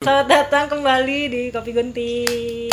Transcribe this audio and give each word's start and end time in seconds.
Selamat 0.00 0.32
datang 0.32 0.64
kembali 0.66 1.28
di 1.28 1.42
Kopi 1.52 1.70
Gunting. 1.70 2.72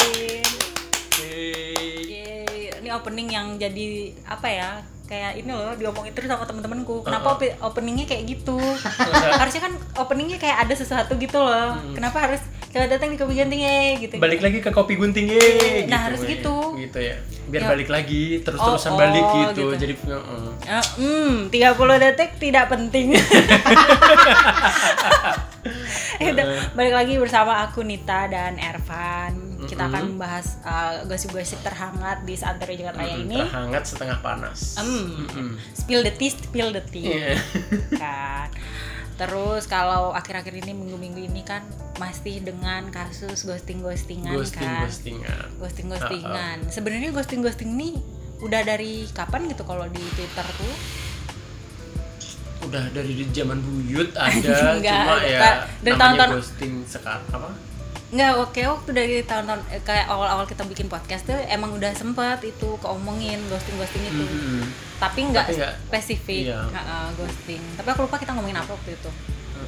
Yeay, 1.19 2.71
ini 2.71 2.87
opening 2.87 3.27
yang 3.27 3.59
jadi 3.59 4.15
apa 4.23 4.47
ya? 4.47 4.79
Kayak 5.03 5.35
ini 5.35 5.51
loh 5.51 5.75
diomongin 5.75 6.15
terus 6.15 6.31
sama 6.31 6.41
temen-temenku. 6.41 7.03
Kenapa 7.03 7.35
ope- 7.35 7.51
openingnya 7.59 8.07
kayak 8.07 8.31
gitu? 8.31 8.55
Harusnya 9.43 9.59
kan 9.59 9.75
openingnya 9.99 10.39
kayak 10.39 10.55
ada 10.55 10.71
sesuatu 10.71 11.15
gitu 11.15 11.35
loh. 11.35 11.75
Kenapa 11.91 12.23
harus 12.23 12.39
selamat 12.71 12.95
datang 12.95 13.11
di 13.11 13.19
Kopi 13.19 13.35
Gunting 13.35 13.59
ya 13.59 13.75
gitu. 13.97 14.15
balik 14.15 14.39
lagi 14.39 14.61
ke 14.61 14.69
kopi 14.69 14.93
gunting 14.95 15.27
ye 15.27 15.83
Nah, 15.83 16.07
harus 16.07 16.21
ya. 16.21 16.29
gitu. 16.31 16.77
gitu 16.77 16.99
ya 17.01 17.17
biar 17.47 17.63
Ya. 17.63 17.69
balik 17.69 17.89
lagi 17.89 18.39
terus 18.39 18.55
terusan 18.55 18.91
Oh, 18.93 18.97
balik 18.99 19.23
oh, 19.23 19.33
gitu, 19.41 19.63
gitu. 19.67 19.81
jadi 19.81 19.93
uh, 20.13 20.51
Ya, 20.61 20.79
hmm, 20.95 21.49
30 21.49 21.97
detik 21.97 22.37
tidak 22.37 22.69
penting. 22.69 23.15
Eh, 26.23 26.33
balik 26.73 26.93
lagi 26.97 27.13
bersama 27.21 27.61
aku 27.69 27.85
Nita 27.85 28.25
dan 28.25 28.57
Ervan. 28.57 29.37
Kita 29.69 29.85
akan 29.85 30.17
membahas 30.17 30.57
uh, 30.65 31.05
gosip-gosip 31.05 31.61
terhangat 31.61 32.25
di 32.25 32.33
Santero 32.33 32.73
Jakarta 32.73 33.05
Raya 33.05 33.21
ini. 33.21 33.37
terhangat 33.37 33.83
setengah 33.85 34.17
panas 34.21 34.77
Hmm. 34.81 35.27
Mm-mm. 35.27 35.49
Spill 35.77 36.01
the 36.01 36.13
tea, 36.13 36.33
spill 36.33 36.73
the 36.73 36.81
tea. 36.81 37.05
Iya. 37.05 37.37
Kan. 38.01 38.49
Terus 39.17 39.65
kalau 39.65 40.13
akhir-akhir 40.13 40.61
ini 40.61 40.77
minggu-minggu 40.77 41.25
ini 41.25 41.41
kan 41.41 41.65
masih 41.97 42.37
dengan 42.45 42.85
kasus 42.93 43.49
ghosting-ghostingan 43.49 44.37
ghosting 44.37 44.61
kan. 44.61 44.85
ghostingan 44.85 45.45
Ghosting-ghostingan. 45.57 46.57
Sebenarnya 46.69 47.09
ghosting-ghosting 47.09 47.73
ini 47.73 47.97
udah 48.45 48.61
dari 48.61 49.09
kapan 49.17 49.49
gitu 49.49 49.65
kalau 49.65 49.89
di 49.89 50.01
Twitter 50.13 50.45
tuh? 50.45 50.73
Udah 52.59 52.83
dari 52.89 53.13
zaman 53.29 53.59
buyut 53.59 54.09
ada 54.13 54.55
Enggak, 54.75 54.97
cuma 54.97 55.15
ya 55.21 55.39
dari 55.79 55.93
tahun-tahun- 55.93 56.31
ghosting 56.33 56.73
sekarang 56.83 57.23
apa 57.29 57.49
Nggak, 58.07 58.31
oke 58.39 58.61
waktu 58.63 58.89
dari 58.93 59.15
tahun-tahhun 59.21 59.67
eh, 59.67 59.83
kayak 59.83 60.07
awal-awal 60.07 60.47
kita 60.47 60.63
bikin 60.63 60.87
podcast 60.87 61.27
tuh 61.27 61.35
emang 61.43 61.75
udah 61.75 61.91
sempet 61.91 62.39
itu 62.41 62.79
keomongin 62.79 63.35
ghosting-ghosting 63.45 63.99
itu. 64.01 64.23
Mm-mm. 64.23 64.63
Tapi 64.95 65.27
nggak 65.27 65.43
Tapi 65.43 65.59
nggak- 65.59 65.75
spesifik 65.83 66.43
iya. 66.47 66.63
Heeh, 66.63 67.05
ghosting. 67.13 67.59
Tapi 67.75 67.83
aku 67.85 68.07
lupa 68.07 68.15
kita 68.15 68.31
ngomongin 68.31 68.55
apa 68.55 68.71
waktu 68.71 68.95
itu. 68.95 69.11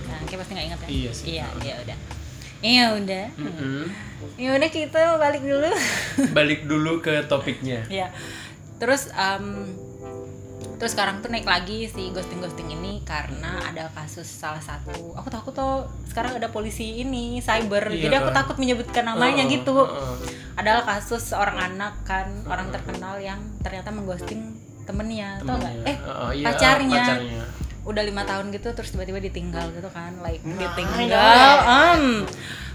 Nah, 0.08 0.24
kayak 0.24 0.40
pasti 0.40 0.52
nggak 0.56 0.68
ingat 0.72 0.80
ya. 0.80 0.88
Iya 0.88 1.12
sih. 1.12 1.26
Iya, 1.30 1.46
ya 1.60 1.76
udah. 1.84 1.98
Iya 2.62 2.86
udah. 2.96 3.26
Mm-mm. 3.36 3.84
Ya 4.40 4.50
udah 4.54 4.70
kita 4.70 5.02
balik 5.16 5.44
dulu. 5.44 5.72
balik 6.32 6.62
dulu 6.64 7.00
ke 7.00 7.20
topiknya 7.26 7.84
ya. 7.88 8.08
Terus 8.78 9.12
em, 9.12 9.68
terus 10.80 10.92
sekarang 10.92 11.20
tuh 11.20 11.28
naik 11.28 11.44
lagi 11.44 11.86
si 11.86 12.08
ghosting 12.10 12.40
ghosting 12.40 12.72
ini 12.72 13.04
karena 13.04 13.60
ada 13.62 13.92
kasus 13.92 14.24
salah 14.26 14.60
satu 14.60 15.12
aku 15.12 15.28
takut 15.28 15.52
tuh 15.52 15.76
sekarang 16.06 16.34
ada 16.34 16.48
polisi 16.48 16.98
ini 16.98 17.38
cyber 17.40 17.84
Iya 17.90 18.02
jadi 18.02 18.16
aku 18.18 18.30
kan? 18.30 18.38
takut 18.40 18.56
menyebutkan 18.58 19.04
namanya 19.06 19.44
Heeh, 19.44 19.54
gitu 19.54 19.76
heeh. 19.76 20.16
adalah 20.56 20.88
kasus 20.88 21.22
seorang 21.28 21.60
anak 21.68 22.00
kan 22.04 22.26
orang 22.46 22.68
terkenal 22.70 23.20
yang 23.20 23.38
ternyata 23.60 23.90
mengghosting 23.90 24.56
temennya 24.82 25.38
tau 25.40 25.54
nggak 25.54 25.74
Temennya. 25.76 25.84
eh 25.86 25.98
Heeh, 26.00 26.30
iya, 26.34 26.46
pacarnya. 26.46 27.04
pacarnya. 27.04 27.44
udah 27.82 28.04
lima 28.06 28.24
tahun 28.24 28.46
gitu 28.50 28.68
terus 28.72 28.90
tiba-tiba 28.90 29.20
ditinggal 29.20 29.66
gitu 29.72 29.90
kan 29.90 30.16
like 30.20 30.40
Nah, 30.42 30.56
ditinggal 30.58 31.54
um, 31.62 32.04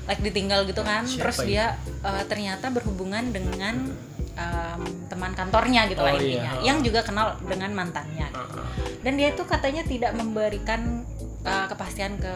like 0.05 0.21
ditinggal 0.21 0.61
gitu 0.65 0.83
kan 0.83 1.03
Siapa 1.03 1.23
terus 1.25 1.39
ini? 1.41 1.49
dia 1.51 1.73
uh, 2.01 2.21
ternyata 2.25 2.69
berhubungan 2.69 3.31
dengan 3.31 3.97
um, 4.35 4.81
teman 5.07 5.33
kantornya 5.33 5.87
gitu 5.87 5.99
lah 5.99 6.11
Oh, 6.11 6.17
iya, 6.17 6.27
intinya 6.39 6.51
heeh. 6.53 6.65
yang 6.65 6.79
juga 6.81 7.01
kenal 7.01 7.27
dengan 7.41 7.71
mantannya 7.73 8.27
Heeh. 8.27 8.67
dan 9.01 9.13
dia 9.15 9.31
tuh 9.33 9.45
katanya 9.45 9.83
tidak 9.83 10.13
memberikan 10.13 11.03
uh, 11.43 11.67
kepastian 11.67 12.17
ke 12.17 12.33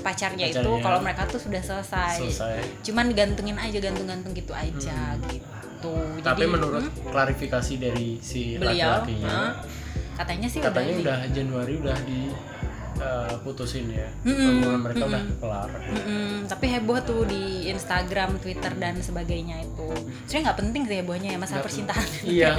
pacarnya, 0.00 0.46
itu 0.46 0.58
Pacarnya. 0.58 0.80
kalau 0.80 0.98
mereka 0.98 1.22
tuh 1.26 1.38
sudah 1.38 1.60
selesai, 1.60 2.16
selesai 2.18 2.58
cuman 2.82 3.04
digantungin 3.06 3.56
aja 3.56 3.78
gantung-gantung 3.78 4.32
gitu 4.32 4.52
aja 4.52 5.16
gitu 5.26 5.52
Hmm. 5.84 6.16
tapi 6.18 6.48
Jadi, 6.48 6.54
menurut 6.56 6.80
hmm, 6.82 7.12
klarifikasi 7.12 7.74
dari 7.76 8.16
si 8.16 8.56
laki-lakinya 8.56 9.52
huh, 9.52 9.52
katanya 10.16 10.48
sih 10.48 10.64
katanya 10.64 10.96
di- 10.96 11.02
udah 11.04 11.18
Januari 11.28 11.74
udah 11.76 11.98
di 12.00 12.32
uh, 13.00 13.34
putusin 13.42 13.90
ya 13.90 14.08
hubungan 14.22 14.80
mereka 14.82 15.04
udah 15.06 15.22
mm-mm. 15.22 15.40
kelar 15.40 15.70
Mm-mm, 15.84 16.30
tapi 16.46 16.66
heboh 16.70 16.98
tuh 17.04 17.22
di 17.28 17.54
Instagram, 17.70 18.38
Twitter 18.38 18.72
dan 18.76 19.00
sebagainya 19.00 19.64
itu. 19.64 19.88
Sebenarnya 20.28 20.42
nggak 20.50 20.58
penting 20.62 20.82
sih 20.86 20.96
hebohnya 21.00 21.28
ya 21.34 21.38
masalah 21.38 21.60
Nggak 21.60 21.68
percintaan. 21.68 22.08
iya 22.36 22.50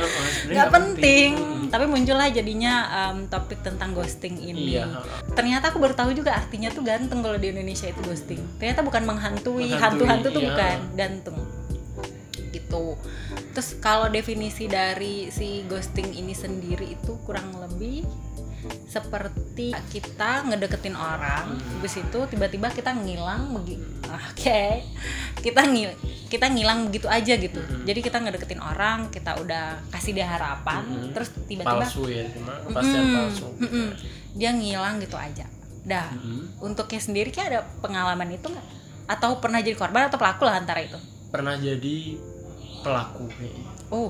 Nggak 0.50 0.70
penting, 0.72 1.30
Mm. 1.36 1.68
tapi 1.74 1.86
muncullah 1.90 2.28
jadinya 2.30 2.74
um, 2.90 3.26
topik 3.28 3.60
tentang 3.62 3.94
ghosting 3.94 4.38
ini. 4.40 4.78
iya. 4.78 4.86
Ternyata 5.34 5.74
aku 5.74 5.82
baru 5.82 5.94
tahu 5.98 6.14
juga 6.14 6.38
artinya 6.38 6.70
tuh 6.72 6.86
gantung 6.86 7.22
kalau 7.26 7.38
di 7.38 7.50
Indonesia 7.52 7.90
itu 7.90 8.02
ghosting. 8.06 8.42
Ternyata 8.62 8.82
bukan 8.86 9.04
menghantui, 9.06 9.70
hantu-hantu 9.74 10.30
tuh 10.32 10.42
iya. 10.42 10.50
bukan, 10.54 10.78
gantung. 10.96 11.38
Gitu. 12.54 12.86
Terus 13.56 13.70
kalau 13.80 14.08
definisi 14.12 14.68
dari 14.68 15.30
si 15.32 15.64
ghosting 15.68 16.12
ini 16.16 16.36
sendiri 16.36 16.96
itu 16.96 17.18
kurang 17.24 17.56
lebih 17.60 18.06
seperti 18.88 19.72
kita 19.92 20.46
ngedeketin 20.48 20.96
orang, 20.96 21.58
habis 21.58 22.00
itu 22.00 22.20
tiba-tiba 22.32 22.72
kita 22.72 22.92
ngilang 22.96 23.52
begi 23.56 23.78
Oke. 24.06 24.86
Kita 25.42 25.66
ngil 25.66 25.92
kita 26.30 26.50
ngilang 26.50 26.90
begitu 26.90 27.10
aja 27.10 27.34
gitu. 27.36 27.58
Jadi 27.86 28.00
kita 28.02 28.22
ngedeketin 28.22 28.62
orang, 28.62 29.10
kita 29.10 29.38
udah 29.42 29.82
kasih 29.94 30.14
dia 30.14 30.26
harapan, 30.30 30.86
Mm-mm. 30.86 31.12
terus 31.14 31.30
tiba-tiba 31.50 31.86
palsu 31.86 32.06
ya 32.10 32.24
cuma 32.32 32.54
Mm-mm, 32.66 33.14
palsu 33.14 33.48
gitu 33.60 33.76
ya. 33.76 33.94
dia 34.38 34.50
ngilang 34.54 35.02
gitu 35.02 35.18
aja. 35.18 35.46
Dah. 35.86 36.10
Mm-mm. 36.14 36.62
Untuknya 36.66 37.02
sendiri 37.02 37.30
kayak 37.34 37.48
ada 37.52 37.62
pengalaman 37.82 38.30
itu 38.34 38.46
nggak? 38.48 38.68
Atau 39.06 39.38
pernah 39.42 39.62
jadi 39.62 39.78
korban 39.78 40.10
atau 40.10 40.18
pelaku 40.18 40.46
lah 40.46 40.58
antara 40.58 40.82
itu? 40.82 40.98
pernah 41.26 41.60
jadi 41.60 42.16
pelaku 42.80 43.28
kayaknya 43.28 43.68
Oh, 43.92 44.08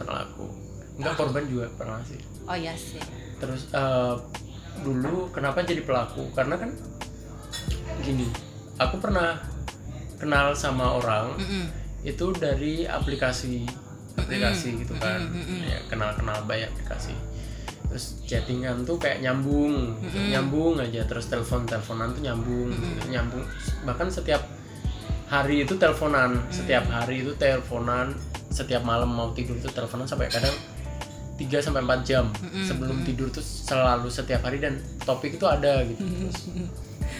pelaku 0.00 0.48
enggak 0.96 1.12
korban 1.12 1.44
juga 1.44 1.68
pernah 1.76 2.00
sih 2.08 2.16
oh 2.48 2.56
iya 2.56 2.72
sih. 2.72 2.96
Terus 3.42 3.66
eh, 3.74 4.14
dulu 4.86 5.34
kenapa 5.34 5.66
jadi 5.66 5.82
pelaku? 5.82 6.30
Karena 6.30 6.54
kan 6.54 6.70
gini 8.06 8.30
aku 8.78 9.02
pernah 9.02 9.42
kenal 10.22 10.54
sama 10.54 11.02
orang 11.02 11.34
Mm-mm. 11.34 11.64
itu 12.06 12.30
dari 12.38 12.86
aplikasi 12.86 13.66
aplikasi 14.14 14.86
gitu 14.86 14.94
kan. 15.02 15.26
Mm-mm. 15.26 15.66
ya 15.66 15.82
kenal 15.90 16.14
kenal 16.14 16.46
banyak 16.46 16.70
aplikasi. 16.70 17.12
Terus 17.90 18.24
chattingan 18.24 18.86
tuh 18.86 18.96
kayak 18.96 19.20
nyambung 19.20 19.98
nyambung 20.30 20.78
aja. 20.78 21.02
Terus 21.04 21.26
telepon 21.26 21.66
teleponan 21.66 22.14
tuh 22.14 22.22
nyambung 22.22 22.70
gitu, 22.72 23.10
nyambung. 23.10 23.44
Bahkan 23.84 24.08
setiap 24.08 24.46
hari 25.28 25.64
itu 25.64 25.76
teleponan 25.80 26.40
setiap 26.52 26.84
hari 26.92 27.24
itu 27.24 27.32
teleponan 27.40 28.12
setiap 28.52 28.84
malam 28.84 29.08
mau 29.08 29.32
tidur 29.32 29.56
tuh 29.64 29.72
teleponan 29.72 30.04
sampai 30.04 30.28
kadang 30.28 30.52
3 31.42 31.50
sampai 31.58 31.82
4 31.82 32.06
jam 32.06 32.30
sebelum 32.62 33.02
tidur 33.02 33.26
tuh 33.34 33.42
selalu 33.42 34.06
setiap 34.06 34.46
hari 34.46 34.62
dan 34.62 34.78
topik 35.02 35.34
itu 35.34 35.46
ada 35.50 35.82
gitu 35.82 35.98
terus 36.02 36.38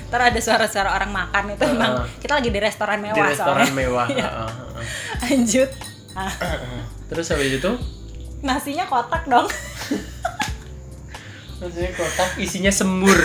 Ntar 0.08 0.32
ada 0.32 0.40
suara-suara 0.40 0.88
orang 0.92 1.12
makan 1.12 1.56
itu 1.56 1.64
emang 1.68 2.04
kita 2.20 2.40
lagi 2.40 2.50
di 2.52 2.60
restoran 2.60 2.98
mewah 3.00 3.16
di 3.16 3.22
restoran 3.32 3.64
soalnya. 3.64 3.76
mewah 3.76 4.06
Iya. 4.08 4.28
heeh, 4.28 4.50
heeh. 4.52 4.84
Lanjut. 5.24 5.70
Ah, 6.12 6.32
terus 7.08 7.26
habis 7.32 7.56
itu 7.56 7.72
nasinya 8.44 8.84
kotak 8.88 9.24
dong. 9.24 9.48
maksudnya 11.62 11.94
kotak 11.94 12.28
isinya 12.42 12.72
semur 12.74 13.14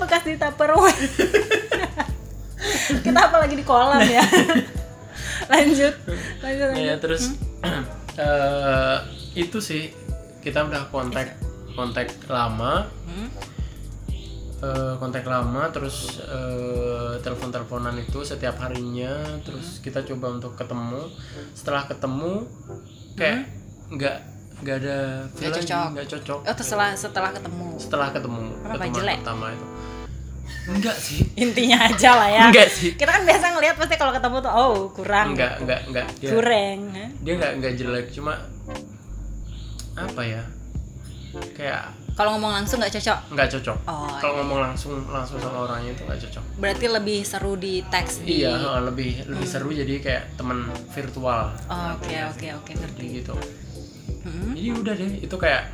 Bekas 0.00 0.28
di 0.28 0.36
Tupperware. 0.36 1.08
kita 3.00 3.20
apa 3.32 3.36
lagi 3.40 3.56
di 3.56 3.64
kolam 3.64 4.04
ya? 4.04 4.20
Lanjut. 5.48 5.94
Lanjut. 6.44 6.66
lanjut. 6.68 6.84
ya 6.84 6.94
terus 7.00 7.32
eh, 8.16 8.96
itu 9.36 9.58
sih 9.60 9.92
kita 10.40 10.64
udah 10.66 10.88
kontak 10.88 11.36
kontak 11.76 12.08
lama. 12.28 12.88
Hmm. 13.08 13.28
eh, 14.56 14.94
kontak 14.96 15.28
lama 15.28 15.68
terus 15.68 16.16
eh, 16.24 17.20
telepon 17.20 17.52
teleponan 17.52 17.96
itu 18.00 18.24
setiap 18.24 18.56
harinya. 18.64 19.40
Terus 19.44 19.84
kita 19.84 20.00
coba 20.04 20.40
untuk 20.40 20.56
ketemu. 20.56 21.12
Setelah 21.52 21.84
ketemu 21.84 22.48
kayak 23.16 23.52
nggak 23.92 24.16
nggak 24.56 24.76
ada 24.80 24.96
lagi, 25.28 25.52
cocok. 25.52 25.86
nggak 25.92 26.08
cocok. 26.08 26.40
Oh, 26.48 26.56
setelah 26.56 26.88
setelah 26.96 27.30
ketemu. 27.36 27.66
setelah 27.76 28.08
ketemu. 28.08 28.42
Kenapa, 28.64 28.84
jelek? 28.88 29.18
pertama 29.20 29.46
itu 29.52 29.75
enggak 30.66 30.96
sih 30.96 31.22
Intinya 31.34 31.78
aja 31.84 32.10
lah 32.14 32.28
ya. 32.28 32.42
enggak 32.46 32.68
sih 32.68 32.90
Kita 32.92 33.08
kan 33.08 33.22
biasa 33.22 33.44
ngelihat 33.52 33.76
pasti 33.76 33.94
kalau 33.94 34.10
ketemu 34.10 34.36
tuh 34.38 34.52
oh, 34.52 34.74
kurang. 34.88 35.32
enggak 35.32 35.52
enggak 35.58 35.80
enggak 35.84 36.06
dia 36.16 36.30
Kurang. 36.30 36.78
Hah? 36.92 37.08
dia 37.16 37.32
nggak 37.34 37.52
nggak 37.56 37.72
jelek 37.74 38.06
cuma 38.10 38.32
apa 39.94 40.22
ya 40.22 40.42
kayak 41.52 41.82
Kalau 42.12 42.32
ngomong 42.32 42.48
langsung 42.54 42.80
nggak 42.80 42.92
cocok. 42.92 43.18
nggak 43.30 43.48
cocok 43.50 43.78
Oh, 43.84 44.08
kalau 44.16 44.40
ngomong 44.40 44.60
langsung 44.62 44.92
langsung 45.06 45.36
sama 45.36 45.58
orangnya 45.62 45.92
itu 45.92 46.02
nggak 46.02 46.20
cocok 46.22 46.44
berarti 46.56 46.86
lebih 46.88 47.18
seru 47.22 47.52
di 47.54 47.84
teks 47.84 48.20
di 48.20 48.40
iya 48.40 48.56
lebih 48.80 49.24
lebih 49.26 49.44
seru 49.44 49.68
jadi 49.68 49.94
kayak 49.98 50.22
teman 50.34 50.64
virtual 50.90 51.52
Oh, 51.66 51.92
oke 51.94 52.16
oke 52.30 52.46
oke 52.56 52.70
ngerti 52.72 53.04
gitu 53.16 53.36
Hmm. 54.26 54.50
jadi 54.52 54.74
udah 54.74 54.94
deh 54.96 55.22
itu 55.22 55.36
kayak 55.36 55.70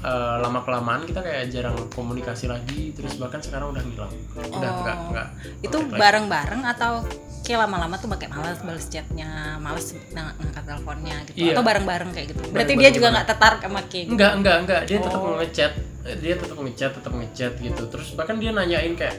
eh, 0.00 0.36
lama 0.38 0.60
kelamaan 0.60 1.02
kita 1.02 1.18
kayak 1.18 1.48
jarang 1.48 1.74
komunikasi 1.90 2.46
lagi 2.46 2.92
terus 2.92 3.16
bahkan 3.16 3.38
sekarang 3.38 3.72
udah 3.72 3.82
ngilang. 3.82 4.12
Udah 4.48 4.70
Oh. 4.70 4.78
nggak 4.78 4.96
nggak 5.08 5.26
itu 5.60 5.68
kontak 5.72 5.88
lagi. 5.88 6.00
bareng-bareng 6.00 6.62
atau 6.68 6.92
kayak 7.40 7.64
lama-lama 7.64 7.96
tuh 7.96 8.08
pakai 8.08 8.28
malas 8.28 8.60
balas 8.60 8.86
chatnya 8.86 9.30
malas 9.56 9.90
ng- 9.90 10.34
ngangkat 10.36 10.64
teleponnya 10.64 11.16
gitu? 11.24 11.36
Iya. 11.40 11.52
atau 11.52 11.64
bareng-bareng 11.64 12.10
kayak 12.12 12.26
gitu? 12.28 12.40
Berarti 12.48 12.72
dia 12.74 12.90
juga 12.90 13.08
nggak 13.10 13.26
tertarik 13.26 13.60
sama 13.60 13.80
kayak 13.82 14.04
gitu? 14.04 14.12
Enggak 14.14 14.32
enggak 14.34 14.56
enggak 14.60 14.80
dia 14.84 14.98
tetap 14.98 15.20
Oh. 15.20 15.34
ngechat 15.36 15.72
dia 16.18 16.34
tetap 16.34 16.58
ngechat 16.58 16.90
tetap 16.94 17.12
ngechat 17.12 17.52
gitu. 17.58 17.82
Terus 17.88 18.08
bahkan 18.14 18.36
dia 18.36 18.50
nanyain 18.50 18.94
kayak 18.94 19.16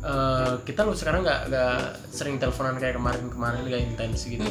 eh, 0.00 0.54
kita 0.64 0.80
lo 0.80 0.94
sekarang 0.94 1.20
nggak 1.20 1.40
nggak 1.46 1.76
sering 2.08 2.40
teleponan 2.40 2.80
kayak 2.80 2.96
kemarin-kemarin 2.96 3.60
nggak 3.62 3.82
intens 3.84 4.24
gitu. 4.24 4.48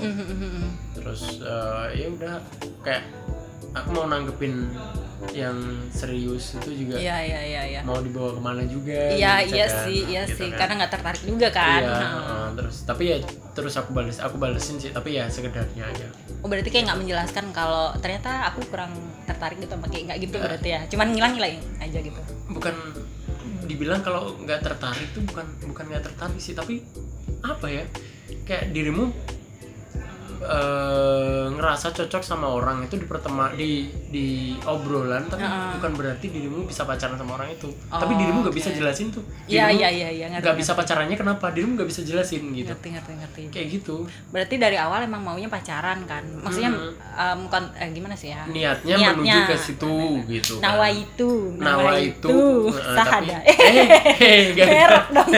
Terus 0.94 1.42
eh, 1.42 1.86
ya 1.96 2.08
udah 2.08 2.36
kayak 2.84 3.02
aku 3.72 3.90
mau 3.92 4.06
nanggepin 4.06 4.70
yang 5.36 5.58
serius 5.92 6.56
itu 6.56 6.86
juga 6.86 6.96
iya 6.96 7.18
iya 7.22 7.42
iya 7.44 7.62
iya. 7.68 7.82
mau 7.84 8.00
dibawa 8.00 8.32
ke 8.34 8.42
mana 8.42 8.64
juga 8.64 8.96
iya 9.14 9.44
gitu 9.44 9.60
iya 9.60 9.68
kan, 9.68 9.84
sih 9.84 10.00
iya 10.08 10.24
gitu 10.26 10.36
sih. 10.40 10.50
kan. 10.52 10.58
karena 10.64 10.74
nggak 10.84 10.92
tertarik 10.96 11.24
juga 11.28 11.48
kan. 11.52 11.82
Iya 11.84 11.92
Nah. 11.92 12.12
eh, 12.16 12.48
terus 12.56 12.76
tapi 12.88 13.04
ya 13.12 13.18
terus 13.52 13.74
aku 13.76 13.90
balas 13.92 14.18
aku 14.24 14.36
balesin 14.40 14.80
sih 14.80 14.90
tapi 14.96 15.20
ya 15.20 15.28
sekedarnya 15.28 15.84
aja. 15.84 16.08
Oh 16.40 16.48
berarti 16.48 16.70
kayak 16.72 16.88
nggak 16.88 17.00
menjelaskan 17.04 17.46
kalau 17.52 17.92
ternyata 18.00 18.48
aku 18.48 18.64
kurang 18.72 18.96
tertarik 19.28 19.60
gitu 19.60 19.76
sama 19.76 19.88
kayak 19.92 20.04
nggak 20.08 20.20
gitu 20.24 20.36
berarti 20.40 20.70
ya? 20.72 20.82
Cuman 20.88 21.08
ngilang 21.12 21.34
ngilangin 21.36 21.62
aja 21.84 22.00
gitu. 22.00 22.22
Bukan 22.50 22.76
dibilang 23.68 24.02
kalau 24.02 24.34
nggak 24.40 24.64
tertarik 24.64 25.08
tuh 25.14 25.22
bukan 25.28 25.46
bukan 25.68 25.84
nggak 25.92 26.04
tertarik 26.08 26.40
sih 26.40 26.56
tapi 26.56 26.82
apa 27.44 27.68
ya? 27.68 27.84
Kayak 28.48 28.72
dirimu 28.72 29.12
eh, 30.42 31.46
ngerasa 31.50 31.92
cocok 31.92 32.22
sama 32.22 32.48
orang 32.48 32.82
itu 32.82 32.96
di 32.96 33.06
pertema 33.06 33.52
di 33.52 33.86
di 34.08 34.28
obrolan 34.64 35.26
tapi 35.26 35.42
Heeh. 35.42 35.70
bukan 35.76 35.92
berarti 35.94 36.26
dirimu 36.28 36.64
bisa 36.64 36.84
pacaran 36.84 37.16
sama 37.16 37.36
orang 37.36 37.50
itu. 37.50 37.68
Oh, 37.90 37.98
tapi 37.98 38.16
dirimu 38.16 38.42
nggak 38.42 38.52
oke. 38.52 38.60
bisa 38.60 38.70
jelasin 38.72 39.10
tuh. 39.10 39.24
Iya 39.46 39.68
Dirimu 39.68 39.80
iya 39.80 39.90
iya 39.90 40.10
iya 40.10 40.26
ngerti 40.30 40.44
nggak 40.44 40.58
bisa 40.58 40.72
pacarannya 40.74 41.16
kenapa? 41.16 41.46
Dirimu 41.50 41.72
nggak 41.76 41.90
bisa 41.90 42.02
jelasin 42.02 42.44
gitu. 42.52 42.70
Ngerti 42.70 42.88
ngerti 42.92 43.12
ngerti. 43.16 43.42
Kayak 43.50 43.68
gitu. 43.72 43.96
Berarti 44.30 44.56
dari 44.56 44.78
awal 44.78 45.04
emang 45.04 45.22
maunya 45.22 45.48
pacaran 45.48 46.00
kan? 46.06 46.24
Maksudnya 46.40 46.72
Hmm. 46.72 46.94
em, 47.16 47.40
kon- 47.48 47.74
eh, 47.74 47.90
gimana 47.90 48.16
sih 48.16 48.30
ya? 48.30 48.46
Niatnya, 48.46 48.96
Niatnya. 48.96 49.10
menuju 49.14 49.40
ke 49.46 49.56
situ 49.58 49.96
gitu 50.26 50.54
kan. 50.58 50.72
nawa 50.72 50.88
itu 50.88 51.30
nawa 51.58 51.92
itu. 51.98 52.30
eh, 52.70 52.96
tapi 52.96 52.96
sahada 52.96 53.38
eh, 53.50 53.56
eh, 54.16 54.42
merek 54.56 55.06
dong. 55.12 55.30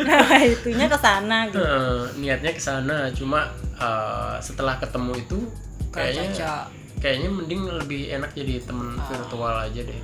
Nawa 0.00 0.36
itunya 0.40 0.86
ke 0.86 0.96
sana 0.96 1.36
gitu. 1.46 1.60
Eh, 1.60 2.02
niatnya 2.16 2.50
ke 2.50 2.60
sana 2.60 3.08
cuma 3.10 3.44
eh, 3.78 4.36
setelah 4.40 4.78
ketemu 4.78 5.12
itu 5.18 5.38
kayaknya 5.94 6.66
kayaknya 6.98 7.28
mending 7.30 7.62
lebih 7.84 8.02
enak 8.16 8.32
jadi 8.32 8.64
temen 8.64 8.96
virtual 8.96 9.54
aja 9.60 9.80
deh. 9.84 10.00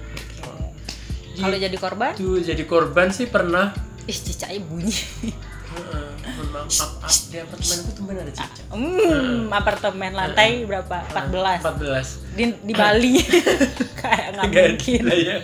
Kalau 1.41 1.57
jadi 1.57 1.77
korban? 1.81 2.13
Itu 2.13 2.43
jadi 2.43 2.63
korban 2.69 3.09
sih 3.15 3.31
pernah. 3.31 3.73
Ih 4.05 4.19
cicaknya 4.19 4.61
bunyi. 4.67 4.93
Di 7.31 7.39
apartemenku 7.39 7.91
tuh 7.95 8.03
benar 8.05 8.27
ada 8.27 8.35
cicak. 8.35 8.67
hmm 8.75 9.49
apartemen 9.55 10.13
lantai 10.13 10.67
berapa? 10.67 11.07
14 11.15 11.63
14 11.63 12.37
di, 12.37 12.45
di 12.67 12.75
Bali. 12.75 13.23
Kayak 14.03 14.27
nggak 14.35 14.47
mungkin. 14.51 15.03
ada 15.07 15.17
ya 15.17 15.39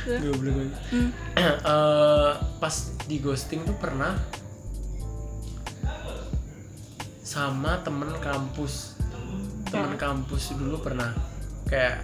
Goblok. 0.00 0.72
Hmm. 0.90 1.10
Eh, 1.36 2.32
pas 2.56 2.74
di 3.04 3.16
ghosting 3.20 3.68
tuh 3.68 3.76
pernah 3.76 4.16
sama 7.30 7.78
temen 7.86 8.10
kampus. 8.18 8.98
Temen 9.64 9.94
kampus 9.94 10.50
dulu 10.52 10.82
pernah. 10.82 11.14
Kayak 11.64 12.02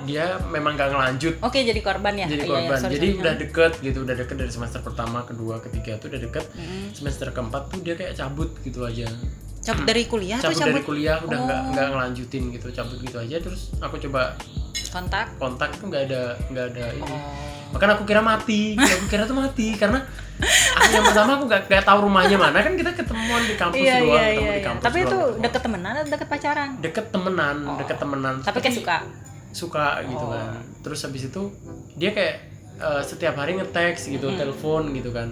dia 0.00 0.38
memang 0.46 0.78
gak 0.78 0.94
ngelanjut. 0.94 1.34
Oke 1.42 1.60
jadi 1.60 1.76
korban 1.82 2.14
ya? 2.14 2.24
Jadi 2.24 2.40
Iya, 2.40 2.46
iya, 2.46 2.54
korban 2.54 2.78
sorry, 2.78 2.94
jadi 2.94 3.06
sorry. 3.06 3.20
udah 3.20 3.34
deket 3.36 3.72
gitu 3.82 3.98
udah 4.00 4.14
deket 4.16 4.36
dari 4.38 4.48
semester 4.48 4.80
pertama 4.80 5.26
kedua 5.26 5.58
ketiga 5.60 5.98
tuh 5.98 6.08
udah 6.08 6.20
deket. 6.22 6.44
Mm. 6.54 6.86
semester 6.94 7.26
keempat 7.28 7.62
tuh 7.68 7.82
dia 7.82 7.94
kayak 7.98 8.14
cabut 8.14 8.48
gitu 8.62 8.86
aja. 8.86 9.10
Cabut 9.60 9.84
dari 9.84 10.08
kuliah 10.08 10.38
cabut, 10.40 10.56
cabut 10.56 10.72
dari 10.72 10.82
kuliah 10.86 11.16
udah 11.20 11.38
nggak 11.42 11.60
Oh. 11.60 11.70
nggak 11.74 11.86
ngelanjutin 11.90 12.42
gitu 12.48 12.66
cabut 12.72 12.96
gitu 12.96 13.16
aja. 13.18 13.36
Terus 13.42 13.60
aku 13.76 13.98
coba 14.00 14.38
kontak? 14.88 15.26
kontak 15.36 15.70
tuh 15.76 15.86
nggak 15.90 16.02
ada 16.08 16.22
nggak 16.48 16.66
ada 16.72 16.84
ini. 16.94 17.04
Oh. 17.04 17.20
Bahkan 17.70 17.88
aku 17.92 18.02
kira 18.08 18.22
mati, 18.24 18.78
aku 18.78 19.04
kira 19.06 19.28
tuh 19.28 19.36
mati. 19.36 19.76
Karena 19.76 20.00
aku 20.42 20.90
yang 20.90 21.04
pertama 21.04 21.30
aku 21.34 21.44
gak, 21.46 21.62
gak 21.66 21.84
tahu 21.84 21.98
rumahnya 22.02 22.36
mana 22.36 22.58
kan 22.58 22.72
kita 22.72 22.90
ketemuan 22.92 23.42
di 23.42 23.54
kampus 23.54 23.76
iya 23.76 23.94
doang, 23.96 24.08
iya 24.10 24.22
ketemu 24.22 24.40
iya, 24.40 24.50
di 24.50 24.56
iya. 24.56 24.66
kampus 24.66 24.82
tapi 24.82 24.98
itu 25.00 25.18
doang. 25.18 25.40
deket 25.40 25.60
temenan 25.62 25.92
atau 25.94 26.10
deket 26.10 26.28
pacaran 26.28 26.68
deket 26.78 27.06
temenan, 27.08 27.56
Oh. 27.62 27.76
deket 27.76 27.96
temenan. 27.96 28.34
tapi 28.40 28.58
kayak 28.58 28.76
suka 28.76 28.96
suka 29.50 29.86
gitu 30.04 30.22
Oh. 30.22 30.30
kan. 30.30 30.46
Terus 30.80 31.00
habis 31.02 31.22
itu 31.24 31.42
dia 31.94 32.10
kayak 32.10 32.36
eh, 32.78 33.02
setiap 33.02 33.34
hari 33.36 33.52
nge-text 33.54 34.08
gitu, 34.08 34.32
telepon 34.32 34.88
gitu 34.90 35.10
kan. 35.10 35.28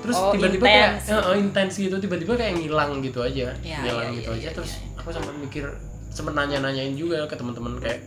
Terus 0.00 0.16
Oh, 0.16 0.30
tiba-tiba 0.30 0.64
kayak 0.64 0.90
intens. 0.96 1.10
eh, 1.10 1.20
eh, 1.20 1.36
intens 1.36 1.74
gitu, 1.76 1.96
tiba-tiba 1.98 2.32
kayak 2.34 2.56
ngilang 2.56 3.02
gitu 3.02 3.20
aja, 3.20 3.52
Iya, 3.54 3.76
ngilang 3.82 4.08
iya, 4.08 4.16
gitu 4.16 4.30
iya, 4.30 4.38
aja. 4.38 4.44
iya, 4.44 4.50
Terus 4.54 4.70
iya. 4.72 4.96
aku 4.96 5.08
sempat 5.10 5.34
mikir, 5.36 5.64
sempat 6.08 6.32
nanya-nanyain 6.32 6.94
juga 6.94 7.26
ke 7.26 7.34
teman-teman 7.34 7.76
kayak 7.76 8.00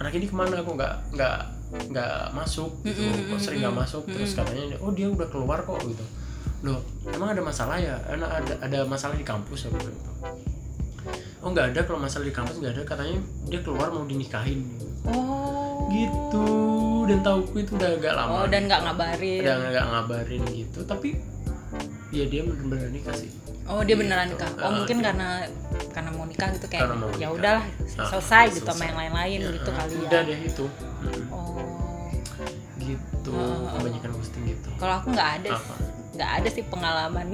anak 0.00 0.12
ini 0.16 0.26
ke 0.26 0.34
mana? 0.34 0.64
Aku 0.64 0.74
nggak 0.74 0.94
nggak 1.14 1.36
nggak 1.92 2.34
masuk 2.34 2.72
gitu. 2.82 3.04
Mm-mm, 3.04 3.30
kok 3.36 3.40
sering 3.40 3.60
nggak 3.62 3.76
masuk? 3.76 4.02
Terus 4.08 4.32
katanya 4.34 4.76
oh 4.80 4.90
dia 4.90 5.06
udah 5.06 5.28
keluar 5.28 5.60
kok 5.62 5.78
gitu. 5.84 6.04
Loh 6.64 6.80
emang 7.12 7.36
ada 7.36 7.42
masalah 7.44 7.76
ya? 7.76 7.94
Enak 8.08 8.30
ada 8.30 8.52
ada 8.64 8.78
masalah 8.88 9.14
di 9.14 9.24
kampus? 9.24 9.68
Aku 9.68 9.76
gitu. 9.78 9.92
Oh 11.44 11.52
nggak 11.52 11.76
ada. 11.76 11.80
Kalau 11.84 12.00
masalah 12.00 12.24
di 12.26 12.34
kampus 12.34 12.58
nggak 12.58 12.74
ada. 12.80 12.82
Katanya 12.88 13.16
dia 13.46 13.60
keluar 13.60 13.92
mau 13.92 14.08
dinikahin. 14.08 14.64
Oh. 15.04 15.86
Gitu. 15.92 16.48
Dan 17.08 17.20
tauku 17.20 17.60
itu 17.60 17.76
udah 17.76 17.90
agak 17.96 18.14
lama 18.16 18.44
oh 18.44 18.46
dan 18.48 18.66
nggak 18.66 18.80
ngabarin. 18.88 19.40
Udah 19.44 19.56
nggak 19.68 19.86
ngabarin 19.92 20.42
gitu. 20.52 20.80
Tapi 20.88 21.16
ya 22.10 22.26
dia 22.26 22.42
bener-bener 22.42 22.90
nikah 22.90 23.14
sih 23.14 23.30
oh 23.70 23.80
dia 23.80 23.94
beneran 23.94 24.26
Gitu. 24.26 24.36
nikah. 24.36 24.50
Oh 24.56 24.62
Ah, 24.62 24.72
mungkin 24.74 24.96
gitu. 24.96 25.06
karena 25.06 25.28
karena 25.90 26.10
mau 26.10 26.24
nikah 26.24 26.48
gitu 26.50 26.66
kayak 26.66 26.86
ya 27.16 27.28
udahlah 27.28 27.64
Ah, 27.96 28.06
selesai 28.08 28.44
gitu 28.50 28.64
sama 28.64 28.74
selesai. 28.74 28.86
yang 28.86 28.98
lain-lain 28.98 29.38
Ya, 29.40 29.50
gitu 29.52 29.70
kali 29.70 29.92
ya. 29.92 30.00
udah 30.04 30.20
deh 30.22 30.38
itu. 30.42 30.64
Mm, 31.00 31.22
oh. 31.30 32.08
Gitu 32.78 33.30
Ah, 33.30 33.38
ah, 33.38 33.54
ah. 33.62 33.70
kebanyakan 33.74 34.10
ghosting 34.12 34.44
gitu. 34.46 34.68
Kalau 34.74 34.94
aku 34.96 35.08
nggak 35.10 35.28
ada 35.36 35.50
apa 35.52 35.74
nggak 36.10 36.30
ada 36.42 36.48
sih 36.50 36.64
pengalaman 36.66 37.26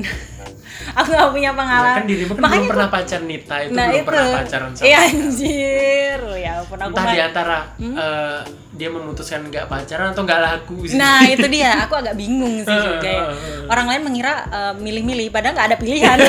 aku 0.99 1.09
nggak 1.09 1.31
punya 1.33 1.51
Ya, 1.51 1.55
pengalaman 1.57 1.97
kan 1.97 2.05
dirimu 2.11 2.33
kan 2.37 2.43
Makanya 2.43 2.59
belum 2.61 2.73
pernah 2.75 2.89
pacar 2.93 3.21
Nita 3.25 3.57
itu 3.65 3.73
nah 3.73 3.85
belum 3.89 3.97
itu 3.97 4.07
pernah 4.07 4.27
pacaran 4.37 4.71
sama 4.77 4.85
iya 4.85 4.99
anjir 5.09 6.21
ya 6.37 6.53
ampun 6.61 6.79
aku 6.83 6.91
entah 6.93 7.05
di 7.09 7.21
antara 7.23 7.59
eh, 7.81 8.41
dia 8.77 8.89
memutuskan 8.93 9.41
nggak 9.49 9.67
pacaran 9.73 10.07
atau 10.13 10.23
nggak 10.29 10.41
laku 10.45 10.77
sih 10.85 11.01
Nah 11.01 11.25
itu 11.35 11.47
dia, 11.49 11.73
aku 11.89 11.95
agak 11.97 12.15
bingung 12.21 12.61
sih 12.61 12.77
juga 12.77 13.09
ya. 13.09 13.25
Orang 13.73 13.89
lain 13.89 14.03
mengira 14.05 14.45
eh, 14.53 14.75
milih-milih, 14.77 15.33
padahal 15.33 15.57
nggak 15.57 15.69
ada 15.73 15.77
pilihan. 15.81 16.19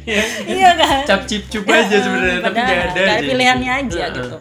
Iya. 0.00 0.24
iya 0.48 0.70
kan? 0.80 1.04
cap 1.04 1.22
cip 1.28 1.44
cup 1.52 1.68
aja 1.68 2.00
sebenarnya 2.00 2.40
tapi 2.40 2.56
nggak 2.56 2.82
ada 2.88 3.00
nggak 3.04 3.18
aja 3.20 3.28
pilihannya 3.30 3.74
gitu. 3.84 3.96
aja 4.00 4.04
gitu. 4.16 4.36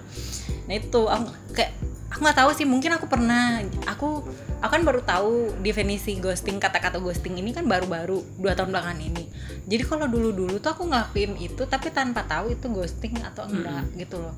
Nah 0.66 0.74
itu 0.80 1.02
aku 1.04 1.28
kayak 1.52 1.72
aku 2.10 2.20
nggak 2.24 2.38
tahu 2.40 2.50
sih, 2.56 2.66
mungkin 2.66 2.92
aku 2.96 3.06
pernah 3.12 3.60
aku 3.84 4.24
aku 4.60 4.72
kan 4.76 4.84
baru 4.84 5.02
tahu 5.04 5.56
definisi 5.64 6.20
ghosting 6.20 6.60
kata-kata 6.60 7.00
ghosting 7.00 7.40
ini 7.40 7.56
kan 7.56 7.64
baru-baru 7.64 8.20
dua 8.36 8.54
tahun 8.56 8.76
belakangan 8.76 9.00
ini. 9.00 9.24
Jadi 9.72 9.84
kalau 9.88 10.06
dulu-dulu 10.12 10.60
tuh 10.60 10.76
aku 10.76 10.84
ngelakuin 10.92 11.40
itu 11.40 11.64
tapi 11.64 11.96
tanpa 11.96 12.28
tahu 12.28 12.52
itu 12.52 12.68
ghosting 12.68 13.16
atau 13.24 13.48
enggak 13.48 13.88
gitu 13.96 14.20
loh. 14.20 14.36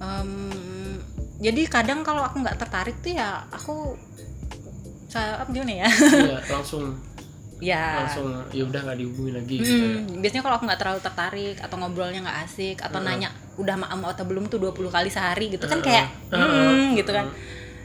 Em, 0.00 0.30
jadi 1.44 1.60
kadang 1.68 2.00
kalau 2.00 2.24
aku 2.24 2.40
nggak 2.40 2.56
tertarik 2.56 2.96
tuh 3.04 3.12
ya 3.12 3.44
aku 3.52 4.00
saya 5.12 5.44
apa 5.44 5.50
gimana 5.52 5.84
ya? 5.84 5.88
Iya, 5.92 6.38
langsung 6.48 6.84
ya 7.58 8.06
langsung 8.06 8.30
ya 8.54 8.62
udah 8.70 8.80
nggak 8.86 8.98
dihubungin 9.02 9.34
lagi 9.44 9.54
gitu 9.60 9.74
ya. 9.76 9.98
Hmm, 9.98 10.22
biasanya 10.24 10.42
kalau 10.46 10.54
aku 10.56 10.64
nggak 10.70 10.80
terlalu 10.80 11.00
tertarik 11.04 11.56
atau 11.60 11.76
ngobrolnya 11.76 12.20
nggak 12.24 12.38
asik 12.48 12.76
atau 12.80 13.02
nanya 13.02 13.28
udah 13.58 13.76
maam 13.76 14.00
atau 14.08 14.24
belum 14.24 14.46
tuh 14.46 14.62
20 14.62 14.88
kali 14.88 15.10
sehari 15.12 15.52
gitu 15.52 15.66
kan 15.68 15.82
kayak 15.84 16.08
hmm, 16.32 16.96
gitu 16.96 17.10
kan. 17.12 17.28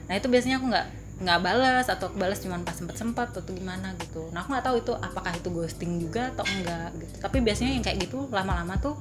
Nah, 0.03 0.13
itu 0.19 0.27
biasanya 0.29 0.62
aku 0.62 0.69
nggak 0.69 1.02
nggak 1.22 1.39
balas 1.46 1.86
atau 1.88 2.10
balas 2.13 2.41
cuma 2.41 2.58
pas 2.65 2.74
sempet 2.74 2.98
sempat 2.98 3.29
atau 3.32 3.53
gimana 3.53 3.93
gitu. 4.01 4.34
Nah, 4.34 4.41
aku 4.41 4.53
nggak 4.53 4.65
tahu 4.65 4.75
itu 4.82 4.93
apakah 4.98 5.32
itu 5.36 5.50
ghosting 5.53 6.01
juga 6.01 6.34
atau 6.34 6.41
enggak 6.46 6.89
gitu. 6.98 7.13
Tapi 7.22 7.38
biasanya 7.46 7.72
yang 7.77 7.84
kayak 7.86 7.98
gitu 8.10 8.25
lama-lama 8.34 8.75
tuh 8.82 8.98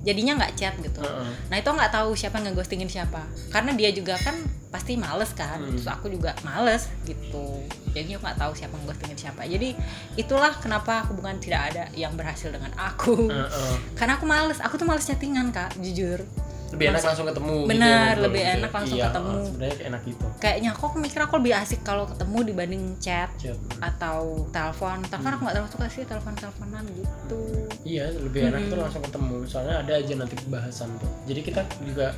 jadinya 0.00 0.40
nggak 0.40 0.52
chat 0.56 0.74
gitu. 0.80 1.04
Heeh. 1.04 1.32
Nah 1.52 1.56
itu 1.60 1.68
nggak 1.68 1.92
tahu 1.92 2.16
siapa 2.16 2.40
yang 2.40 2.56
ngeghostingin 2.56 2.88
siapa, 2.88 3.20
karena 3.52 3.76
dia 3.76 3.92
juga 3.92 4.16
kan 4.16 4.32
pasti 4.72 4.96
males 4.96 5.34
kan, 5.36 5.60
Hmm. 5.60 5.76
terus 5.76 5.84
aku 5.90 6.08
juga 6.08 6.32
males 6.40 6.88
gitu. 7.04 7.60
Jadi 7.92 8.16
aku 8.16 8.22
nggak 8.24 8.38
tahu 8.40 8.52
siapa 8.56 8.72
yang 8.80 8.88
ngeghostingin 8.88 9.18
siapa. 9.18 9.42
Jadi 9.44 9.76
itulah 10.16 10.56
kenapa 10.56 11.04
hubungan 11.10 11.36
tidak 11.36 11.74
ada 11.74 11.84
yang 11.92 12.16
berhasil 12.16 12.48
dengan 12.48 12.72
aku, 12.80 13.28
Heeh. 13.28 13.74
karena 13.98 14.16
aku 14.16 14.24
males. 14.24 14.56
Aku 14.64 14.80
tuh 14.80 14.88
males 14.88 15.04
chattingan 15.04 15.52
kak, 15.52 15.76
jujur. 15.84 16.24
Lebih 16.70 16.86
enak 16.88 17.02
langsung 17.02 17.26
ketemu 17.26 17.54
gitu 17.58 17.70
Benar, 17.70 17.90
ya, 17.90 18.22
lebih 18.22 18.40
gitu 18.40 18.46
ya. 18.46 18.56
enak 18.56 18.70
langsung 18.70 18.96
Iya, 18.96 19.06
ketemu. 19.10 19.34
sebenarnya 19.42 19.74
kayak 19.74 19.88
enak 19.88 20.02
gitu 20.06 20.26
Kayaknya 20.38 20.70
aku 20.70 20.84
mikir 20.96 21.20
aku 21.20 21.34
lebih 21.36 21.52
asik 21.52 21.80
kalau 21.82 22.04
ketemu 22.06 22.38
dibanding 22.46 22.82
chat 22.96 23.30
chat 23.36 23.58
atau 23.80 24.18
telepon. 24.48 24.96
Telepon 25.02 25.30
aku 25.30 25.40
nggak 25.42 25.54
terlalu 25.56 25.70
suka 25.70 25.86
sih 25.86 26.02
telepon 26.04 26.32
teleponan 26.32 26.84
gitu. 26.90 27.40
iya 27.82 28.06
lebih 28.08 28.40
enak 28.46 28.62
tuh 28.66 28.78
langsung 28.78 29.02
ketemu 29.02 29.36
soalnya 29.44 29.76
ada 29.78 29.92
aja 29.94 30.12
nanti 30.14 30.34
pembahasan 30.36 30.88
tuh 30.96 31.10
jadi 31.24 31.40
kita 31.42 31.60
juga 31.82 32.08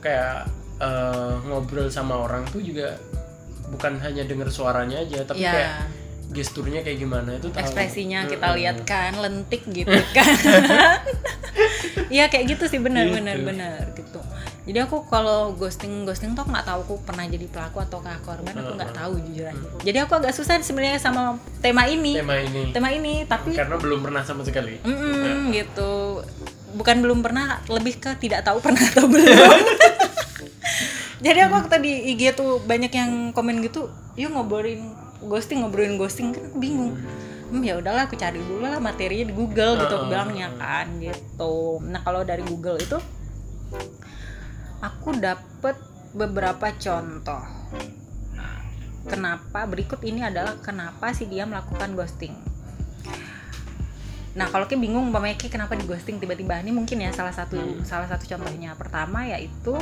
kayak 0.00 0.46
eh, 0.78 1.34
ngobrol 1.44 1.88
sama 1.88 2.18
orang 2.18 2.44
tuh 2.46 2.60
juga 2.60 2.98
bukan 3.66 3.98
hanya 3.98 4.22
denger 4.22 4.46
suaranya 4.48 5.00
aja 5.00 5.22
tapi 5.22 5.42
ya 5.42 5.52
kayak 5.52 5.72
gesturnya 6.26 6.82
kayak 6.82 6.98
gimana 6.98 7.38
itu 7.38 7.48
tahu. 7.48 7.60
Ekspresinya 7.62 8.26
kita 8.26 8.48
lihat 8.54 8.82
kan 8.82 9.14
lentik 9.16 9.62
gitu 9.70 9.94
kan. 10.12 10.26
Iya 12.06 12.28
kayak 12.30 12.54
gitu 12.54 12.64
sih 12.68 12.78
benar 12.78 13.08
Gitu. 13.08 13.16
benar 13.18 13.36
benar 13.42 13.80
gitu. 13.96 14.20
Jadi 14.66 14.78
aku 14.82 15.06
kalau 15.06 15.54
ghosting 15.54 16.02
ghosting 16.04 16.34
tuh 16.34 16.42
nggak 16.42 16.66
tahu 16.66 16.80
aku 16.86 16.94
pernah 17.02 17.26
jadi 17.26 17.46
pelaku 17.46 17.82
atau 17.82 17.98
korban 18.02 18.54
aku 18.54 18.72
nggak 18.76 18.92
tahu 18.94 19.12
jujur 19.26 19.46
aja. 19.48 19.66
Jadi 19.82 19.98
aku 20.02 20.12
agak 20.18 20.32
susah 20.34 20.58
sebenarnya 20.60 20.98
sama 20.98 21.38
tema 21.58 21.86
ini. 21.86 22.18
Tema 22.18 22.36
ini. 22.38 22.62
Tema 22.70 22.88
ini 22.92 23.24
tapi 23.26 23.54
karena 23.54 23.78
belum 23.78 24.04
pernah 24.06 24.22
sama 24.22 24.42
sekali. 24.46 24.78
Mm-mm, 24.82 25.50
gitu. 25.50 26.22
Bukan 26.76 26.96
belum 27.00 27.24
pernah 27.24 27.62
lebih 27.70 27.98
ke 27.98 28.14
tidak 28.20 28.44
tahu 28.44 28.60
pernah 28.60 28.82
atau 28.82 29.06
belum. 29.08 29.26
Jadi 31.26 31.38
aku 31.40 31.54
waktu 31.56 31.76
di 31.80 31.92
IG 32.12 32.36
tuh 32.36 32.60
banyak 32.60 32.92
yang 32.92 33.32
komen 33.32 33.64
gitu 33.64 33.88
yuk 34.16 34.32
ngobrolin 34.32 34.95
ghosting 35.24 35.64
ngobrolin 35.64 35.96
ghosting 35.96 36.36
kan 36.36 36.52
aku 36.52 36.58
bingung. 36.60 36.94
Hmm 37.46 37.62
ya 37.62 37.78
udahlah 37.78 38.10
aku 38.10 38.18
cari 38.18 38.42
dulu 38.42 38.66
lah 38.66 38.82
materinya 38.82 39.30
di 39.30 39.34
Google 39.38 39.78
gitu 39.78 39.92
aku 39.96 40.06
bilangnya 40.10 40.50
kan 40.58 40.98
gitu. 40.98 41.78
Nah 41.80 42.02
kalau 42.02 42.26
dari 42.26 42.42
Google 42.42 42.76
itu 42.82 42.98
aku 44.82 45.16
dapet 45.16 45.78
beberapa 46.16 46.72
contoh. 46.74 47.42
Kenapa? 49.06 49.62
Berikut 49.70 50.02
ini 50.02 50.26
adalah 50.26 50.58
kenapa 50.58 51.14
sih 51.14 51.30
dia 51.30 51.46
melakukan 51.46 51.94
ghosting. 51.94 52.34
Nah, 54.36 54.52
kalau 54.52 54.68
kayak 54.68 54.84
bingung 54.84 55.08
umpamanya 55.08 55.40
kayak 55.40 55.56
kenapa 55.56 55.78
di 55.78 55.88
ghosting 55.88 56.20
tiba-tiba? 56.20 56.60
Ini 56.60 56.68
mungkin 56.68 57.00
ya 57.00 57.08
salah 57.14 57.32
satu 57.32 57.56
salah 57.86 58.04
satu 58.04 58.28
contohnya. 58.28 58.76
Pertama 58.76 59.24
yaitu 59.24 59.72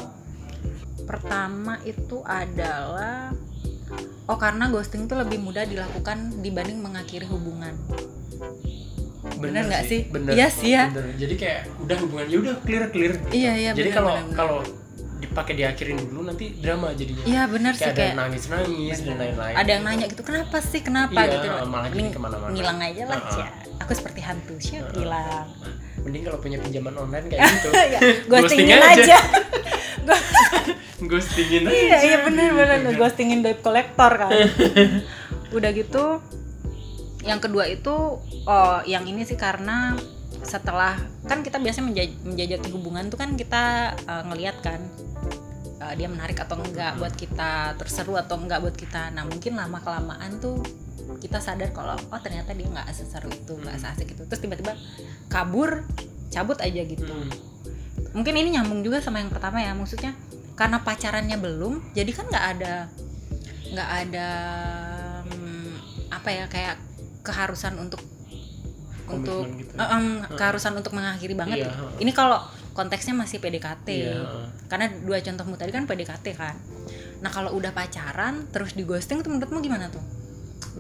pertama 1.08 1.80
itu 1.82 2.22
adalah 2.22 3.34
oh 4.24 4.36
karena 4.36 4.68
ghosting 4.68 5.04
tuh 5.04 5.16
lebih 5.16 5.38
mudah 5.38 5.62
dilakukan 5.62 6.40
dibanding 6.40 6.78
mengakhiri 6.78 7.24
hubungan. 7.24 7.76
Bener 9.34 9.64
nggak 9.64 9.84
sih? 9.84 10.00
bener 10.06 10.32
Iya 10.32 10.48
sih 10.48 10.70
ya. 10.70 10.88
bener. 10.88 11.16
jadi 11.16 11.34
kayak 11.34 11.60
udah 11.78 11.96
hubungan 11.98 12.26
ya 12.26 12.36
udah 12.38 12.54
clear 12.60 12.84
clear 12.88 13.12
Iya, 13.28 13.52
iya, 13.54 13.70
jadi 13.72 13.88
bener, 13.88 13.96
kalau 13.96 14.12
bener, 14.12 14.24
bener. 14.26 14.36
kalau 14.36 14.58
dipakai 15.16 15.54
diakhirin 15.54 15.96
dulu 16.04 16.20
nanti 16.22 16.44
drama 16.54 16.92
jadinya 16.92 17.24
Iya 17.24 17.42
benar 17.46 17.72
sih 17.72 17.80
kayak 17.82 17.90
ada 17.90 18.00
kayak 18.02 18.14
nangis 18.14 18.44
nangis 18.46 18.98
dan 19.00 19.16
lain-lain 19.16 19.54
ada 19.56 19.70
yang 19.70 19.82
nanya 19.82 20.06
gitu 20.06 20.22
kenapa 20.22 20.56
sih 20.60 20.80
kenapa 20.80 21.16
Iya, 21.18 21.32
gitu 21.32 21.46
malah 21.66 21.88
jadi 21.88 22.02
ke 22.06 22.20
mana-mana. 22.20 22.52
ngilang 22.52 22.78
aja 22.78 23.02
lah 23.06 23.18
Uh-uh. 23.18 23.32
Cia. 23.32 23.48
aku 23.80 23.92
seperti 23.92 24.20
hantu 24.20 24.54
sih 24.58 24.76
hilang 24.92 25.46
mending 25.98 26.22
kalau 26.22 26.38
punya 26.38 26.58
pinjaman 26.60 26.94
online 26.94 27.26
kayak 27.26 27.48
gitu 27.56 27.68
ya 27.72 28.00
ghostingin 28.28 28.76
aja 28.78 29.18
ghostingin 31.06 31.68
aja. 31.68 31.74
iya 31.74 31.96
iya 32.02 32.18
bener. 32.22 32.50
Bener 32.54 32.94
ghostingin 32.96 33.40
debt 33.44 33.60
collector 33.60 34.12
kan. 34.14 34.30
Udah 35.56 35.70
gitu 35.70 36.20
yang 37.24 37.40
kedua 37.40 37.64
itu 37.64 38.20
oh 38.44 38.78
yang 38.84 39.08
ini 39.08 39.24
sih 39.24 39.36
karena 39.40 39.96
setelah 40.44 40.92
kan 41.24 41.40
kita 41.40 41.56
biasanya 41.56 41.88
menjaj- 41.88 42.20
menjajaki 42.20 42.68
hubungan 42.68 43.08
tuh 43.08 43.16
kan 43.16 43.32
kita 43.32 43.96
eh, 43.96 44.22
ngeliat 44.28 44.60
kan 44.60 44.80
eh, 45.80 45.94
dia 45.96 46.08
menarik 46.12 46.36
atau 46.36 46.60
enggak 46.60 47.00
buat 47.00 47.16
kita 47.16 47.80
terseru 47.80 48.20
atau 48.20 48.36
enggak 48.36 48.60
buat 48.60 48.76
kita. 48.76 49.08
Nah 49.16 49.24
mungkin 49.24 49.56
lama 49.56 49.80
kelamaan 49.80 50.36
tuh 50.36 50.60
kita 51.20 51.40
sadar 51.40 51.72
kalau 51.72 51.96
oh 51.96 52.20
ternyata 52.20 52.52
dia 52.52 52.68
nggak 52.68 52.88
seseru 52.92 53.32
itu 53.32 53.56
nggak 53.56 53.80
asik 53.80 54.12
itu. 54.12 54.22
Terus 54.28 54.40
tiba-tiba 54.44 54.76
kabur 55.32 55.84
cabut 56.28 56.58
aja 56.58 56.82
gitu. 56.82 57.06
Hmm. 57.06 57.30
mungkin 58.10 58.34
ini 58.34 58.54
nyambung 58.54 58.82
juga 58.82 59.02
sama 59.02 59.18
yang 59.18 59.30
pertama 59.30 59.58
ya 59.58 59.74
maksudnya 59.74 60.14
karena 60.54 60.78
pacarannya 60.80 61.36
belum 61.36 61.92
jadi 61.92 62.10
kan 62.10 62.26
nggak 62.30 62.46
ada 62.56 62.74
nggak 63.74 63.90
ada 64.06 64.28
hmm, 65.26 65.68
apa 66.10 66.28
ya 66.30 66.44
kayak 66.46 66.76
keharusan 67.26 67.74
untuk 67.76 67.98
untuk 69.04 69.44
Komitmen 69.44 69.60
gitu. 69.60 69.76
eh, 69.76 69.88
em, 69.90 70.06
keharusan 70.32 70.72
untuk 70.74 70.96
mengakhiri 70.96 71.34
banget 71.36 71.60
Iya, 71.60 71.68
heeh. 71.68 72.00
ini 72.00 72.12
kalau 72.14 72.40
konteksnya 72.72 73.12
masih 73.12 73.36
PDKT 73.36 73.88
Iya, 73.90 74.14
heeh. 74.16 74.46
karena 74.66 74.86
dua 75.04 75.20
contohmu 75.20 75.54
tadi 75.54 75.70
kan 75.70 75.84
PDKT 75.84 76.26
kan 76.32 76.56
nah 77.20 77.28
kalau 77.28 77.52
udah 77.52 77.72
pacaran 77.72 78.48
terus 78.48 78.72
di 78.72 78.84
ghosting 78.84 79.20
tuh 79.20 79.32
menurutmu 79.32 79.60
gimana 79.60 79.88
tuh 79.88 80.00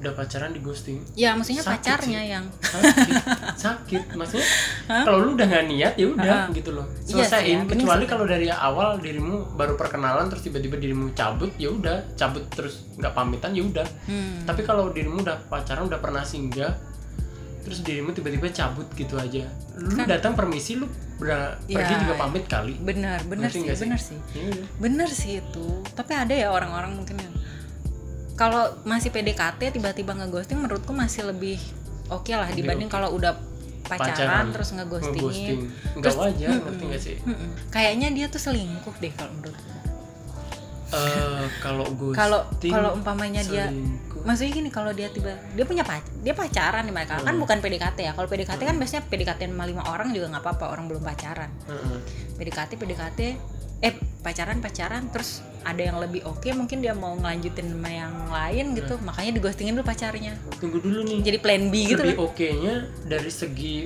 udah 0.04 0.12
pacaran 0.14 0.50
di 0.50 0.60
ghosting. 0.60 1.00
Ya 1.14 1.32
maksudnya 1.32 1.60
Sakit 1.60 1.80
pacarnya 1.80 2.20
sih. 2.20 2.30
yang 2.30 2.44
sakit 2.60 3.14
sakit. 3.56 4.02
Maksudnya 4.12 4.46
kalau 4.86 5.18
lu 5.18 5.28
udah 5.32 5.46
nggak 5.46 5.64
niat 5.66 5.94
ya 5.94 6.06
udah 6.06 6.36
gitu 6.50 6.70
loh. 6.70 6.84
Iya 7.02 7.16
ya, 7.16 7.24
selesaiin. 7.24 7.58
mending 7.62 7.80
kecuali 7.80 7.96
selesai. 7.98 8.12
kalau 8.12 8.24
dari 8.26 8.46
awal 8.48 8.88
dirimu 8.96 9.34
baru 9.52 9.74
perkenalan 9.74 10.28
terus 10.28 10.42
tiba-tiba 10.42 10.76
dirimu 10.76 11.10
cabut 11.12 11.48
ya 11.56 11.68
udah. 11.68 11.96
Cabut 12.14 12.44
terus 12.48 12.84
nggak 12.94 13.10
pamitan 13.10 13.50
ya 13.50 13.62
udah. 13.62 13.86
Hmm, 14.04 14.44
tapi 14.44 14.60
kalau 14.62 14.88
dirimu 14.88 15.20
udah 15.20 15.40
pacaran 15.46 15.84
udah 15.84 15.98
pernah 15.98 16.20
singgah 16.20 16.76
terus 17.60 17.80
dirimu 17.80 18.12
tiba-tiba 18.12 18.44
cabut 18.50 18.84
gitu 18.92 19.16
aja. 19.16 19.48
Lu 19.74 19.96
datang 19.98 20.36
permisi 20.36 20.76
lu 20.76 20.84
ber- 21.16 21.24
Kan 21.24 21.56
Iya, 21.64 21.76
pergi 21.80 21.94
juga 21.98 22.14
pamit 22.20 22.44
kali. 22.44 22.74
benar 22.76 23.24
benar 23.24 23.48
sih 23.48 23.64
sih? 23.64 23.72
benar 23.80 23.96
sih. 23.96 24.18
Ya 24.30 24.42
udah. 24.46 24.66
bener 24.76 25.08
sih 25.08 25.32
itu. 25.40 25.66
Tapi 25.90 26.12
ada 26.12 26.28
ya 26.30 26.52
orang-orang 26.52 26.92
mungkin 26.92 27.16
yang 27.16 27.32
kalau 28.34 28.66
masih 28.82 29.08
PDKT 29.08 29.70
tiba-tiba 29.70 30.12
ngeghosting 30.12 30.58
menurutku 30.58 30.90
masih 30.90 31.22
lebih 31.24 31.58
oke 32.08 32.30
lah 32.30 32.48
Lebih 32.48 32.58
dibanding 32.60 32.88
oke. 32.88 32.94
kalau 32.94 33.08
udah 33.12 33.32
pacaran, 33.84 34.10
Pacaran, 34.10 34.44
terus 34.50 34.68
ngeghostingin 34.72 35.20
Ngeghosting. 35.20 36.00
Terus, 36.00 36.16
wajar 36.16 36.48
ngerti 36.58 36.84
nggak 36.84 37.02
sih 37.02 37.16
Mm-mm. 37.20 37.48
kayaknya 37.68 38.08
dia 38.10 38.26
tuh 38.26 38.40
selingkuh 38.40 38.94
deh 38.96 39.12
kalau 39.12 39.32
menurutku 39.32 39.72
Eh, 40.90 41.46
kalau 41.58 41.82
ghosting 41.90 42.14
kalau 42.14 42.40
kalau 42.62 42.90
umpamanya 42.94 43.42
dia 43.42 43.66
selingkuh. 43.66 44.22
maksudnya 44.22 44.52
gini 44.52 44.70
kalau 44.70 44.90
dia 44.90 45.10
tiba 45.10 45.34
dia 45.50 45.64
punya 45.64 45.82
pac 45.82 46.06
dia 46.22 46.30
pacaran 46.32 46.86
nih 46.86 46.94
mereka 46.94 47.18
kan 47.18 47.34
bukan 47.34 47.58
PDKT 47.58 47.98
ya 48.00 48.12
kalau 48.14 48.24
PDKT 48.24 48.60
kan 48.62 48.76
biasanya 48.78 49.02
PDKT 49.04 49.40
sama 49.44 49.66
lima 49.66 49.82
orang 49.84 50.14
juga 50.14 50.30
nggak 50.30 50.44
apa-apa 50.44 50.70
orang 50.70 50.86
belum 50.86 51.02
pacaran. 51.02 51.50
PDKT 52.34 52.78
PDKT 52.78 53.20
eh 53.80 53.92
pacaran 54.22 54.58
pacaran 54.58 55.10
terus 55.10 55.42
ada 55.64 55.82
yang 55.82 55.96
lebih 55.96 56.22
oke 56.22 56.44
mungkin 56.52 56.78
dia 56.78 56.92
mau 56.92 57.12
ngelanjutin 57.14 57.66
sama 57.66 57.88
yang 57.88 58.14
lain 58.28 58.64
gitu. 58.74 58.94
Hmm. 58.94 59.04
makanya 59.04 59.30
digostingin 59.34 59.74
dulu 59.74 59.82
pacarnya. 59.82 60.36
Tunggu 60.56 60.78
dulu 60.78 61.00
nih. 61.02 61.18
Jadi 61.22 61.38
plan 61.38 61.62
B 61.66 61.74
gitu 61.86 61.98
lebih 61.98 62.14
kan? 62.14 62.26
oke 62.28 62.46
nya 62.54 62.74
dari 63.02 63.30
segi 63.30 63.76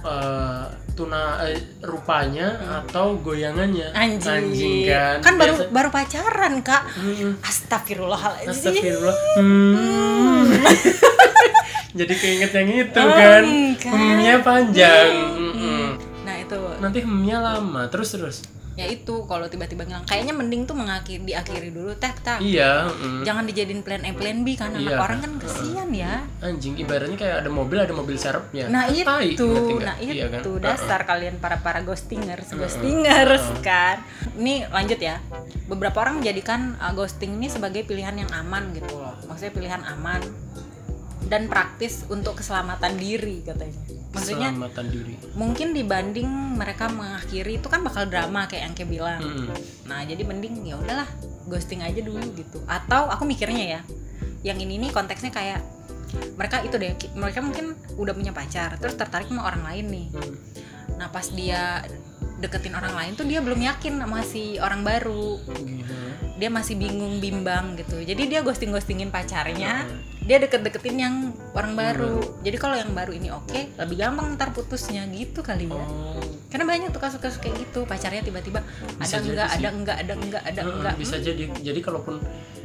eh, 0.00 0.64
tuna 0.94 1.22
eh, 1.44 1.58
rupanya 1.80 2.48
atau 2.80 3.18
goyangannya? 3.18 3.90
Hmm. 3.90 3.98
anjing, 4.22 4.86
kan. 4.86 5.16
Kan 5.20 5.34
baru 5.34 5.54
Biasa- 5.56 5.70
baru 5.70 5.88
pacaran 5.90 6.54
kak. 6.60 6.82
Hmm, 6.94 7.30
astagfirullahaladzim. 7.40 8.50
Astagfirullah. 8.50 9.16
Hmm. 9.34 10.44
jadi 11.98 12.14
keinget 12.14 12.50
yang 12.52 12.68
itu 12.70 12.98
Oh, 12.98 13.06
kan? 13.08 13.42
enggak. 13.42 13.90
hemnya 13.90 14.34
panjang. 14.40 15.10
Mm-mm. 15.34 15.84
nah 16.22 16.34
itu. 16.36 16.58
Nanti 16.78 16.98
hemnya 17.00 17.38
lama. 17.40 17.86
Terus 17.88 18.08
terus 18.10 18.36
ya 18.74 18.86
itu 18.90 19.26
kalau 19.30 19.46
tiba-tiba 19.46 19.86
ngilang. 19.86 20.06
Kayaknya 20.06 20.34
mending 20.34 20.62
tuh 20.66 20.74
mengakhiri 20.74 21.22
diakhiri 21.22 21.70
dulu 21.70 21.94
teh 21.94 22.10
tak 22.22 22.42
iya 22.42 22.90
mm. 22.90 23.22
jangan 23.22 23.46
dijadiin 23.46 23.80
plan 23.86 24.02
A 24.02 24.12
plan 24.14 24.42
B 24.42 24.58
kan 24.58 24.74
anak 24.74 24.94
Iya. 24.94 24.98
orang 24.98 25.18
kan 25.22 25.32
kesian 25.38 25.88
ya. 25.94 26.14
Anjing 26.42 26.74
ibaratnya 26.78 27.16
kayak 27.16 27.36
ada 27.46 27.50
mobil 27.50 27.78
ada 27.78 27.94
mobil 27.94 28.16
serepnya. 28.18 28.66
Nah 28.68 28.90
Tai, 28.90 29.24
itu 29.24 29.48
nah 29.78 29.96
Iya 29.98 30.28
itu. 30.28 30.52
Kan? 30.58 30.62
dasar 30.62 31.06
kalian 31.06 31.38
para 31.38 31.62
para 31.62 31.80
ghostingers 31.86 32.50
ghostingers 32.50 33.44
kan. 33.62 34.02
Ini 34.34 34.68
lanjut 34.68 34.98
ya. 34.98 35.22
Beberapa 35.70 36.02
orang 36.04 36.20
menjadikan 36.20 36.76
uh, 36.82 36.92
ghosting 36.92 37.38
ini 37.38 37.46
sebagai 37.48 37.86
pilihan 37.86 38.14
yang 38.18 38.30
aman 38.34 38.74
gitu. 38.74 38.90
Loh 38.94 39.14
maksudnya 39.26 39.52
pilihan 39.54 39.82
aman 39.86 40.20
dan 41.26 41.48
praktis 41.48 42.04
untuk 42.12 42.36
keselamatan 42.44 43.00
diri 43.00 43.40
katanya 43.40 43.72
maksudnya 44.14 44.50
diri 44.86 45.14
mungkin 45.34 45.74
dibanding 45.74 46.28
mereka 46.54 46.86
mengakhiri 46.88 47.58
itu 47.58 47.66
kan 47.66 47.82
bakal 47.82 48.06
drama 48.06 48.46
kayak 48.46 48.62
yang 48.70 48.74
kayak 48.78 48.90
bilang 48.90 49.20
Mm-mm. 49.20 49.54
nah 49.84 50.00
jadi 50.06 50.22
mending 50.22 50.62
ya 50.64 50.78
udahlah 50.78 51.08
ghosting 51.50 51.82
aja 51.82 52.00
dulu 52.00 52.22
gitu 52.38 52.62
atau 52.64 53.10
aku 53.10 53.26
mikirnya 53.26 53.78
ya 53.78 53.80
yang 54.46 54.56
ini 54.60 54.78
nih 54.78 54.90
konteksnya 54.94 55.34
kayak 55.34 55.60
mereka 56.38 56.62
itu 56.62 56.78
deh 56.78 56.94
mereka 57.18 57.42
mungkin 57.42 57.74
udah 57.98 58.14
punya 58.14 58.30
pacar 58.30 58.78
terus 58.78 58.94
tertarik 58.94 59.26
sama 59.26 59.50
orang 59.50 59.62
lain 59.66 59.86
nih 59.90 60.06
Mm. 60.14 60.36
nah 60.94 61.10
pas 61.10 61.26
dia 61.26 61.82
deketin 62.38 62.76
orang 62.76 62.94
lain 62.94 63.12
tuh 63.18 63.26
dia 63.26 63.40
belum 63.42 63.58
yakin 63.58 63.98
sama 63.98 64.20
si 64.22 64.60
orang 64.60 64.84
baru 64.86 65.40
Gila. 65.42 66.03
Dia 66.34 66.50
masih 66.50 66.74
bingung 66.74 67.22
bimbang 67.22 67.78
gitu. 67.78 68.02
Jadi 68.02 68.26
dia 68.26 68.42
ghosting 68.42 68.74
ghostingin 68.74 69.14
pacarnya 69.14 69.86
Heeh. 69.86 69.98
dia 70.26 70.36
deket-deketin 70.42 70.96
yang 70.98 71.14
orang 71.54 71.78
baru. 71.78 72.18
Jadi 72.42 72.56
kalau 72.58 72.74
yang 72.74 72.90
baru 72.90 73.14
ini 73.14 73.30
oke 73.30 73.78
lebih 73.78 73.96
gampang 73.98 74.34
ntar 74.34 74.50
putusnya 74.50 75.06
gitu 75.14 75.46
kali 75.46 75.70
ya. 75.70 75.78
Oh. 75.78 76.18
Karena 76.50 76.66
banyak 76.66 76.90
tuh 76.90 77.02
kasus-kasus 77.02 77.38
kayak 77.38 77.54
gitu 77.62 77.86
pacarnya 77.86 78.22
tiba-tiba 78.22 78.62
ada 78.98 79.16
enggak 79.22 79.48
ada 79.50 79.68
enggak 79.70 79.96
ada 79.98 80.12
enggak 80.14 80.42
ada 80.42 80.60
enggak 80.66 80.94
bisa 80.98 81.22
jadi. 81.22 81.50
Jadi 81.62 81.80
kalaupun 81.82 82.18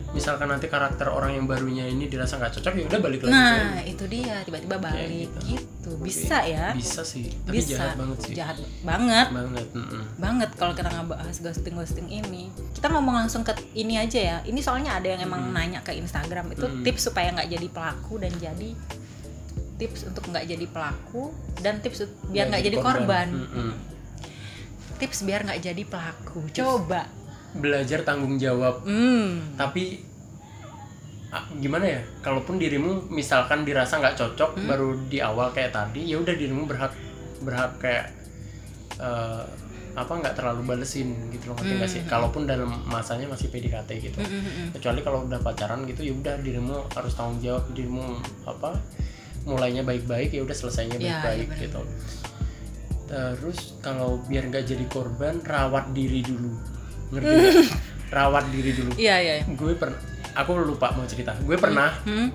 misalkan 0.10 0.48
nanti 0.48 0.66
karakter 0.66 1.06
orang 1.06 1.32
yang 1.32 1.46
barunya 1.46 1.86
ini 1.86 2.06
dirasa 2.06 2.36
nggak 2.36 2.50
cocok 2.52 2.74
ya 2.74 2.86
udah 2.86 3.00
balik 3.00 3.22
lagi 3.22 3.32
Nah, 3.32 3.54
ke- 3.78 3.88
itu 3.88 4.04
dia 4.08 4.36
tiba-tiba 4.42 4.78
balik 4.80 5.30
gitu. 5.30 5.40
gitu. 5.48 5.92
Bisa 6.00 6.42
ya? 6.42 6.74
bisa 6.74 7.02
sih 7.02 7.30
tapi 7.40 7.56
Bisa. 7.56 7.70
jahat 7.76 7.94
banget 7.96 8.18
sih 8.20 8.34
Jahat 8.34 8.58
banget. 8.82 9.28
banget 9.30 9.68
mm-mm. 9.72 10.04
banget 10.16 10.50
kalau 10.56 10.74
kita 10.74 10.90
ngebahas 10.90 11.36
ghosting 11.40 11.76
ghosting 11.76 12.08
ini 12.08 12.44
kita 12.74 12.90
ngomong 12.90 13.16
langsung 13.18 13.42
ke 13.42 13.54
ini 13.74 13.96
aja 13.96 14.20
ya 14.20 14.38
ini 14.44 14.60
soalnya 14.60 14.96
ada 14.96 15.08
yang 15.08 15.22
emang 15.22 15.50
nanya 15.50 15.80
ke 15.80 15.94
Instagram 15.94 16.50
itu 16.50 16.66
Hmm. 16.66 16.82
tips 16.82 17.06
supaya 17.06 17.30
nggak 17.32 17.50
jadi 17.50 17.68
pelaku 17.68 18.18
dan 18.18 18.34
jadi 18.34 18.70
tips 19.76 20.04
untuk 20.06 20.26
nggak 20.26 20.46
jadi 20.46 20.66
pelaku 20.66 21.32
dan 21.58 21.80
tips 21.80 22.04
biar 22.26 22.50
nggak 22.50 22.64
jadi 22.64 22.78
korban, 22.78 23.28
Mm-mm. 23.32 23.72
tips 24.98 25.24
biar 25.24 25.42
nggak 25.42 25.62
jadi 25.64 25.84
pelaku 25.86 26.44
coba 26.52 27.08
belajar 27.52 28.02
tanggung 28.02 28.36
jawab. 28.36 28.84
Hmm. 28.84 29.56
Tapi 29.56 30.06
gimana 31.56 31.86
ya? 31.86 32.02
Kalaupun 32.20 32.58
dirimu 32.58 33.08
misalkan 33.08 33.62
dirasa 33.62 33.98
nggak 33.98 34.18
cocok 34.18 34.52
Hmm. 34.56 34.66
baru 34.66 34.90
di 35.06 35.20
awal 35.20 35.50
kayak 35.50 35.70
tadi 35.72 36.10
ya 36.10 36.18
udah 36.18 36.34
dirimu 36.34 36.66
berhak 36.66 36.94
berhak 37.40 37.78
kayak 37.78 38.06
eh, 38.98 39.44
apa 39.90 40.12
nggak 40.12 40.34
terlalu 40.34 40.62
balesin 40.66 41.12
gitu 41.30 41.50
loh 41.50 41.56
ngerti 41.56 41.74
nggak 41.76 41.92
sih? 41.92 42.02
Kalaupun 42.04 42.44
dalam 42.44 42.70
masanya 42.86 43.26
masih 43.26 43.48
PDKT 43.48 43.90
gitu. 44.02 44.20
Hmm, 44.20 44.30
hmm, 44.32 44.44
hmm. 44.44 44.68
kecuali 44.74 45.00
kalau 45.00 45.24
udah 45.24 45.40
pacaran 45.40 45.86
gitu 45.86 46.02
ya 46.04 46.14
udah 46.14 46.36
dirimu 46.38 46.76
harus 46.92 47.14
tanggung 47.14 47.40
jawab 47.40 47.66
dirimu 47.72 48.18
apa 48.44 48.74
mulainya 49.46 49.82
baik-baik 49.82 50.30
ya 50.32 50.42
udah 50.42 50.54
selesainya 50.54 50.98
Ya, 50.98 51.22
baik-baik 51.22 51.48
ya 51.48 51.50
benar. 51.50 51.64
gitu. 51.64 51.82
Terus 53.10 53.60
kalau 53.80 54.22
biar 54.24 54.46
nggak 54.46 54.66
jadi 54.66 54.86
korban 54.86 55.42
rawat 55.42 55.90
diri 55.92 56.22
dulu 56.22 56.54
ngerti 57.14 57.34
nggak? 57.34 57.54
rawat 58.18 58.46
diri 58.50 58.72
dulu. 58.74 58.92
Iya 58.98 59.16
iya 59.22 59.34
iya. 59.42 59.46
gue 59.46 59.74
pernah 59.78 60.00
aku 60.34 60.50
lupa 60.62 60.94
mau 60.98 61.06
cerita. 61.06 61.38
Gue 61.46 61.58
pernah 61.58 61.94
hmm, 62.06 62.30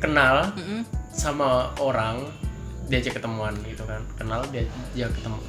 kenal 0.00 0.52
hmm. 0.52 0.82
sama 1.12 1.72
orang 1.80 2.28
diajak 2.88 3.20
ketemuan 3.20 3.56
gitu 3.64 3.84
kan. 3.88 4.04
Kenal 4.16 4.44
dia 4.52 4.64
dia 4.92 5.08
ketemu. 5.08 5.40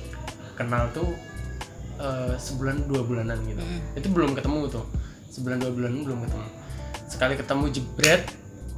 Kenal 0.55 0.91
tuh 0.91 1.07
eh, 2.00 2.36
sebulan 2.36 2.88
dua 2.88 3.01
bulanan 3.03 3.39
gitu. 3.48 3.63
Mm. 3.63 4.00
itu 4.00 4.07
belum 4.12 4.31
ketemu 4.36 4.67
tuh. 4.71 4.86
Sebulan 5.31 5.59
dua 5.63 5.71
bulanan 5.71 6.03
belum 6.03 6.19
ketemu. 6.27 6.48
Sekali 7.07 7.33
ketemu 7.36 7.63
jebret 7.71 8.24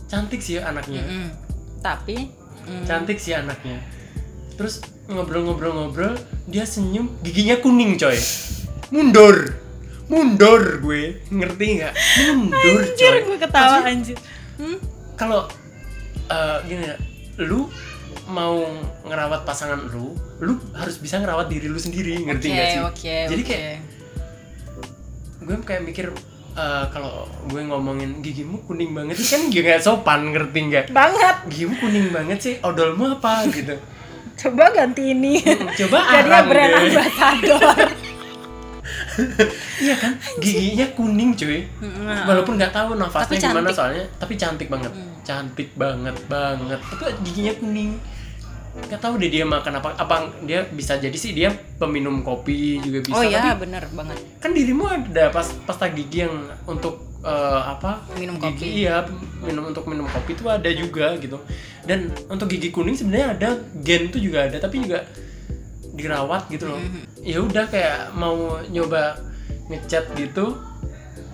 cantik 0.10 0.42
sih 0.44 0.62
anaknya. 0.62 1.02
Hmm, 1.02 1.14
hmm. 1.14 1.30
tapi 1.82 2.30
hmm, 2.66 2.86
cantik 2.86 3.18
sih 3.18 3.34
anaknya. 3.34 3.82
Terus 4.58 4.84
ngobrol-ngobrol-ngobrol 5.10 6.16
dia 6.46 6.64
senyum 6.64 7.10
giginya 7.26 7.58
kuning 7.60 7.98
coy 7.98 8.16
mundur. 8.92 9.56
Mundur 10.12 10.84
gue. 10.84 11.24
Ngerti 11.32 11.66
nggak? 11.80 11.94
Mundur 12.36 12.84
anjir 12.84 13.12
coy. 13.16 13.20
gue 13.24 13.38
ketawa 13.40 13.80
Maksudnya, 13.80 13.92
anjir. 13.96 14.18
Hmm? 14.60 14.78
kalau 15.22 15.46
eh, 16.34 16.58
gini 16.66 16.82
ya 16.82 16.98
lu 17.46 17.70
mau 18.30 18.66
ngerawat 19.06 19.46
pasangan 19.46 19.78
lu 19.94 20.18
lu 20.42 20.58
harus 20.74 20.98
bisa 20.98 21.22
ngerawat 21.22 21.46
diri 21.46 21.70
lu 21.70 21.78
sendiri 21.78 22.18
ngerti 22.26 22.48
nggak 22.50 22.68
sih? 22.74 22.82
oke 22.82 23.16
jadi 23.30 23.44
oke. 23.46 23.50
kayak 23.50 23.78
gue 25.42 25.56
kayak 25.62 25.82
mikir 25.86 26.06
eh, 26.58 26.86
kalau 26.90 27.30
gue 27.50 27.62
ngomongin 27.62 28.22
gigimu 28.26 28.66
kuning 28.66 28.98
banget 28.98 29.22
sih 29.22 29.30
kan 29.30 29.42
nggak 29.50 29.82
sopan 29.82 30.34
ngerti 30.34 30.60
nggak? 30.74 30.86
Banget. 30.90 31.36
Gigimu 31.54 31.74
kuning 31.78 32.10
banget 32.10 32.40
sih 32.42 32.54
odolmu 32.66 33.22
apa 33.22 33.46
gitu. 33.54 33.78
Coba 34.42 34.74
ganti 34.74 35.14
ini. 35.14 35.38
Coba 35.86 35.98
jadinya 36.02 36.42
arang 36.42 36.46
brand 36.50 36.74
ambassador 36.82 37.78
iya 39.86 39.96
kan? 40.00 40.14
Giginya 40.40 40.88
kuning 40.96 41.32
cuy. 41.36 41.68
Walaupun 42.28 42.56
nggak 42.56 42.74
tahu 42.74 42.96
nafasnya 42.96 43.38
Tapi 43.38 43.44
gimana 43.44 43.70
soalnya 43.74 44.06
tapi 44.18 44.34
cantik 44.40 44.68
banget. 44.72 44.92
Cantik 45.28 45.70
banget 45.76 46.16
banget. 46.32 46.80
Tapi 46.80 47.04
giginya 47.26 47.54
kuning. 47.60 47.92
Nggak 48.72 49.04
tahu 49.04 49.20
deh 49.20 49.28
dia 49.28 49.44
makan 49.44 49.84
apa 49.84 49.90
apa 50.00 50.16
dia 50.48 50.64
bisa 50.72 50.96
jadi 50.96 51.18
sih 51.18 51.36
dia 51.36 51.52
peminum 51.76 52.24
kopi 52.24 52.80
juga 52.80 53.04
bisa 53.04 53.20
oh 53.20 53.24
ya 53.28 53.44
tapi 53.44 53.68
bener 53.68 53.84
banget. 53.92 54.16
kan 54.40 54.56
dirimu 54.56 54.88
ada 54.88 55.28
pas 55.28 55.44
pasta 55.68 55.92
gigi 55.92 56.24
yang 56.24 56.48
untuk 56.64 57.20
eh, 57.20 57.62
apa? 57.68 58.00
Minum 58.16 58.40
gigi, 58.40 58.48
kopi. 58.64 58.68
iya 58.88 59.04
minum 59.44 59.68
untuk 59.76 59.84
minum 59.92 60.08
kopi 60.08 60.40
itu 60.40 60.48
ada 60.48 60.72
juga 60.72 61.20
gitu. 61.20 61.36
Dan 61.84 62.16
untuk 62.32 62.48
gigi 62.48 62.72
kuning 62.72 62.96
sebenarnya 62.96 63.28
ada 63.36 63.50
gen 63.84 64.08
itu 64.08 64.24
juga 64.24 64.48
ada 64.48 64.56
tapi 64.56 64.88
juga 64.88 65.04
dirawat 65.92 66.48
gitu 66.48 66.72
loh. 66.72 66.80
Mm-hmm. 66.80 67.11
Ya 67.22 67.38
udah 67.42 67.66
kayak 67.70 68.14
mau 68.18 68.58
nyoba 68.70 69.18
ngecat 69.70 70.18
gitu 70.18 70.58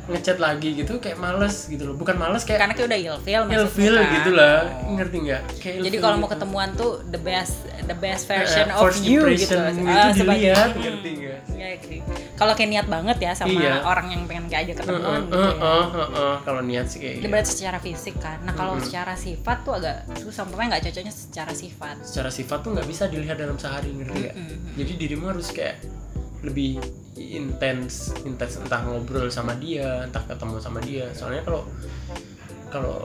ngecat 0.08 0.38
lagi 0.38 0.70
gitu 0.74 0.94
kayak 0.98 1.18
males 1.18 1.56
gitu 1.66 1.84
loh 1.84 1.94
bukan 1.94 2.16
males 2.16 2.42
kayak 2.42 2.60
karena 2.60 2.74
kayak 2.74 2.88
udah 2.88 3.00
ilfeel 3.06 3.42
maksudnya 3.44 3.60
ilfeel 3.62 3.96
kan. 3.96 4.14
gitu 4.14 4.32
lah 4.32 4.58
Oh. 4.80 4.96
ngerti 4.96 5.18
nggak 5.22 5.42
jadi 5.84 5.98
kalau 5.98 6.16
mau 6.16 6.26
gitu. 6.26 6.34
ketemuan 6.34 6.70
tuh 6.74 6.92
the 7.06 7.20
best 7.20 7.56
the 7.84 7.94
best 7.94 8.24
Eh, 8.26 8.30
version 8.34 8.68
of 8.70 8.80
first 8.82 9.04
you 9.04 9.20
gitu 9.28 9.54
impression 9.54 9.84
Ah, 9.86 10.08
itu 10.08 10.18
sebagai- 10.18 10.42
dilihat 10.48 10.70
Hmm. 10.70 10.82
ngerti 10.82 11.10
nggak 11.14 11.36
Ya, 11.58 11.74
gitu. 11.76 12.14
kalau 12.36 12.54
kayak 12.54 12.70
niat 12.70 12.88
banget 12.88 13.18
ya 13.20 13.32
sama 13.34 13.50
Iya. 13.52 13.82
orang 13.82 14.08
yang 14.08 14.22
pengen 14.24 14.46
kayak 14.46 14.62
aja 14.64 14.74
ketemuan 14.76 15.02
Heeh, 15.02 15.26
gitu 15.26 15.36
ya. 15.36 15.52
heeh, 15.58 15.86
heeh. 15.92 16.34
kalau 16.40 16.62
niat 16.62 16.86
sih 16.86 17.00
kayak 17.00 17.14
gitu. 17.18 17.28
berarti 17.28 17.50
secara 17.52 17.78
fisik 17.80 18.16
kan. 18.18 18.38
Nah 18.40 18.54
kalau 18.54 18.74
secara 18.80 19.14
sifat 19.14 19.58
tuh 19.62 19.74
agak 19.76 19.96
susah. 20.16 20.42
Umpamanya 20.44 20.70
nggak 20.72 20.84
cocoknya 20.88 21.12
secara 21.12 21.52
sifat. 21.52 21.96
secara 22.04 22.30
sifat 22.30 22.58
tuh 22.62 22.72
nggak 22.72 22.86
bisa 22.86 23.04
dilihat 23.06 23.36
dalam 23.36 23.58
sehari 23.58 23.90
ngerti 23.92 24.16
nggak 24.22 24.36
Mm-mm. 24.38 24.76
jadi 24.76 24.92
dirimu 24.96 25.26
harus 25.28 25.50
kayak 25.50 25.82
lebih 26.46 26.78
intens 27.18 28.14
intens 28.22 28.62
entah 28.62 28.86
ngobrol 28.86 29.26
sama 29.34 29.58
dia 29.58 30.06
entah 30.06 30.22
ketemu 30.26 30.56
sama 30.62 30.80
dia. 30.84 31.10
Soalnya 31.14 31.42
kalau 31.46 31.66
kalau 32.68 32.98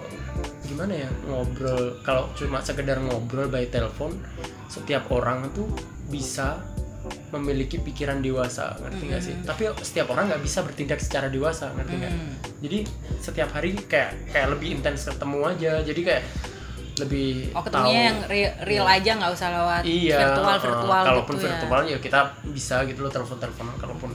gimana 0.67 1.07
ya 1.07 1.09
ngobrol 1.29 2.03
kalau 2.03 2.29
cuma 2.35 2.61
sekedar 2.61 2.99
ngobrol 2.99 3.49
by 3.49 3.69
telepon 3.71 4.19
setiap 4.67 5.09
orang 5.15 5.49
tuh 5.55 5.69
bisa 6.11 6.61
memiliki 7.35 7.81
pikiran 7.81 8.21
dewasa 8.21 8.77
ngerti 8.79 9.05
nggak 9.09 9.23
sih? 9.23 9.35
Tapi 9.43 9.63
setiap 9.83 10.13
orang 10.13 10.31
nggak 10.31 10.43
bisa 10.45 10.63
bertindak 10.63 11.01
secara 11.01 11.27
dewasa 11.33 11.73
ngerti 11.75 11.95
nggak? 11.99 12.15
Hmm. 12.15 12.35
jadi 12.63 12.79
setiap 13.19 13.49
hari 13.57 13.75
kayak 13.75 14.31
kayak 14.31 14.49
lebih 14.55 14.79
intens 14.79 15.09
ketemu 15.09 15.39
aja. 15.49 15.73
Jadi 15.83 16.01
kayak 16.05 16.23
lebih 17.01 17.49
Oh 17.57 17.65
tahu 17.65 17.89
ketemunya 17.89 18.03
yang 18.13 18.19
real, 18.29 18.53
real 18.69 18.87
aja 18.87 19.11
nggak 19.17 19.33
usah 19.33 19.49
lewat 19.49 19.83
iya 19.89 20.19
virtual 20.21 20.53
uh, 20.53 20.61
virtual 20.61 21.03
kalaupun 21.09 21.35
gitu 21.41 21.47
virtual 21.49 21.81
ya. 21.89 21.99
kita 21.99 22.21
bisa 22.53 22.77
gitu 22.85 23.01
loh 23.01 23.13
telepon 23.13 23.39
teleponan 23.41 23.77
kalaupun 23.81 24.11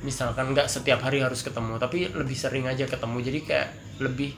misalkan 0.00 0.54
nggak 0.56 0.70
setiap 0.70 1.04
hari 1.04 1.20
harus 1.20 1.44
ketemu 1.44 1.76
tapi 1.76 2.08
lebih 2.08 2.36
sering 2.38 2.64
aja 2.64 2.88
ketemu 2.88 3.16
jadi 3.20 3.38
kayak 3.44 3.68
lebih 4.00 4.30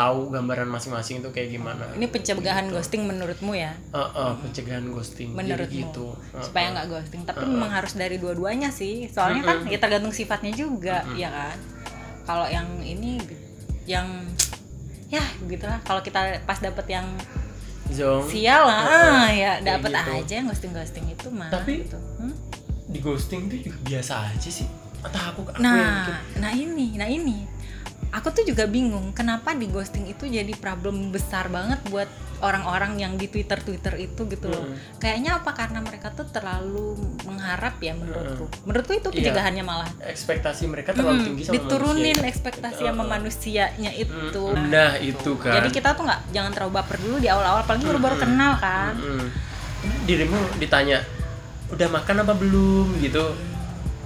tahu 0.00 0.32
gambaran 0.32 0.70
masing-masing 0.70 1.20
itu 1.20 1.28
kayak 1.34 1.50
gimana 1.52 1.82
ya. 1.92 1.94
Ini 1.98 2.06
pencegahan 2.08 2.66
ghosting 2.72 3.04
menurutmu 3.04 3.52
ya? 3.52 3.74
Uh, 3.90 4.00
uh, 4.16 4.32
pencegahan 4.38 4.86
ghosting 4.88 5.34
jadi 5.34 5.36
Menurutmu 5.36 5.76
gitu 5.76 6.06
Uh, 6.30 6.40
supaya 6.40 6.70
uh. 6.70 6.72
nggak 6.78 6.86
ghosting. 6.88 7.22
Tapi 7.26 7.44
memang 7.44 7.68
harus 7.68 7.92
dari 7.98 8.16
dua-duanya 8.16 8.70
sih. 8.70 9.10
Soalnya 9.10 9.42
kan 9.44 9.56
ya 9.66 9.78
tergantung 9.82 10.14
sifatnya 10.14 10.54
juga, 10.54 11.02
ya 11.18 11.28
kan. 11.28 11.56
Kalau 12.24 12.46
yang 12.46 12.80
ini 12.80 13.18
yang 13.84 14.06
ya 15.10 15.20
gitulah. 15.42 15.82
Kalau 15.82 16.00
kita 16.00 16.18
pas 16.40 16.56
dapet 16.56 16.86
yang 16.88 17.06
Zong, 17.90 18.22
sial 18.24 18.62
lah, 18.62 18.82
ah, 18.86 19.28
ya 19.28 19.58
dapet 19.58 19.90
gitu. 19.90 20.10
aja 20.14 20.32
yang 20.32 20.46
ghosting 20.46 20.70
ghosting 20.70 21.06
itu 21.06 21.26
mah. 21.28 21.50
Tapi- 21.50 21.82
gitu. 21.84 21.98
Hmm? 22.16 22.34
di 22.86 22.98
ghosting 22.98 23.46
itu 23.46 23.66
juga 23.66 23.78
biasa 23.84 24.12
aja 24.28 24.50
sih 24.50 24.66
entah 25.00 25.24
aku 25.28 25.42
aku 25.44 25.54
yang 25.54 25.62
Nah, 25.62 25.78
mikir. 26.02 26.16
nah 26.36 26.52
ini, 26.52 26.86
nah 26.94 27.06
ini. 27.06 27.46
Aku 28.10 28.30
tuh 28.30 28.42
juga 28.42 28.66
bingung 28.66 29.10
kenapa 29.10 29.50
di 29.52 29.66
ghosting 29.66 30.06
itu 30.06 30.26
jadi 30.26 30.50
problem 30.56 31.10
besar 31.10 31.46
banget 31.46 31.78
buat 31.86 32.10
orang-orang 32.40 32.96
yang 32.96 33.12
di 33.14 33.26
Twitter 33.26 33.56
Twitter 33.56 33.94
itu 33.96 34.24
gitu 34.26 34.46
loh. 34.46 34.60
Hmm. 34.62 34.76
Kayaknya 34.96 35.30
apa 35.36 35.50
karena 35.50 35.78
mereka 35.78 36.10
tuh 36.10 36.24
terlalu 36.26 36.96
mengharap 37.22 37.76
ya 37.78 37.92
menurutku. 37.92 38.44
Hmm. 38.44 38.56
Menurutku 38.64 38.92
itu 38.92 39.08
Iya. 39.08 39.16
pencegahannya 39.22 39.62
malah. 39.62 39.88
ekspektasi 40.02 40.64
mereka 40.66 40.90
terlalu 40.90 41.16
Hmm, 41.16 41.26
tinggi 41.26 41.42
sama 41.42 41.54
diturunin 41.56 42.04
manusia. 42.14 42.28
ekspektasi 42.28 42.82
sama 42.82 43.04
manusianya 43.04 43.92
itu. 43.92 44.44
Mm, 44.50 44.64
nah 44.68 44.92
itu 44.96 45.30
kan 45.36 45.52
Jadi 45.54 45.68
kita 45.70 45.88
tuh 45.92 46.02
nggak 46.02 46.20
jangan 46.30 46.50
terlalu 46.50 46.72
baper 46.74 46.96
dulu 46.98 47.16
di 47.16 47.28
awal-awal, 47.28 47.60
apalagi 47.60 47.84
baru-baru 47.84 48.16
kenal 48.18 48.52
kan. 48.56 48.94
Mm. 48.94 49.26
dirimu 50.02 50.36
ditanya 50.56 51.00
udah 51.68 51.88
makan 51.88 52.20
apa 52.20 52.34
belum 52.34 53.00
gitu 53.00 53.32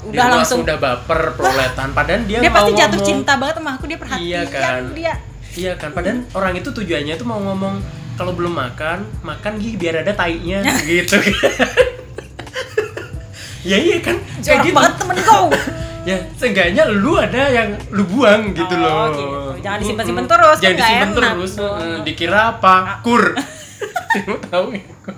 Udah 0.05 0.13
Dirimu 0.21 0.35
langsung 0.37 0.61
udah 0.61 0.77
baper 0.77 1.33
proletan 1.33 1.91
padahal 1.91 2.23
dia, 2.23 2.39
dia 2.39 2.47
mau 2.47 2.61
pasti 2.61 2.73
jatuh 2.77 3.01
cinta 3.03 3.33
banget 3.35 3.55
sama 3.57 3.71
aku 3.73 3.85
dia 3.85 3.97
perhatian 3.97 4.23
Iya 4.23 4.43
kan. 4.47 4.83
dia. 4.93 5.15
iya 5.55 5.73
kan 5.75 5.91
padahal 5.91 6.29
orang 6.31 6.55
itu 6.55 6.69
tujuannya 6.69 7.15
tuh 7.15 7.25
mau 7.25 7.41
ngomong 7.41 7.75
kalau 8.15 8.33
belum 8.33 8.53
makan 8.53 9.03
makan 9.21 9.53
gih 9.57 9.75
biar 9.75 10.01
ada 10.01 10.13
tainya. 10.13 10.63
Gitu. 10.87 11.19
Ya 13.65 13.81
iya 13.81 13.97
kan? 13.99 14.21
Kayak 14.21 14.45
Jorok 14.45 14.65
gitu. 14.65 14.77
banget 14.77 14.95
temen 15.01 15.19
kau. 15.21 15.47
ya 16.09 16.17
seenggaknya 16.37 16.85
lu 16.87 17.17
ada 17.17 17.49
yang 17.49 17.73
lu 17.89 18.05
buang 18.05 18.53
gitu 18.53 18.69
Oh, 18.71 18.79
loh. 18.79 19.09
gitu. 19.09 19.25
Jangan 19.65 19.79
disimpan-simpan 19.81 20.21
Mm-mm. 20.21 20.35
terus, 20.37 20.57
kan 20.57 20.61
jangan 20.61 20.77
nggak 20.77 20.85
disimpan 20.85 21.11
terus. 21.17 21.53
Mm, 21.57 21.99
dikira 22.05 22.41
apa? 22.53 22.75
Kur. 23.01 23.25
Kamu 24.15 24.37
tahu 24.45 24.67
ya 24.71 24.85
kur. 25.01 25.17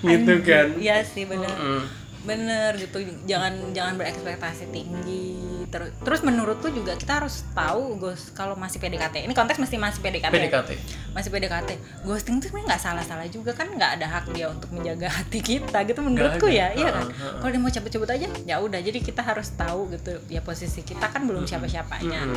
Gitu 0.00 0.34
kan? 0.40 0.66
Iya 0.74 0.96
sih 1.04 1.24
bener. 1.24 1.52
Mm. 1.52 1.82
bener 2.22 2.70
gitu. 2.78 2.96
Jangan 3.26 3.52
jangan 3.70 3.94
berekspektasi 3.96 4.70
tinggi 4.70 5.51
terus 5.72 5.88
terus 6.04 6.20
menurutku 6.20 6.68
juga 6.68 6.92
kita 7.00 7.24
harus 7.24 7.48
tahu 7.56 7.96
ghost 7.96 8.36
kalau 8.36 8.52
masih 8.52 8.76
PDKT 8.76 9.24
ini 9.24 9.32
konteks 9.32 9.56
mesti 9.56 9.80
masih 9.80 10.04
PDKT 10.04 10.28
ya? 10.28 10.36
PDKT 10.36 10.70
masih 11.16 11.30
PDKT 11.32 11.70
ghosting 12.04 12.36
itu 12.36 12.52
sebenarnya 12.52 12.76
nggak 12.76 12.82
salah-salah 12.84 13.26
juga 13.32 13.56
kan 13.56 13.72
nggak 13.72 13.90
ada 13.96 14.06
hak 14.06 14.24
dia 14.36 14.52
untuk 14.52 14.68
menjaga 14.68 15.08
hati 15.16 15.40
kita 15.40 15.78
gitu 15.88 16.00
menurutku 16.04 16.52
ya 16.52 16.76
iya 16.76 16.92
kan? 16.92 17.08
Kalau 17.40 17.50
dia 17.50 17.60
mau 17.64 17.72
cabut-cabut 17.72 18.08
aja 18.12 18.28
ya 18.44 18.56
udah 18.60 18.80
jadi 18.84 19.00
kita 19.00 19.24
harus 19.24 19.48
tahu 19.56 19.88
gitu 19.96 20.20
ya 20.28 20.44
posisi 20.44 20.84
kita 20.84 21.08
kan 21.08 21.24
belum 21.24 21.48
siapa-siapanya. 21.48 22.28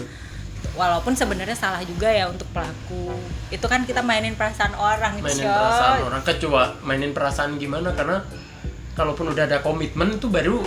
Walaupun 0.80 1.14
sebenarnya 1.14 1.54
salah 1.54 1.84
juga 1.86 2.10
ya 2.10 2.26
untuk 2.32 2.50
pelaku. 2.50 3.14
Itu 3.54 3.68
kan 3.68 3.86
kita 3.86 4.02
mainin 4.02 4.34
perasaan 4.34 4.74
orang 4.74 5.20
mainin 5.20 5.46
Coy. 5.46 5.52
perasaan 5.52 6.00
orang 6.08 6.22
kecoba 6.24 6.62
mainin 6.88 7.12
perasaan 7.12 7.60
gimana 7.60 7.92
karena 7.92 8.24
kalaupun 8.96 9.36
udah 9.36 9.44
ada 9.44 9.60
komitmen 9.60 10.18
tuh 10.18 10.32
baru 10.32 10.64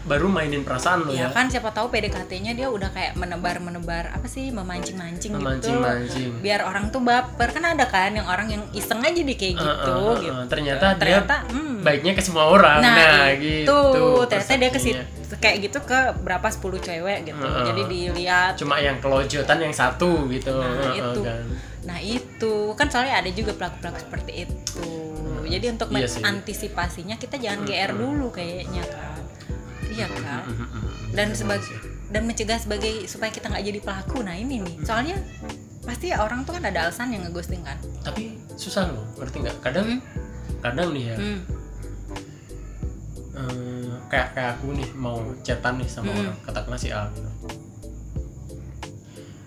baru 0.00 0.32
mainin 0.32 0.64
perasaan 0.64 1.04
lo 1.04 1.12
ya 1.12 1.28
ya, 1.28 1.34
kan 1.34 1.52
siapa 1.52 1.74
tahu 1.76 1.92
PDKT-nya 1.92 2.56
dia 2.56 2.72
udah 2.72 2.88
kayak 2.88 3.20
menebar-menebar 3.20 4.16
apa 4.16 4.24
sih 4.24 4.48
memancing-mancing 4.48 5.36
gitu 5.36 5.42
Memancing-mancing. 5.42 6.40
biar 6.40 6.64
orang 6.64 6.88
tuh 6.88 7.04
baper 7.04 7.52
kan 7.52 7.76
ada 7.76 7.84
kan 7.84 8.16
yang 8.16 8.24
orang 8.24 8.48
yang 8.48 8.62
iseng 8.72 9.04
aja 9.04 9.20
di 9.20 9.34
kayak 9.36 9.60
gitu 9.60 9.68
eh, 9.68 10.12
eh, 10.16 10.16
gitu 10.24 10.40
ternyata, 10.48 10.86
ternyata 10.96 11.34
dia 11.44 11.52
hmm. 11.52 11.76
baiknya 11.84 12.12
ke 12.16 12.22
semua 12.24 12.48
orang 12.48 12.80
nah, 12.80 12.96
nah, 12.96 13.28
itu 13.34 13.60
gitu 13.60 14.24
ternyata 14.24 14.54
dia 14.56 14.70
ke 14.72 14.80
situ 14.80 15.02
kayak 15.36 15.56
gitu 15.68 15.78
ke 15.84 15.98
berapa 16.24 16.48
10 16.48 16.58
cewek 16.80 17.18
gitu 17.28 17.44
Heeh. 17.44 17.64
jadi 17.68 17.82
dilihat 17.86 18.52
cuma 18.56 18.80
yang 18.80 18.98
kelojotan 18.98 19.58
yang 19.60 19.74
satu 19.74 20.26
gitu 20.32 20.60
Nah, 20.60 20.92
Heeh, 20.92 20.98
itu. 21.00 21.20
kan. 21.24 21.44
Nah 21.88 21.98
itu 22.00 22.54
kan 22.76 22.86
soalnya 22.92 23.24
ada 23.24 23.30
juga 23.32 23.52
pelaku-pelaku 23.56 23.98
seperti 24.04 24.32
itu. 24.44 24.88
Jadi 25.50 25.66
untuk 25.66 25.90
Iya 25.90 26.06
sih. 26.06 26.22
mengantisipasinya 26.22 27.16
kita 27.18 27.34
jangan 27.34 27.66
GR 27.66 27.90
dulu 27.98 28.30
kayaknya 28.30 28.86
kan. 28.86 29.19
Iya 29.90 30.06
kan. 30.08 30.42
Mm-mm. 30.46 30.82
Dan 31.10 31.28
Bener 31.28 31.36
sebagai 31.36 31.74
dan 32.08 32.22
mencegah 32.24 32.58
sebagai 32.58 32.94
supaya 33.04 33.28
kita 33.28 33.46
nggak 33.46 33.64
jadi 33.64 33.80
pelaku. 33.80 34.22
Nah 34.22 34.34
ini 34.34 34.58
nih. 34.58 34.76
Soalnya 34.80 35.18
pasti 35.80 36.12
orang 36.12 36.44
tuh 36.44 36.54
kan 36.54 36.62
ada 36.62 36.86
alasan 36.86 37.10
yang 37.10 37.24
ngeghosting 37.24 37.60
kan. 37.60 37.74
tapi 38.00 38.36
susah 38.52 38.84
loh 38.86 39.02
ngerti 39.16 39.40
nggak 39.40 39.56
kadang 39.60 39.86
Hmm. 39.88 40.00
kadang 40.60 40.92
nih 40.92 41.04
ya 41.08 41.16
Hmm. 41.16 41.40
eh, 43.32 43.88
kayak 44.06 44.28
kayak 44.32 44.50
aku 44.54 44.76
nih 44.76 44.88
mau 44.94 45.18
chatan 45.40 45.80
nih 45.80 45.88
sama 45.88 46.12
Mm-mm. 46.12 46.20
orang 46.22 46.36
katakanlah 46.44 46.78
si 46.78 46.92
A 46.92 47.08
gitu 47.10 47.26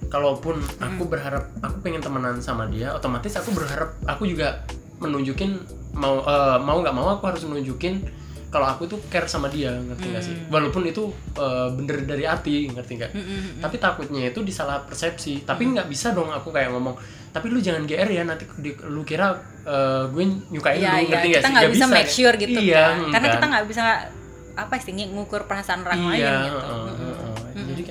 kalaupun 0.09 0.57
aku 0.77 1.03
berharap 1.05 1.53
aku 1.59 1.81
pengen 1.81 2.01
temenan 2.01 2.37
sama 2.37 2.65
dia 2.65 2.93
otomatis 2.93 3.33
aku 3.33 3.49
berharap 3.51 3.97
aku 4.05 4.25
juga 4.25 4.61
menunjukin 4.97 5.57
mau 5.93 6.21
eh, 6.21 6.57
mau 6.59 6.81
nggak 6.81 6.95
mau 6.95 7.13
aku 7.13 7.29
harus 7.29 7.45
menunjukin 7.45 8.01
kalau 8.53 8.69
aku 8.69 8.85
tuh 8.85 9.01
care 9.09 9.25
sama 9.25 9.49
dia 9.49 9.73
ngerti 9.73 10.05
nggak 10.07 10.21
sih? 10.21 10.35
Walaupun 10.47 10.85
itu 10.85 11.09
eh, 11.33 11.67
bener 11.73 12.05
dari 12.05 12.23
hati 12.23 12.69
ngerti 12.69 12.91
nggak? 12.95 13.11
Mm-mm. 13.11 13.41
tapi 13.57 13.81
takutnya 13.81 14.29
itu 14.29 14.45
disalah 14.45 14.85
persepsi. 14.85 15.41
Tapi 15.41 15.73
nggak 15.73 15.89
bisa 15.89 16.13
dong 16.13 16.29
aku 16.29 16.53
kayak 16.53 16.69
ngomong 16.69 16.93
tapi 17.33 17.49
lu 17.49 17.57
jangan 17.57 17.89
GR 17.89 18.05
ya 18.05 18.21
nanti 18.21 18.45
di- 18.61 18.77
lu 18.85 19.01
kira 19.01 19.33
eh, 19.65 20.05
gue 20.05 20.23
nyukain 20.53 20.77
Iya 20.77 20.91
lu 20.93 20.97
iya. 21.01 21.09
ngerti 21.09 21.27
kita 21.33 21.41
sih? 21.41 21.53
nggak 21.57 21.71
bisa 21.73 21.85
make 21.89 22.11
sure 22.13 22.35
gitu 22.37 22.59
iya, 22.61 22.93
kan. 22.93 23.09
Karena 23.09 23.27
kita 23.33 23.45
nggak 23.49 23.65
bisa 23.65 23.85
apa 24.53 24.77
sih 24.77 24.93
ngukur 24.93 25.49
perasaan 25.49 25.81
orang 25.81 26.13
lain 26.13 26.21
iya 26.21 26.45
gitu. 26.45 26.61
heeh, 26.61 26.81
Mm-mm. 26.93 27.02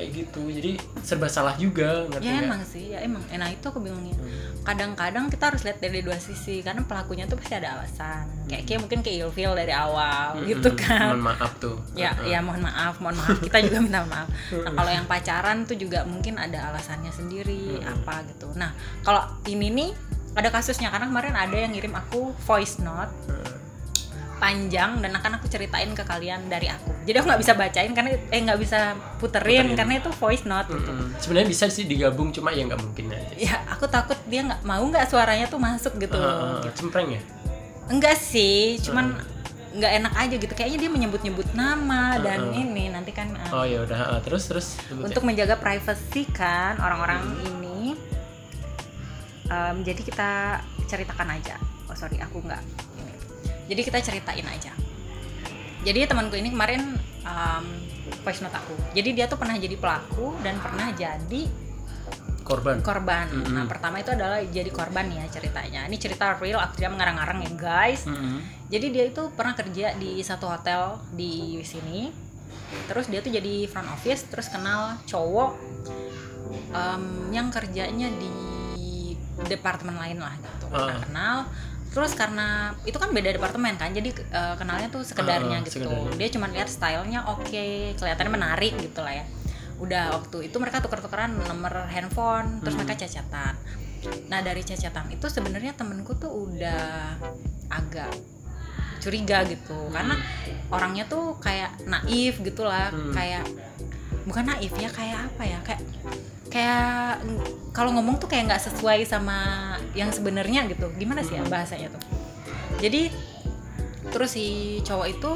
Kayak 0.03 0.19
gitu 0.19 0.43
jadi 0.51 0.71
serba 0.99 1.31
salah 1.31 1.55
juga 1.55 2.11
ngerti 2.11 2.27
Ya 2.27 2.35
nggak? 2.35 2.43
emang 2.45 2.63
sih, 2.67 2.85
ya 2.91 2.99
emang. 2.99 3.23
Nah 3.29 3.47
itu 3.47 3.63
aku 3.63 3.79
bingungnya. 3.79 4.19
Hmm. 4.19 4.51
Kadang-kadang 4.63 5.31
kita 5.31 5.45
harus 5.47 5.63
lihat 5.63 5.79
dari 5.79 6.03
dua 6.03 6.19
sisi 6.19 6.59
karena 6.59 6.83
pelakunya 6.83 7.25
tuh 7.25 7.39
pasti 7.39 7.55
ada 7.55 7.79
alasan. 7.79 8.27
Kayak 8.45 8.63
kayak 8.67 8.81
mungkin 8.81 8.99
kayak 9.01 9.17
ilfeel 9.23 9.55
dari 9.55 9.71
awal 9.71 10.35
Mm-mm. 10.35 10.51
gitu 10.51 10.75
kan. 10.75 11.15
mohon 11.15 11.23
maaf 11.25 11.53
tuh 11.57 11.79
Ya, 11.95 12.11
Heeh. 12.13 12.35
ya 12.35 12.43
mohon 12.43 12.61
maaf, 12.61 12.99
mohon 12.99 13.15
maaf. 13.15 13.39
Kita 13.39 13.63
juga 13.63 13.79
minta 13.79 14.03
maaf. 14.05 14.27
Nah, 14.51 14.73
kalau 14.75 14.91
yang 14.91 15.07
pacaran 15.07 15.63
tuh 15.63 15.79
juga 15.79 16.03
mungkin 16.03 16.35
ada 16.37 16.75
alasannya 16.75 17.15
sendiri 17.15 17.79
apa 17.81 18.27
gitu. 18.27 18.51
Nah, 18.55 18.75
kalau 19.01 19.23
ini 19.47 19.71
nih 19.71 19.91
ada 20.33 20.49
kasusnya 20.49 20.91
karena 20.91 21.07
kemarin 21.07 21.35
ada 21.37 21.55
yang 21.55 21.71
ngirim 21.71 21.95
aku 21.95 22.35
voice 22.43 22.79
note 22.79 23.15
Heeh. 23.31 23.55
Panjang 24.43 24.99
dan 24.99 25.15
akan 25.15 25.39
aku 25.39 25.47
ceritain 25.47 25.87
ke 25.95 26.03
kalian 26.03 26.51
dari 26.51 26.67
aku. 26.67 26.91
Jadi 27.07 27.15
aku 27.15 27.27
nggak 27.31 27.43
bisa 27.47 27.55
bacain 27.55 27.93
karena 27.95 28.11
eh 28.27 28.41
nggak 28.43 28.59
bisa 28.59 28.99
puterin, 29.23 29.71
Puterin. 29.71 29.79
karena 29.79 29.95
itu 30.03 30.11
voice 30.19 30.43
note 30.43 30.67
gitu. 30.67 30.91
Mm-mm. 30.91 31.15
sebenarnya 31.23 31.49
bisa 31.49 31.65
sih 31.71 31.87
digabung 31.87 32.35
cuma 32.35 32.51
ya 32.51 32.67
nggak 32.67 32.83
mungkin 32.83 33.15
aja 33.15 33.35
Ya 33.39 33.63
aku 33.71 33.87
takut 33.87 34.19
dia 34.27 34.43
nggak 34.43 34.67
mau 34.67 34.83
nggak 34.83 35.07
suaranya 35.07 35.47
tuh 35.47 35.63
masuk 35.63 35.95
gitu. 36.03 36.19
Heeh, 36.19 36.75
cempreng 36.75 37.15
ya 37.15 37.23
Enggak 37.87 38.19
sih, 38.19 38.83
cuman 38.83 39.15
nggak 39.73 39.93
enak 40.03 40.13
aja 40.19 40.35
gitu. 40.39 40.53
Kayaknya 40.59 40.79
dia 40.83 40.91
menyebut-nyebut 40.91 41.49
nama 41.55 42.19
dan 42.19 42.51
Heeh. 42.51 42.63
ini 42.67 42.85
nanti 42.91 43.15
kan 43.15 43.31
eh, 43.39 43.51
oh 43.55 43.63
ya 43.63 43.79
udah 43.87 43.99
heeh. 43.99 44.19
terus 44.27 44.43
terus 44.51 44.67
sebut 44.75 45.07
ya. 45.07 45.15
untuk 45.15 45.23
menjaga 45.23 45.55
privasi 45.55 46.27
kan 46.35 46.83
orang-orang 46.83 47.23
ini. 47.47 47.95
em, 49.47 49.77
jadi 49.83 50.01
kita 50.01 50.31
ceritakan 50.87 51.39
aja. 51.39 51.57
Oh 51.87 51.95
sorry, 51.95 52.17
aku 52.19 52.41
nggak. 52.41 52.63
Jadi 53.67 53.81
kita 53.83 53.99
ceritain 54.03 54.47
aja. 54.47 54.73
Jadi 55.83 56.07
temanku 56.07 56.39
ini 56.39 56.55
kemarin 56.55 56.95
em, 57.27 57.65
voice 58.23 58.43
note 58.43 58.55
aku. 58.55 58.75
Jadi 58.95 59.19
dia 59.19 59.27
tuh 59.27 59.39
pernah 59.39 59.59
jadi 59.59 59.75
pelaku 59.75 60.39
dan 60.43 60.59
pernah 60.63 60.95
jadi 60.95 61.43
korban 62.43 62.83
korban. 62.83 63.31
Mm-mm. 63.31 63.55
Nah 63.55 63.65
pertama 63.71 64.03
itu 64.03 64.11
adalah 64.15 64.43
jadi 64.43 64.71
korban 64.71 65.11
ya 65.11 65.25
ceritanya. 65.31 65.87
Ini 65.87 65.97
cerita 65.99 66.39
real, 66.39 66.59
aku 66.59 66.79
tidak 66.83 66.99
mengarang-arang 66.99 67.43
ya 67.47 67.53
guys. 67.55 68.07
Mm-mm. 68.07 68.43
Jadi 68.71 68.87
dia 68.91 69.05
itu 69.11 69.23
pernah 69.35 69.55
kerja 69.55 69.95
di 69.99 70.19
satu 70.23 70.51
hotel 70.51 70.99
di 71.15 71.63
sini. 71.63 72.11
Terus 72.89 73.07
dia 73.11 73.21
tuh 73.21 73.31
jadi 73.31 73.69
front 73.69 73.89
office, 73.93 74.27
terus 74.33 74.49
kenal 74.49 74.97
cowok 75.07 75.55
em, 76.73 77.05
yang 77.31 77.51
kerjanya 77.53 78.09
di 78.17 78.53
departemen 79.49 79.97
lain 79.97 80.19
lah 80.21 80.35
gitu. 80.39 80.67
Ah. 80.73 80.89
Nah, 80.89 80.99
kenal. 81.03 81.37
Terus 81.93 82.13
karena 82.13 82.73
itu 82.83 82.97
kan 82.97 83.13
beda 83.13 83.31
departemen 83.31 83.77
kan, 83.77 83.93
jadi 83.93 84.09
eh, 84.11 84.55
kenalnya 84.57 84.89
tuh 84.89 85.05
sekedarnya 85.05 85.61
Ah, 85.61 85.65
gitu. 85.65 85.85
sekedarnya. 85.85 86.17
Dia 86.17 86.29
cuma 86.33 86.47
lihat 86.49 86.67
stylenya 86.67 87.21
oke, 87.29 87.65
kelihatannya 87.95 88.33
menarik 88.33 88.73
gitu 88.81 89.01
lah 89.01 89.13
ya. 89.13 89.25
Udah 89.77 90.15
waktu 90.15 90.49
itu 90.49 90.57
mereka 90.57 90.81
tuker-tukeran 90.81 91.37
nomor 91.37 91.85
handphone, 91.87 92.59
terus 92.59 92.73
Hmm. 92.73 92.83
mereka 92.83 93.05
cacatan. 93.05 93.55
Nah 94.27 94.41
dari 94.41 94.63
cacatan 94.63 95.11
itu 95.11 95.27
sebenarnya 95.29 95.77
temenku 95.77 96.17
tuh 96.17 96.33
udah 96.49 97.15
agak 97.69 98.11
curiga 98.99 99.43
gitu 99.45 99.91
karena 99.91 100.15
orangnya 100.71 101.05
tuh 101.05 101.35
kayak 101.37 101.75
naif 101.85 102.39
gitulah 102.39 102.89
Hmm. 102.89 103.11
kayak 103.11 103.43
bukan 104.23 104.47
naif 104.47 104.71
ya 104.73 104.87
kayak 104.87 105.27
apa 105.27 105.43
ya 105.43 105.59
kayak 105.61 105.83
kayak 106.53 107.25
kalau 107.73 107.91
ngomong 107.91 108.21
tuh 108.21 108.29
kayak 108.29 108.45
nggak 108.47 108.61
sesuai 108.63 109.03
sama 109.03 109.73
yang 109.93 110.13
sebenarnya 110.13 110.69
gitu 110.69 110.93
gimana 110.95 111.25
sih 111.25 111.35
ya 111.35 111.43
Hmm. 111.43 111.49
bahasanya 111.49 111.89
tuh 111.89 112.03
jadi 112.77 113.09
terus 114.13 114.37
si 114.37 114.47
cowok 114.83 115.07
itu 115.09 115.33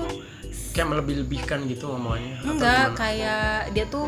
kayak 0.70 0.88
melebih-lebihkan 0.92 1.64
gitu 1.64 1.88
ngomongannya 1.88 2.36
atau 2.36 2.52
enggak 2.52 2.86
kayak 2.92 3.72
dia 3.72 3.84
tuh 3.88 4.04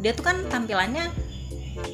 dia 0.00 0.12
tuh 0.12 0.24
kan 0.24 0.36
tampilannya 0.48 1.12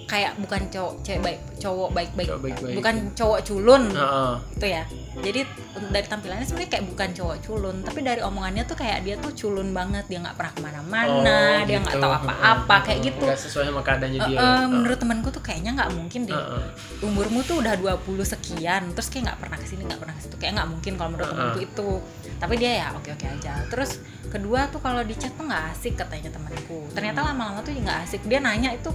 kayak 0.07 0.39
bukan 0.39 0.63
cowok 0.69 0.95
cewek 1.03 1.21
baik 1.21 1.41
cowok 1.57 1.91
baik-baik 1.91 2.29
Cowok 2.29 2.43
baik-baik. 2.45 2.75
bukan 2.79 2.95
cowok 3.13 3.39
culun 3.43 3.83
Heeh. 3.91 4.33
gitu 4.55 4.67
ya 4.69 4.85
jadi 5.19 5.43
dari 5.91 6.07
tampilannya 6.07 6.47
sebenarnya 6.47 6.71
kayak 6.71 6.87
bukan 6.87 7.09
cowok 7.19 7.37
culun 7.43 7.77
tapi 7.83 7.99
dari 8.07 8.23
omongannya 8.23 8.63
tuh 8.63 8.79
kayak 8.79 9.03
dia 9.03 9.19
tuh 9.19 9.35
culun 9.35 9.75
banget 9.75 10.07
dia 10.07 10.23
nggak 10.23 10.39
pernah 10.39 10.53
ke 10.55 10.61
mana-mana 10.63 11.39
Oh, 11.61 11.67
dia 11.67 11.79
nggak 11.83 11.97
gitu. 11.99 12.05
tahu 12.07 12.13
apa-apa 12.15 12.77
kayak 12.87 13.01
gitu. 13.11 13.25
Nggak 13.27 13.41
sesuai 13.43 13.65
sama 13.73 13.83
keadaannya 13.83 14.21
dia. 14.23 14.39
Eh, 14.39 14.67
menurut 14.71 14.99
temanku 15.03 15.29
tuh 15.35 15.43
kayaknya 15.43 15.71
nggak 15.75 15.91
mungkin 15.99 16.21
deh. 16.31 16.37
Heeh. 16.37 16.69
umurmu 17.03 17.41
tuh 17.43 17.59
udah 17.59 17.75
20 17.75 18.23
sekian 18.23 18.83
terus 18.95 19.09
kayak 19.11 19.33
nggak 19.33 19.39
pernah 19.43 19.59
ke 19.59 19.67
sini 19.67 19.83
nggak 19.89 20.01
pernah 20.01 20.15
ke 20.15 20.23
situ 20.23 20.37
kayak 20.39 20.53
nggak 20.61 20.69
mungkin 20.71 20.93
kalau 20.95 21.11
menurut 21.11 21.27
Uh-uh. 21.27 21.39
temanku 21.43 21.61
itu. 21.65 21.91
Tapi 22.39 22.55
dia 22.57 22.71
ya 22.87 22.87
oke 22.95 23.09
oke 23.11 23.27
aja. 23.27 23.53
Terus 23.67 23.91
kedua 24.31 24.71
tuh 24.71 24.79
kalau 24.79 25.03
di 25.03 25.15
chat 25.19 25.35
tuh 25.35 25.45
nggak 25.45 25.65
asik 25.75 25.99
katanya 25.99 26.31
temanku. 26.31 26.87
Ternyata 26.95 27.19
lama-lama 27.27 27.61
tuh 27.67 27.75
nggak 27.75 27.99
asik. 28.07 28.23
Dia 28.31 28.39
nanya 28.39 28.71
itu 28.71 28.95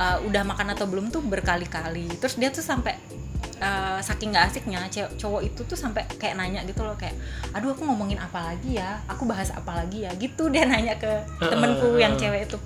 uh, 0.00 0.18
udah 0.26 0.42
makan 0.42 0.74
atau 0.74 0.90
belum? 0.90 1.06
tuh 1.14 1.22
berkali-kali. 1.22 2.18
Terus 2.18 2.34
dia 2.36 2.50
tuh 2.50 2.64
sampai 2.64 3.19
uh, 3.60 4.00
saking 4.00 4.32
nggak 4.32 4.50
asiknya 4.50 4.80
cowok 5.20 5.40
itu 5.44 5.60
tuh 5.68 5.76
sampai 5.76 6.02
kayak 6.16 6.34
nanya 6.40 6.64
gitu 6.64 6.80
loh 6.82 6.96
kayak 6.96 7.14
aduh 7.52 7.76
aku 7.76 7.84
ngomongin 7.84 8.16
apa 8.16 8.52
lagi 8.52 8.80
ya? 8.80 8.98
Aku 9.06 9.28
bahas 9.28 9.52
apa 9.52 9.84
lagi 9.84 10.08
ya? 10.08 10.10
Gitu 10.16 10.48
dia 10.48 10.64
nanya 10.70 10.96
ke 10.96 11.08
temenku 11.38 12.00
yang 12.00 12.16
cewek 12.16 12.48
itu. 12.48 12.58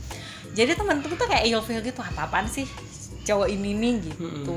Jadi 0.55 0.79
temenku 0.79 1.11
tuh 1.11 1.27
kayak 1.27 1.51
ilfeel 1.51 1.83
gitu 1.83 2.01
apa 2.01 2.31
apaan 2.31 2.47
sih 2.47 2.65
cowok 3.27 3.51
ini 3.51 3.75
nih? 3.75 3.95
Gitu. 4.15 4.57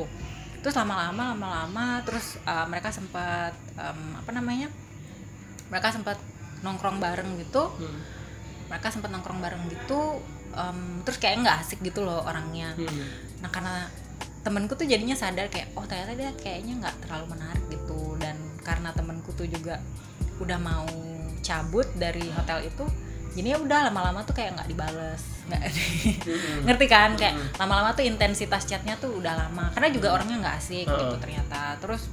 Terus 0.62 0.76
lama-lama 0.78 1.34
lama-lama 1.34 2.02
terus 2.06 2.38
uh, 2.46 2.66
mereka 2.70 2.94
sempat 2.94 3.58
um, 3.76 4.22
apa 4.22 4.30
namanya 4.32 4.70
mereka 5.74 5.92
sempat 5.92 6.22
nongkrong 6.62 7.02
bareng 7.02 7.38
gitu. 7.42 7.68
Hmm. 7.82 8.02
mereka 8.68 8.92
sempat 8.92 9.08
nongkrong 9.16 9.40
bareng 9.40 9.64
gitu 9.72 10.20
em, 10.52 11.00
terus 11.08 11.24
kayak 11.24 11.40
nggak 11.40 11.58
asik 11.64 11.80
gitu 11.88 12.04
loh 12.04 12.20
orangnya. 12.28 12.76
Hmm. 12.76 13.08
nah 13.40 13.48
karena 13.48 13.88
temenku 14.48 14.80
tuh 14.80 14.88
jadinya 14.88 15.12
sadar 15.12 15.52
kayak 15.52 15.76
oh 15.76 15.84
ternyata 15.84 16.16
dia 16.16 16.32
kayaknya 16.40 16.80
nggak 16.80 16.96
terlalu 17.04 17.36
menarik 17.36 17.66
gitu. 17.68 18.16
Dan 18.16 18.40
karena 18.64 18.96
temenku 18.96 19.36
tuh 19.36 19.44
juga 19.52 19.84
udah 20.40 20.56
mau 20.56 20.88
cabut 21.44 21.88
dari 22.00 22.24
hotel 22.32 22.72
itu 22.72 22.88
jadi 23.38 23.54
ya 23.54 23.58
udah 23.62 23.94
lama-lama 23.94 24.26
tuh 24.26 24.34
kayak 24.34 24.58
nggak 24.58 24.70
dibales. 24.72 25.22
Nggak 25.46 25.62
Mm-mm. 26.26 26.58
ngerti 26.66 26.86
kan? 26.90 27.14
Kayak 27.14 27.38
lama-lama 27.62 27.94
tuh 27.94 28.02
intensitas 28.08 28.66
chatnya 28.66 28.98
tuh 28.98 29.14
udah 29.14 29.36
lama 29.36 29.70
karena 29.76 29.94
juga 29.94 30.18
orangnya 30.18 30.42
nggak 30.42 30.56
asik 30.58 30.90
gitu 30.90 31.06
Heeh. 31.14 31.22
ternyata. 31.22 31.78
Terus 31.78 32.10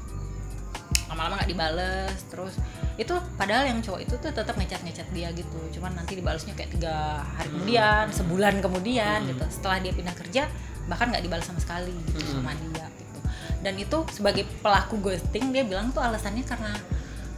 lama-lama 1.09 1.41
nggak 1.41 1.51
dibales 1.55 2.19
terus 2.27 2.59
itu 2.95 3.15
padahal 3.39 3.67
yang 3.67 3.79
cowok 3.83 4.01
itu 4.07 4.15
tuh 4.19 4.31
tetap 4.35 4.55
ngechat 4.61 4.85
ngechat 4.85 5.09
dia 5.17 5.33
gitu. 5.33 5.61
Cuman 5.79 5.97
nanti 5.97 6.13
dibalesnya 6.13 6.53
kayak 6.53 6.77
tiga 6.77 7.25
hari 7.25 7.49
kemudian 7.49 8.05
sebulan 8.13 8.55
kemudian 8.61 9.19
gitu. 9.25 9.45
Setelah 9.49 9.81
dia 9.81 9.97
pindah 9.97 10.13
kerja 10.13 10.45
bahkan 10.85 11.09
nggak 11.09 11.23
dibalas 11.23 11.45
sama 11.45 11.59
sekali 11.59 11.93
gitu 12.07 12.21
Hmm. 12.21 12.33
sama 12.41 12.53
dia 12.55 12.87
gitu 12.91 13.19
dan 13.61 13.75
itu 13.75 13.97
sebagai 14.11 14.45
pelaku 14.59 15.01
ghosting 15.01 15.51
dia 15.51 15.63
bilang 15.63 15.89
tuh 15.89 16.01
alasannya 16.01 16.43
karena 16.43 16.73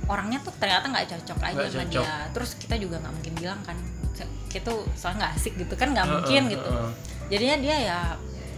orangnya 0.06 0.38
tuh 0.38 0.54
ternyata 0.56 0.86
nggak 0.86 1.06
cocok 1.08 1.38
aja 1.40 1.54
Nggak 1.56 1.68
sama 1.68 1.82
cocok. 1.84 2.02
dia 2.02 2.16
terus 2.30 2.50
kita 2.54 2.74
juga 2.76 2.96
nggak 2.98 3.12
mungkin 3.12 3.34
bilang 3.36 3.60
kan 3.62 3.76
kita 4.46 4.66
tuh 4.66 4.88
soalnya 4.92 5.18
nggak 5.20 5.32
asik 5.36 5.54
gitu 5.56 5.74
kan 5.74 5.88
nggak 5.90 6.02
Heeh, 6.02 6.14
mungkin 6.16 6.42
gitu 6.48 6.70
heeh. 6.70 6.90
jadinya 7.28 7.56
dia 7.60 7.76
ya 7.82 7.98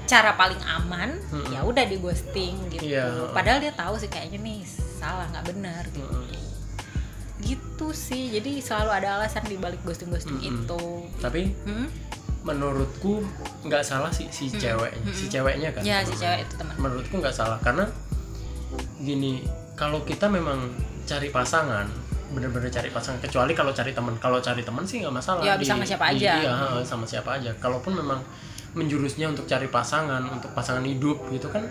cara 0.06 0.32
paling 0.32 0.60
aman 0.62 1.20
Mm-mm. 1.26 1.50
ya 1.50 1.60
udah 1.62 1.84
di 1.84 1.96
ghosting 1.96 2.54
gitu 2.70 2.80
Iya, 2.86 3.04
heeh. 3.04 3.32
padahal 3.32 3.58
dia 3.58 3.72
tahu 3.72 3.96
sih 3.96 4.06
kayaknya 4.06 4.38
nih 4.38 4.58
salah 4.94 5.26
nggak 5.26 5.44
benar 5.48 5.82
gitu 5.88 6.16
gitu 7.38 7.86
sih 7.90 8.30
jadi 8.30 8.58
selalu 8.58 8.90
ada 8.92 9.08
alasan 9.16 9.44
di 9.44 9.54
balik 9.56 9.78
ghosting 9.80 10.08
ghosting 10.08 10.36
Mm-mm. 10.36 10.64
itu 10.64 10.82
tapi 11.18 11.54
hmm? 11.62 11.86
Menurutku 12.48 13.20
nggak 13.62 13.84
salah 13.84 14.08
sih 14.08 14.24
si 14.32 14.48
ceweknya 14.48 15.12
si 15.12 15.28
ceweknya 15.28 15.68
kan. 15.76 15.84
Ya 15.84 16.00
si 16.00 16.16
cewek 16.16 16.48
itu 16.48 16.54
teman. 16.56 16.72
Menurutku 16.80 17.20
nggak 17.20 17.36
salah 17.36 17.60
karena 17.60 17.84
gini 18.98 19.44
kalau 19.76 20.02
kita 20.02 20.26
memang 20.26 20.72
cari 21.04 21.28
pasangan 21.28 21.86
bener-bener 22.28 22.68
cari 22.68 22.92
pasangan 22.92 23.20
kecuali 23.20 23.52
kalau 23.52 23.72
cari 23.72 23.92
teman. 23.92 24.16
Kalau 24.16 24.40
cari 24.40 24.60
teman 24.60 24.84
sih 24.84 25.00
nggak 25.00 25.14
masalah 25.14 25.44
Ya, 25.44 25.54
bisa 25.56 25.72
sama 25.76 25.84
siapa 25.84 26.04
aja. 26.12 26.32
iya 26.40 26.52
ha, 26.52 26.80
sama 26.84 27.04
siapa 27.04 27.36
aja. 27.36 27.52
Kalaupun 27.56 27.96
memang 27.96 28.20
menjurusnya 28.76 29.32
untuk 29.32 29.48
cari 29.48 29.64
pasangan 29.68 30.20
untuk 30.28 30.52
pasangan 30.52 30.84
hidup 30.84 31.16
gitu 31.32 31.48
kan 31.48 31.64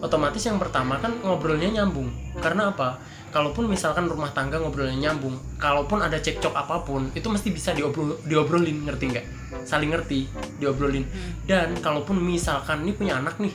otomatis 0.00 0.40
yang 0.42 0.56
pertama 0.56 0.96
kan 0.98 1.12
ngobrolnya 1.20 1.68
nyambung. 1.70 2.08
Karena 2.40 2.72
apa? 2.72 2.96
Kalaupun 3.30 3.68
misalkan 3.68 4.08
rumah 4.08 4.32
tangga 4.32 4.56
ngobrolnya 4.58 4.96
nyambung 5.08 5.36
kalaupun 5.56 6.00
ada 6.00 6.16
cekcok 6.18 6.52
apa 6.52 6.82
pun 6.82 7.08
itu 7.12 7.24
mesti 7.28 7.48
bisa 7.52 7.72
diobrol 7.72 8.16
diobrolin 8.24 8.84
ngerti 8.84 9.04
nggak 9.08 9.26
saling 9.64 9.92
ngerti 9.92 10.28
diobrolin. 10.58 11.04
Dan 11.44 11.76
kalaupun 11.78 12.16
misalkan 12.18 12.84
ini 12.84 12.92
punya 12.96 13.20
anak 13.20 13.38
nih 13.38 13.52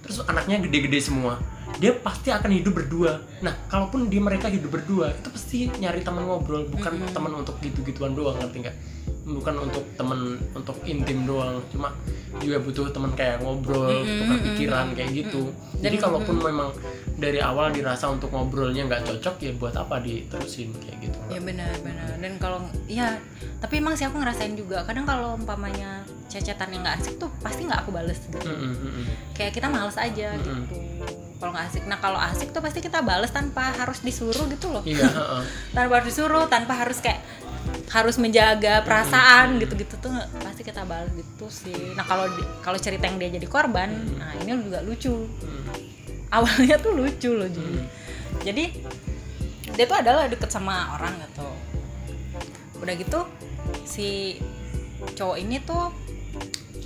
terus 0.00 0.26
anaknya 0.26 0.58
gede-gede 0.66 0.98
semua 0.98 1.38
dia 1.78 1.94
pasti 1.94 2.34
akan 2.34 2.50
hidup 2.50 2.82
berdua. 2.82 3.22
Nah 3.46 3.54
kalaupun 3.70 4.10
di 4.10 4.18
mereka 4.18 4.50
hidup 4.50 4.74
berdua 4.74 5.14
itu 5.14 5.28
pasti 5.30 5.58
nyari 5.70 6.02
teman 6.02 6.26
ngobrol 6.26 6.66
bukan 6.66 6.98
teman 7.14 7.30
untuk 7.38 7.54
gitu-gituan 7.62 8.18
doang 8.18 8.34
ngerti 8.42 8.66
nggak 8.66 8.76
bukan 9.36 9.54
untuk 9.70 9.84
temen 9.94 10.38
untuk 10.54 10.76
intim 10.86 11.26
doang. 11.26 11.62
Cuma 11.70 11.94
juga 12.38 12.62
butuh 12.62 12.86
teman 12.94 13.10
kayak 13.18 13.42
ngobrol 13.42 14.06
tukar 14.06 14.38
pikiran 14.38 14.86
kayak 14.94 15.10
gitu. 15.12 15.50
Jadi 15.80 15.96
kalaupun 15.98 16.36
memang 16.38 16.70
dari 17.20 17.42
awal 17.42 17.68
dirasa 17.74 18.08
untuk 18.08 18.32
ngobrolnya 18.32 18.88
nggak 18.88 19.04
cocok 19.04 19.36
ya 19.44 19.52
buat 19.58 19.74
apa 19.76 20.00
diterusin 20.00 20.72
kayak 20.78 21.10
gitu. 21.10 21.18
Ya 21.28 21.40
benar 21.42 21.74
benar. 21.82 22.16
Dan 22.16 22.40
kalau 22.40 22.64
ya 22.86 23.18
tapi 23.60 23.82
emang 23.82 23.98
sih 23.98 24.06
aku 24.08 24.20
ngerasain 24.22 24.54
juga. 24.56 24.86
Kadang 24.86 25.04
kalau 25.04 25.36
umpamanya 25.36 26.04
cecetan 26.30 26.70
yang 26.70 26.86
nggak 26.86 27.02
asik 27.02 27.18
tuh 27.18 27.28
pasti 27.42 27.66
nggak 27.66 27.84
aku 27.84 27.90
bales 27.90 28.18
gitu. 28.24 28.38
Kayak 29.34 29.52
kita 29.58 29.66
males 29.68 29.98
aja 29.98 30.36
gitu. 30.38 30.52
Kalau 31.40 31.56
nggak 31.56 31.66
asik 31.72 31.82
nah 31.88 31.98
kalau 32.00 32.20
asik 32.20 32.52
tuh 32.52 32.60
pasti 32.60 32.84
kita 32.84 33.00
bales 33.00 33.32
tanpa 33.32 33.72
harus 33.72 34.00
disuruh 34.00 34.44
gitu 34.48 34.70
loh. 34.72 34.84
Iya 34.84 35.08
heeh. 35.08 35.42
tanpa 35.76 35.92
harus 36.00 36.08
disuruh 36.12 36.44
tanpa 36.48 36.72
harus 36.76 37.00
kayak 37.04 37.20
harus 37.90 38.16
menjaga 38.22 38.86
perasaan 38.86 39.58
gitu-gitu 39.58 39.98
tuh 39.98 40.14
pasti 40.38 40.62
kita 40.62 40.86
balas 40.86 41.10
gitu 41.10 41.46
sih. 41.50 41.94
Nah 41.98 42.06
kalau 42.06 42.30
kalau 42.62 42.78
cerita 42.78 43.10
yang 43.10 43.18
dia 43.18 43.34
jadi 43.34 43.46
korban 43.50 43.90
nah 44.14 44.30
ini 44.38 44.54
juga 44.62 44.78
lucu. 44.86 45.26
Awalnya 46.30 46.78
tuh 46.78 46.94
lucu 46.94 47.30
loh 47.34 47.50
jadi 47.50 47.78
jadi 48.46 48.64
dia 49.74 49.84
tuh 49.90 49.98
adalah 49.98 50.30
deket 50.30 50.50
sama 50.54 50.94
orang 50.94 51.18
gitu. 51.18 51.48
Udah 52.78 52.94
gitu 52.94 53.20
si 53.82 54.38
cowok 55.18 55.36
ini 55.42 55.58
tuh 55.66 55.90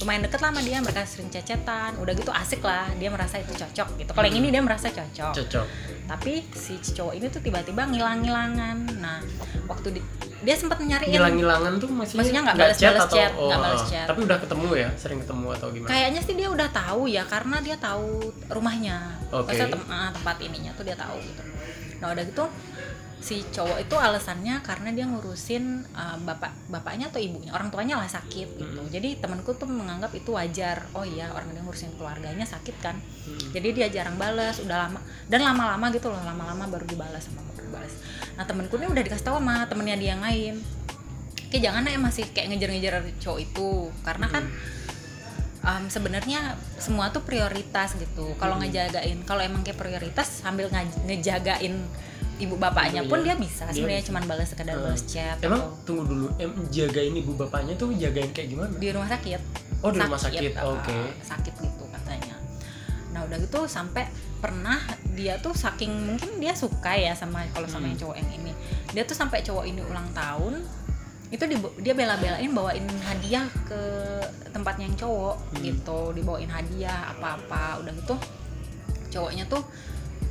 lumayan 0.00 0.26
deket 0.26 0.40
lah 0.42 0.50
sama 0.52 0.60
dia 0.64 0.80
mereka 0.80 1.04
sering 1.04 1.28
cecetan. 1.28 2.00
Udah 2.00 2.16
gitu 2.16 2.32
asik 2.32 2.64
lah 2.64 2.88
dia 2.96 3.12
merasa 3.12 3.44
itu 3.44 3.52
cocok 3.52 4.00
gitu. 4.00 4.10
Kalau 4.16 4.24
yang 4.24 4.40
ini 4.40 4.48
dia 4.48 4.64
merasa 4.64 4.88
cocok. 4.88 5.32
Cocok. 5.36 5.66
Tapi 6.08 6.48
si 6.56 6.80
cowok 6.80 7.12
ini 7.12 7.28
tuh 7.28 7.44
tiba-tiba 7.44 7.84
ngilang-ngilangan. 7.92 8.76
Nah 9.04 9.20
waktu 9.68 10.00
di- 10.00 10.06
dia 10.44 10.54
sempat 10.54 10.78
nyariin 10.78 11.16
ngilang-ngilangan 11.16 11.72
tuh 11.80 11.88
maksudnya, 11.88 12.18
Maksudnya 12.20 12.42
nggak 12.44 12.54
nggak 12.54 12.68
balas-balas 12.68 13.00
atau- 13.04 13.16
chat, 13.16 13.32
oh, 13.34 13.48
nggak 13.48 13.60
balas 13.64 13.80
oh. 13.80 13.88
chat. 13.88 14.06
tapi 14.06 14.20
udah 14.22 14.38
ketemu 14.38 14.68
ya 14.76 14.88
sering 15.00 15.18
ketemu 15.24 15.46
atau 15.56 15.68
gimana 15.72 15.88
kayaknya 15.90 16.20
sih 16.20 16.34
dia 16.36 16.48
udah 16.52 16.68
tahu 16.68 17.02
ya 17.08 17.22
karena 17.24 17.56
dia 17.64 17.76
tahu 17.80 18.08
rumahnya. 18.52 18.96
Maksudnya 19.32 19.68
tem- 19.72 19.88
ah, 19.90 20.10
tempat 20.12 20.36
ininya 20.44 20.70
tuh 20.76 20.84
dia 20.84 20.96
tahu 20.96 21.16
gitu 21.18 21.42
nah 22.02 22.12
udah 22.12 22.24
gitu 22.26 22.44
si 23.24 23.40
cowok 23.40 23.88
itu 23.88 23.96
alasannya 23.96 24.60
karena 24.60 24.92
dia 24.92 25.08
ngurusin 25.08 25.88
uh, 25.96 26.20
bapak 26.20 26.52
bapaknya 26.68 27.08
atau 27.08 27.16
ibunya 27.16 27.56
orang 27.56 27.72
tuanya 27.72 27.96
lah 27.96 28.04
sakit 28.04 28.60
gitu. 28.60 28.82
Jadi 28.92 29.16
temanku 29.16 29.56
tuh 29.56 29.64
menganggap 29.64 30.12
itu 30.12 30.36
wajar. 30.36 30.84
Oh 30.92 31.08
iya 31.08 31.32
orang 31.32 31.48
dia 31.56 31.64
ngurusin 31.64 31.96
keluarganya 31.96 32.44
sakit 32.44 32.76
kan. 32.84 33.00
Jadi 33.56 33.68
dia 33.72 33.88
jarang 33.88 34.20
balas 34.20 34.60
udah 34.60 34.76
lama 34.76 35.00
dan 35.32 35.40
lama-lama 35.40 35.88
gitu 35.88 36.12
loh 36.12 36.20
lama-lama 36.20 36.68
baru 36.68 36.84
dibalas 36.84 37.24
sama 37.24 37.40
baru 37.48 37.72
dibalas 37.72 37.94
nah 38.34 38.42
temanku 38.42 38.74
ini 38.82 38.90
udah 38.90 39.02
dikasih 39.06 39.24
tahu 39.30 39.38
sama 39.40 39.64
temennya 39.72 39.96
dia 39.96 40.10
yang 40.12 40.22
lain. 40.22 40.54
Kayak 41.48 41.70
jangan 41.70 41.82
ya 41.86 41.98
masih 42.02 42.24
kayak 42.34 42.46
ngejar-ngejar 42.52 42.94
cowok 43.24 43.40
itu. 43.40 43.70
Karena 44.02 44.26
kan 44.26 44.44
um, 45.64 45.84
sebenarnya 45.88 46.60
semua 46.76 47.08
tuh 47.14 47.24
prioritas 47.24 47.96
gitu. 47.96 48.36
Kalau 48.36 48.60
ngejagain 48.60 49.22
kalau 49.24 49.40
emang 49.40 49.64
kayak 49.64 49.80
prioritas 49.80 50.44
sambil 50.44 50.68
ngejagain 51.08 51.80
ibu 52.36 52.54
bapaknya 52.54 53.02
pun 53.02 53.18
Iya. 53.18 53.24
dia 53.24 53.36
bisa 53.38 53.64
sebenarnya 53.68 54.00
bisa. 54.00 54.08
cuma 54.08 54.20
balas 54.24 54.48
sekedar 54.48 54.74
balas 54.74 55.02
chat 55.04 55.36
emang 55.38 55.60
atau 55.60 55.70
tunggu 55.84 56.02
dulu 56.04 56.26
em 56.36 56.50
jagain 56.68 57.14
ibu 57.14 57.32
bapaknya 57.32 57.74
tuh 57.74 57.92
jagain 57.92 58.30
kayak 58.30 58.48
gimana 58.48 58.72
di 58.72 58.88
rumah 58.88 59.06
sakit 59.08 59.40
Oh, 59.80 59.88
di 59.88 60.00
rumah 60.00 60.16
sakit, 60.16 60.56
uh, 60.56 60.72
oke. 60.72 60.98
sakit 61.20 61.54
gitu 61.54 61.84
katanya 61.88 62.34
nah 63.10 63.22
udah 63.22 63.38
gitu 63.38 63.60
sampai 63.64 64.08
pernah 64.38 64.80
dia 65.10 65.38
tuh 65.38 65.52
saking 65.52 65.88
mungkin 66.06 66.36
dia 66.36 66.52
suka 66.52 66.92
ya 66.92 67.12
sama 67.12 67.44
kalau 67.48 67.64
sama 67.64 67.84
Hmm. 67.84 67.90
yang 67.90 67.98
cowok 67.98 68.16
yang 68.18 68.30
ini 68.34 68.52
dia 68.90 69.02
tuh 69.02 69.14
sampai 69.14 69.40
cowok 69.40 69.64
ini 69.64 69.80
ulang 69.80 70.08
tahun 70.10 70.64
itu 71.26 71.44
di- 71.44 71.74
dia 71.80 71.92
bela-belain 71.92 72.46
bawain 72.48 72.84
hadiah 73.02 73.42
ke 73.64 73.80
tempatnya 74.50 74.84
yang 74.84 74.98
cowok 74.98 75.36
Hmm. 75.50 75.62
gitu 75.62 75.98
dibawain 76.12 76.48
hadiah 76.48 77.10
apa-apa 77.10 77.80
udah 77.80 77.92
gitu 77.92 78.16
cowoknya 79.10 79.46
tuh 79.46 79.62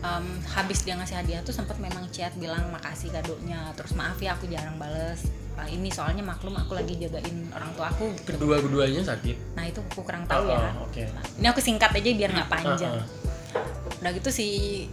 um, 0.04 0.26
habis 0.52 0.84
dia 0.84 0.94
ngasih 1.00 1.16
hadiah 1.18 1.42
tuh 1.42 1.56
sempat 1.56 1.80
memang 1.80 2.06
chat 2.12 2.36
bilang 2.36 2.68
makasih 2.70 3.10
kadonya. 3.10 3.72
Terus 3.74 3.96
maaf 3.96 4.20
ya 4.20 4.36
aku 4.36 4.46
jarang 4.52 4.76
bales. 4.78 5.32
Ah, 5.54 5.70
ini 5.70 5.88
soalnya 5.94 6.26
maklum 6.26 6.58
aku 6.58 6.74
lagi 6.76 6.98
jagain 6.98 7.48
orang 7.54 7.72
tua 7.78 7.90
aku. 7.90 8.12
Gitu 8.14 8.36
kedua-duanya 8.36 9.02
sakit? 9.06 9.56
Nah 9.56 9.64
itu 9.70 9.80
aku 9.80 10.02
kurang 10.04 10.26
tahu 10.28 10.50
Oh, 10.50 10.54
ya. 10.54 10.70
Oh, 10.76 10.90
oke. 10.90 11.02
Nah, 11.14 11.24
ini 11.40 11.48
aku 11.48 11.62
singkat 11.64 11.94
aja 11.94 12.10
biar 12.14 12.30
nggak 12.36 12.50
panjang 12.52 12.94
Ah, 12.94 13.06
ah. 13.06 13.08
udah 14.04 14.12
gitu 14.20 14.30
si 14.34 14.48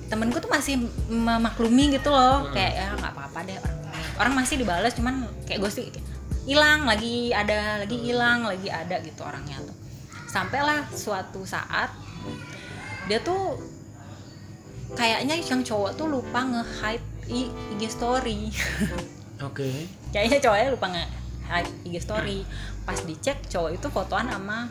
temenku 0.06 0.38
tuh 0.38 0.52
masih 0.52 0.78
memaklumi 1.10 1.98
gitu 1.98 2.12
loh. 2.12 2.46
Hmm. 2.46 2.54
kayak 2.54 2.72
ya 2.76 2.86
nggak 2.94 3.12
apa-apa 3.16 3.38
deh 3.48 3.56
orang 3.58 3.78
orang 4.20 4.32
masih 4.44 4.54
dibales 4.60 4.92
cuman 4.94 5.26
kayak 5.48 5.64
ghosting 5.64 5.88
kayak, 5.90 6.06
hilang 6.44 6.84
lagi 6.84 7.32
ada 7.32 7.80
lagi 7.80 7.96
hilang 7.98 8.44
lagi 8.44 8.68
ada 8.68 9.00
gitu 9.00 9.24
orangnya 9.24 9.58
tuh. 9.64 9.74
Sampailah 10.28 10.86
suatu 10.92 11.42
saat 11.42 11.90
dia 13.08 13.18
tuh 13.24 13.58
kayaknya 14.92 15.34
yang 15.38 15.62
cowok 15.62 15.90
tuh 15.94 16.06
lupa 16.06 16.40
nge-hide 16.42 17.04
i- 17.28 17.52
IG 17.74 17.82
story. 17.88 18.50
Oke. 19.48 19.86
Kayaknya 20.10 20.38
cowoknya 20.40 20.68
lupa 20.70 20.86
nge-hide 20.90 21.70
IG 21.86 21.94
story. 21.98 22.38
Pas 22.82 22.98
dicek 22.98 23.38
cowok 23.46 23.70
itu 23.72 23.86
fotoan 23.88 24.26
sama 24.26 24.66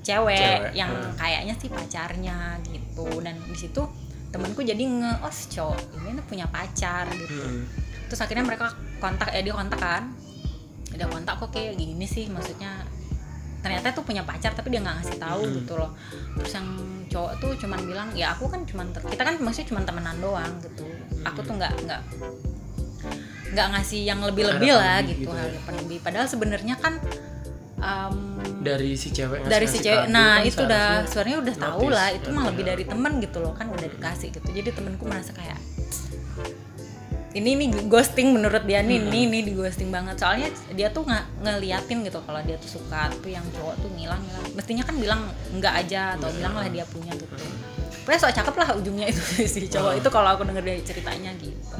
cewek, 0.00 0.40
Cewek, 0.40 0.72
yang 0.72 0.90
hmm. 0.90 1.12
kayaknya 1.14 1.54
sih 1.54 1.68
pacarnya 1.68 2.56
gitu. 2.66 3.06
Dan 3.20 3.36
di 3.44 3.56
situ 3.56 3.82
temenku 4.30 4.62
jadi 4.62 4.80
nge 4.80 5.12
oh 5.22 5.32
si 5.32 5.46
cowok. 5.50 5.78
Ini 6.02 6.22
punya 6.24 6.46
pacar 6.46 7.06
gitu. 7.12 7.40
Hmm. 7.40 7.64
terus 8.10 8.26
akhirnya 8.26 8.42
mereka 8.42 8.74
kontak 8.98 9.30
ya 9.30 9.38
dia 9.38 9.54
kontak 9.54 9.78
kan. 9.78 10.10
Dia 10.90 11.06
kontak 11.06 11.38
kok 11.38 11.54
kayak 11.54 11.78
gini 11.78 12.02
sih? 12.02 12.26
Maksudnya 12.26 12.82
ternyata 13.60 13.94
tuh 13.94 14.02
punya 14.02 14.26
pacar 14.26 14.50
tapi 14.50 14.74
dia 14.74 14.82
nggak 14.82 14.96
ngasih 14.98 15.16
tahu 15.20 15.42
Hmm. 15.46 15.54
gitu 15.62 15.72
loh. 15.78 15.94
Terus 16.42 16.52
yang 16.58 16.68
cowok 17.10 17.32
tuh 17.42 17.52
cuman 17.58 17.80
bilang 17.82 18.08
ya 18.14 18.32
aku 18.32 18.46
kan 18.46 18.62
cuman 18.62 18.94
kita 18.94 19.22
kan 19.26 19.34
maksudnya 19.42 19.68
cuman 19.74 19.82
temenan 19.82 20.16
doang 20.22 20.52
gitu. 20.62 20.86
Aku 21.26 21.42
tuh 21.42 21.58
nggak 21.58 21.72
nggak 21.84 22.02
nggak 23.50 23.66
ngasih 23.74 24.00
yang 24.06 24.22
lebih-lebih 24.22 24.70
lah 24.70 25.02
gitu 25.02 25.26
gitu 25.26 25.34
ya. 25.34 25.42
harapan 25.42 25.74
lebih. 25.82 25.98
Padahal 26.00 26.26
sebenarnya 26.30 26.74
kan 26.78 27.02
um, 27.82 28.38
dari 28.62 28.94
si 28.94 29.10
cewek 29.10 29.42
dari 29.50 29.66
si 29.66 29.82
cewek 29.82 30.06
nah 30.06 30.38
kan 30.38 30.46
itu 30.46 30.60
udah 30.62 30.86
sebenarnya 31.10 31.38
udah 31.42 31.54
tahu 31.58 31.84
notice, 31.90 31.96
lah 31.98 32.08
itu 32.14 32.28
mah 32.30 32.44
lebih 32.54 32.64
dari 32.68 32.84
temen 32.86 33.12
gitu 33.18 33.38
loh 33.42 33.52
kan 33.58 33.66
udah 33.68 33.88
dikasih 33.90 34.28
gitu. 34.30 34.48
Jadi 34.54 34.68
temenku 34.70 35.04
merasa 35.04 35.34
kayak 35.34 35.58
ini 37.30 37.54
nih 37.54 37.86
ghosting 37.86 38.34
menurut 38.34 38.66
dia 38.66 38.82
nih 38.82 38.98
ini 38.98 39.30
ini 39.30 39.38
di 39.46 39.52
ghosting 39.54 39.88
banget. 39.88 40.18
Soalnya 40.18 40.48
dia 40.74 40.90
tuh 40.90 41.06
nggak 41.06 41.24
ngeliatin 41.40 42.02
gitu 42.02 42.18
kalau 42.22 42.42
dia 42.42 42.58
tuh 42.58 42.78
suka 42.78 43.06
tuh 43.18 43.30
yang 43.30 43.46
cowok 43.54 43.78
tuh 43.78 43.90
ngilang 43.94 44.18
ngilang. 44.18 44.46
Mestinya 44.52 44.82
kan 44.82 44.96
bilang 44.98 45.20
enggak 45.54 45.74
aja 45.86 46.18
atau 46.18 46.26
bilang 46.34 46.58
lah 46.58 46.66
dia 46.66 46.82
punya 46.90 47.14
gitu. 47.14 47.30
Pokoknya 48.02 48.18
sok 48.18 48.32
cakep 48.34 48.54
lah 48.56 48.68
ujungnya 48.74 49.06
itu 49.06 49.20
si 49.52 49.70
cowok 49.70 50.02
itu 50.02 50.08
kalau 50.10 50.28
aku 50.34 50.42
denger 50.42 50.64
dari 50.64 50.82
ceritanya 50.82 51.30
gitu. 51.38 51.78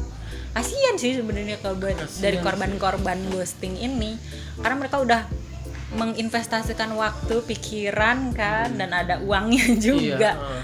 Kasian 0.50 0.94
sih 0.98 1.14
sebenarnya 1.14 1.58
korban 1.58 1.94
Kasian 1.94 2.22
dari 2.22 2.38
korban-korban 2.38 3.18
ghosting 3.30 3.74
ini. 3.74 4.14
Karena 4.58 4.76
mereka 4.78 5.02
udah 5.02 5.26
menginvestasikan 5.90 6.94
waktu 6.94 7.42
pikiran 7.42 8.30
kan 8.30 8.78
dan 8.78 8.94
ada 8.94 9.18
uangnya 9.18 9.74
juga. 9.90 10.30
Iya, 10.30 10.32
heeh. 10.38 10.62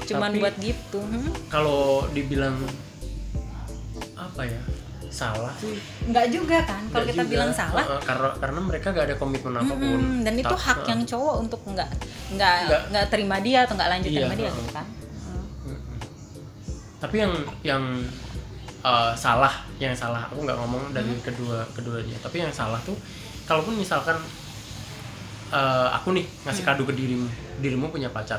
cuman 0.00 0.30
Tapi- 0.32 0.40
buat 0.40 0.54
gitu 0.58 0.98
hmm? 0.98 1.30
kalau 1.48 2.02
dibilang 2.10 2.56
apa 4.30 4.42
ya? 4.46 4.60
Salah 5.10 5.50
sih. 5.58 5.74
Nggak 6.06 6.26
juga 6.30 6.62
kan 6.62 6.82
kalau 6.86 7.02
nggak 7.02 7.10
kita 7.10 7.22
juga. 7.26 7.32
bilang 7.34 7.50
salah. 7.50 7.82
Heeh, 7.82 8.00
karena 8.06 8.28
karena 8.38 8.60
mereka 8.62 8.86
gak 8.94 9.06
ada 9.10 9.16
komitmen 9.18 9.54
apa 9.58 9.74
pun. 9.74 9.98
Mm, 9.98 10.16
dan 10.22 10.34
itu 10.38 10.54
hak 10.54 10.78
heeh. 10.78 10.90
yang 10.94 11.00
cowok 11.02 11.34
untuk 11.42 11.60
nggak 11.66 11.90
nggak 12.38 12.56
Nggak. 12.70 12.82
nggak 12.94 13.06
terima 13.10 13.36
dia 13.42 13.58
atau 13.66 13.74
nggak 13.74 13.90
lanjut 13.90 14.10
Iya, 14.10 14.18
terima 14.22 14.34
dia 14.38 14.50
gitu 14.54 14.70
kan? 14.70 14.86
Tapi 17.00 17.16
yang 17.16 17.32
yang 17.64 17.82
uh, 18.84 19.12
salah 19.16 19.64
yang 19.80 19.96
salah 19.96 20.28
aku 20.28 20.44
nggak 20.44 20.58
ngomong 20.60 20.92
dari 20.92 21.10
kedua 21.24 21.64
keduanya. 21.72 22.14
Tapi 22.20 22.44
yang 22.44 22.52
salah 22.52 22.78
tuh 22.84 22.94
kalaupun 23.48 23.74
misalkan 23.74 24.14
uh, 25.50 25.88
aku 25.90 26.12
nih 26.14 26.22
ngasih 26.46 26.62
kado 26.62 26.86
ke 26.86 26.94
dirimu 26.94 27.26
dirimu 27.58 27.90
punya 27.90 28.12
pacar 28.12 28.38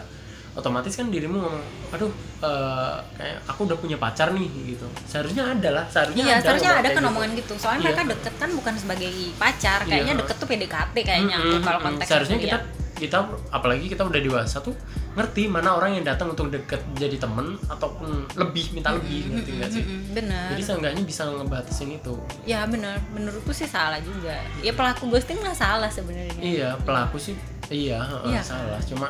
otomatis 0.52 0.92
kan 0.92 1.08
dirimu 1.08 1.40
ngomong 1.40 1.64
aduh 1.90 2.12
uh, 2.40 3.00
kayak 3.14 3.40
aku 3.46 3.64
udah 3.64 3.78
punya 3.78 3.96
pacar 3.96 4.32
nih 4.32 4.44
gitu 4.68 4.84
seharusnya 5.06 5.48
ada 5.50 5.70
lah 5.72 5.86
seharusnya 5.88 6.22
iya 6.22 6.36
ada 6.36 6.44
seharusnya 6.44 6.72
ada 6.76 6.90
kan 6.90 7.00
gitu. 7.00 7.10
omongan 7.10 7.32
gitu 7.34 7.54
soalnya 7.56 7.80
Iya. 7.80 7.86
mereka 7.88 8.02
deket 8.10 8.34
kan 8.36 8.50
bukan 8.52 8.74
sebagai 8.76 9.12
pacar 9.36 9.80
Iya. 9.80 9.88
kayaknya 9.88 10.14
deket 10.20 10.36
tuh 10.36 10.48
PDKT 10.48 10.96
kayaknya 10.98 11.36
Mm-mm, 11.38 11.52
tuh 11.52 11.60
kalau 11.62 11.80
konteks 11.82 12.06
seharusnya 12.06 12.38
kita 12.38 12.58
ya. 12.58 12.80
kita 12.94 13.18
apalagi 13.50 13.86
kita 13.88 14.04
udah 14.04 14.22
dewasa 14.22 14.58
tuh 14.60 14.76
ngerti 15.12 15.42
mana 15.46 15.74
orang 15.74 15.92
yang 15.94 16.06
datang 16.06 16.30
untuk 16.30 16.48
deket 16.48 16.80
jadi 16.94 17.16
temen 17.16 17.56
ataupun 17.66 18.08
lebih 18.34 18.72
minta 18.72 18.92
lebih 18.92 19.32
ngerti 19.32 19.50
nggak 19.54 19.70
sih 19.70 19.84
Mm-mm, 19.84 20.02
bener 20.14 20.48
jadi 20.52 20.62
seenggaknya 20.62 21.04
bisa 21.04 21.24
ngebatasin 21.28 21.90
itu 21.94 22.14
ya 22.44 22.64
bener 22.66 23.00
menurutku 23.10 23.52
sih 23.52 23.66
salah 23.66 24.00
juga 24.00 24.36
ya 24.60 24.72
pelaku 24.72 25.08
ghosting 25.08 25.40
nggak 25.40 25.56
salah 25.56 25.88
sebenarnya 25.88 26.36
iya 26.38 26.70
pelaku 26.78 27.16
sih 27.18 27.36
iya, 27.68 28.04
heeh, 28.04 28.30
Iya. 28.30 28.44
salah 28.44 28.80
cuma 28.84 29.08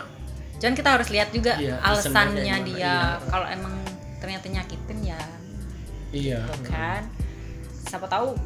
Cuman 0.61 0.73
kita 0.73 0.89
harus 0.93 1.09
lihat 1.09 1.29
juga 1.29 1.57
Iya, 1.57 1.75
alasannya 1.81 2.55
dia. 2.63 2.77
iya. 2.77 2.95
kalau 3.25 3.49
emang 3.49 3.73
ternyata 4.17 4.45
nyakitin 4.47 4.99
ya 5.03 5.19
iya. 6.11 6.39
gitu 6.45 6.69
kan. 6.69 7.01
Siapa 7.81 8.05
tahu 8.05 8.37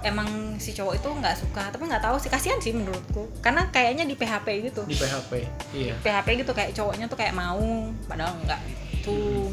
emang 0.00 0.26
si 0.56 0.72
cowok 0.72 0.96
itu 0.96 1.08
nggak 1.12 1.36
suka. 1.36 1.68
Tapi 1.68 1.82
nggak 1.84 2.00
tahu 2.00 2.16
sih 2.16 2.26
kasihan 2.26 2.56
sih 2.56 2.72
menurutku. 2.72 3.28
Karena 3.38 3.68
kayaknya 3.68 4.02
di 4.02 4.16
PHP 4.16 4.48
gitu. 4.64 4.82
Di 4.82 4.96
PHP 4.96 5.32
iya. 5.72 5.94
PHP 5.98 6.40
gitu 6.40 6.52
kayak 6.52 6.72
cowoknya 6.72 7.06
tuh 7.06 7.18
kayak 7.20 7.36
mau 7.36 7.60
padahal 8.08 8.32
enggak 8.40 8.60
tuh 9.04 9.52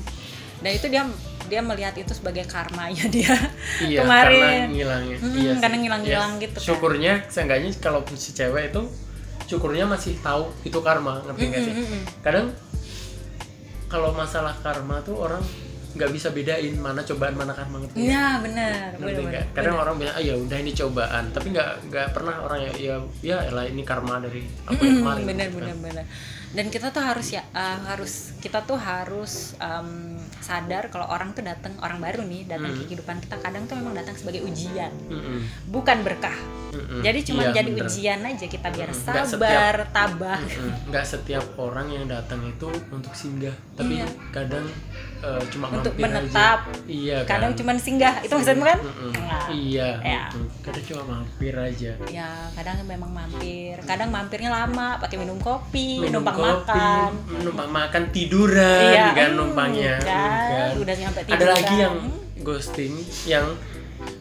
dan 0.55 0.71
itu 0.71 0.87
dia 0.87 1.03
dia 1.45 1.61
melihat 1.61 1.93
itu 1.93 2.09
sebagai 2.09 2.47
karmanya 2.47 3.05
dia 3.13 3.35
iya 3.83 4.01
kemarin. 4.01 4.41
karena 4.41 4.71
ngilangnya 4.71 5.17
Hmm, 5.21 5.35
iya 5.35 5.53
karena 5.61 5.77
ngilang-ngilang 5.77 6.31
Iya, 6.33 6.41
gitu 6.41 6.57
kan. 6.57 6.65
syukurnya 6.65 7.13
seenggaknya 7.29 7.69
kalau 7.77 8.01
si 8.15 8.33
cewek 8.33 8.73
itu 8.73 8.81
syukurnya 9.45 9.85
masih 9.85 10.17
tahu 10.19 10.49
itu 10.61 10.77
karma 10.79 11.21
ngerti 11.23 11.43
nggak 11.45 11.61
sih 11.61 11.73
Mm-mm, 11.73 11.87
mm-mm. 11.87 12.03
kadang 12.19 12.47
kalau 13.85 14.11
masalah 14.11 14.57
karma 14.59 14.99
tuh 14.99 15.15
orang 15.15 15.41
nggak 15.95 16.11
bisa 16.11 16.27
bedain 16.29 16.75
mana 16.75 16.99
cobaan 17.01 17.31
mana 17.33 17.55
karma 17.55 17.79
ngerti? 17.79 18.03
Iya 18.03 18.43
benar 18.43 18.99
Ngerti 18.99 19.21
nggak? 19.23 19.45
benar. 19.47 19.55
kadang 19.55 19.75
orang 19.79 19.95
bilang 19.95 20.11
ah 20.11 20.19
ya 20.21 20.35
udah 20.35 20.57
ini 20.59 20.71
cobaan 20.73 21.23
tapi 21.31 21.47
nggak 21.49 21.69
nggak 21.87 22.07
pernah 22.11 22.35
orang 22.41 22.59
ya 22.61 22.71
ya 22.75 22.95
ya 23.23 23.37
elah 23.45 23.63
ini 23.63 23.79
karma 23.81 24.19
dari 24.19 24.43
aku 24.65 24.81
yang 24.81 24.91
Mm, 24.91 25.01
kemarin 25.01 25.23
benar 25.25 25.47
kan. 25.47 25.55
benar 25.55 25.75
benar 25.79 26.05
dan 26.51 26.65
kita 26.67 26.87
tuh 26.89 26.99
harus 26.99 27.27
ya 27.29 27.43
uh, 27.49 27.79
harus 27.85 28.35
kita 28.37 28.59
tuh 28.61 28.75
harus 28.75 29.55
um, 29.57 30.14
sadar 30.45 30.83
kalau 30.87 31.07
orang 31.07 31.31
tuh 31.31 31.41
datang 31.41 31.73
orang 31.79 31.97
baru 31.97 32.21
nih 32.21 32.45
datang 32.45 32.69
Hmm. 32.69 32.77
ke 32.77 32.85
kehidupan 32.85 33.17
kita 33.19 33.35
kadang 33.39 33.63
tuh 33.63 33.75
memang 33.75 33.93
datang 33.95 34.13
sebagai 34.13 34.41
ujian 34.41 34.93
Mm-mm, 35.07 35.41
bukan 35.67 35.97
berkah 35.99 36.37
mm-mm. 36.69 37.01
jadi 37.01 37.19
cuma 37.23 37.41
Iya, 37.43 37.51
jadi 37.55 37.69
bener. 37.71 37.81
ujian 37.83 38.19
aja 38.21 38.45
kita 38.45 38.67
biar. 38.69 38.89
Nggak 38.91 39.25
sabar 39.25 39.75
tabah 39.89 40.37
Mm-mm. 40.39 40.71
nggak 40.87 41.05
setiap 41.07 41.45
orang 41.55 41.89
yang 41.89 42.05
datang 42.05 42.41
itu 42.43 42.69
untuk 42.87 43.09
singgah 43.11 43.55
tapi 43.73 43.97
Iya. 43.97 44.07
kadang 44.29 44.69
eh, 45.17 45.41
cuma 45.47 45.65
Untuk 45.69 45.91
mampir 45.91 46.03
menetap. 46.03 46.59
aja. 46.65 46.83
iya 46.85 47.17
kan 47.21 47.29
kadang 47.37 47.53
cuma 47.53 47.71
singgah 47.75 48.15
itu 48.19 48.31
maksudmu 48.31 48.63
kan 48.63 48.79
Mm-mm. 48.79 49.11
Nah, 49.17 49.47
iya 49.49 49.87
Ya. 49.99 50.23
gitu. 50.27 50.39
kadang 50.61 50.83
cuma 50.85 51.01
mampir 51.07 51.53
aja 51.53 51.91
ya 52.07 52.29
kadang 52.51 52.75
memang 52.83 53.11
mampir 53.11 53.75
kadang 53.83 54.09
mampirnya 54.09 54.49
lama 54.49 54.97
pakai 54.97 55.17
minum 55.17 55.37
kopi 55.37 55.99
minum 55.99 56.19
numpang 56.19 56.35
kopi 56.35 56.71
makan 56.73 57.09
numpang 57.41 57.69
makan 57.69 58.03
tiduran 58.09 58.81
Iya, 58.87 59.05
kan 59.11 59.29
hmm, 59.29 59.37
numpangnya 59.37 59.95
kan, 59.99 60.49
kan. 60.49 60.71
udah 60.77 60.95
nyampe 60.95 61.19
ada 61.19 61.29
tiduran. 61.29 61.53
lagi 61.53 61.75
yang 61.77 61.95
ghosting 62.39 62.93
yang 63.25 63.47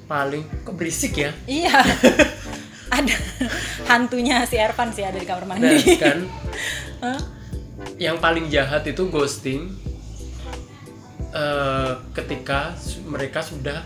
paling 0.04 0.42
kok 0.62 0.74
berisik 0.74 1.14
ya 1.16 1.30
iya 1.44 1.76
ada 2.90 3.16
hantunya 3.85 4.44
si 4.44 4.54
Ervan 4.54 4.88
sih 4.88 5.02
ada 5.02 5.16
di 5.16 5.24
kamar 5.24 5.44
nah 5.44 5.57
mandi 5.57 5.96
kan 5.96 6.18
Hah? 7.04 7.20
yang 7.96 8.16
paling 8.16 8.48
jahat 8.48 8.85
itu 8.85 9.09
ghosting 9.09 9.72
eh, 11.35 11.90
ketika 12.14 12.73
mereka 13.05 13.42
sudah 13.42 13.83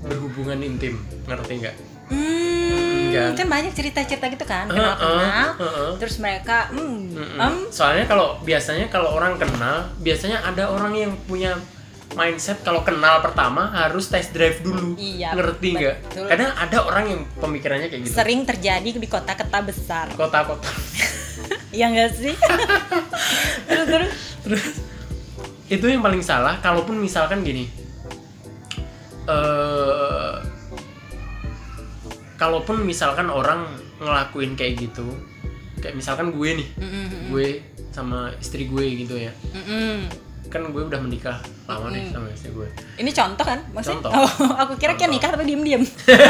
berhubungan 0.00 0.60
intim 0.60 1.00
ngerti 1.24 1.52
nggak? 1.58 1.76
Hmm, 2.12 3.08
Kan. 3.08 3.32
kan 3.32 3.48
banyak 3.48 3.72
cerita-cerita 3.72 4.28
gitu 4.28 4.44
kan 4.44 4.66
Heeh, 4.66 4.76
kenal-kenal 4.76 5.48
heeh. 5.56 5.90
terus 5.96 6.16
mereka 6.18 6.68
hmm, 6.68 7.40
em, 7.40 7.54
soalnya 7.68 8.04
kalau 8.04 8.36
biasanya 8.40 8.88
kalau 8.88 9.16
orang 9.16 9.36
kenal 9.36 9.88
biasanya 9.96 10.40
ada 10.42 10.68
orang 10.68 10.92
yang 10.92 11.12
punya 11.24 11.56
mindset 12.12 12.60
kalau 12.60 12.84
kenal 12.84 13.24
pertama 13.24 13.72
harus 13.72 14.04
test 14.04 14.36
drive 14.36 14.60
dulu. 14.60 14.92
Iya, 15.00 15.32
ngerti 15.32 15.68
nggak? 15.72 15.96
kadang 16.28 16.52
ada 16.52 16.78
orang 16.84 17.04
yang 17.08 17.20
pemikirannya 17.40 17.88
kayak 17.88 18.04
gitu. 18.04 18.12
Sering 18.12 18.44
terjadi 18.44 18.84
di 18.92 19.08
kota-kota 19.08 19.58
besar. 19.64 20.06
Kota-kota. 20.12 20.68
Ya 21.72 21.88
enggak 21.88 22.12
sih? 22.12 22.36
Terus 23.68 23.86
terus. 23.88 24.12
Terus 24.44 24.64
itu 25.72 25.86
yang 25.86 26.00
paling 26.00 26.20
salah 26.20 26.60
kalaupun 26.60 26.96
misalkan 26.96 27.40
gini. 27.40 27.64
Eh 29.24 30.34
kalaupun 32.36 32.82
misalkan 32.82 33.30
orang 33.30 33.64
ngelakuin 33.96 34.52
kayak 34.52 34.82
gitu 34.82 35.06
kayak 35.78 35.94
misalkan 35.94 36.30
gue 36.30 36.58
nih 36.58 36.68
Mm-mm, 36.74 37.30
gue 37.30 37.62
sama 37.88 38.34
istri 38.36 38.66
gue 38.66 38.82
gitu 38.98 39.14
ya. 39.16 39.30
Mm-mm. 39.52 40.10
kan 40.50 40.68
gue 40.68 40.82
udah 40.84 41.00
menikah 41.00 41.38
lama 41.64 41.88
nih 41.88 42.12
sama 42.12 42.28
istri 42.28 42.50
gue. 42.50 42.66
Ini 42.98 43.08
contoh 43.08 43.40
kan? 43.40 43.62
Maksudnya 43.72 44.04
Contoh. 44.04 44.10
oh, 44.20 44.28
aku 44.52 44.72
kira 44.76 44.92
kayak 44.94 45.08
nikah 45.08 45.30
tapi 45.30 45.48
diem 45.48 45.62
diem 45.62 45.82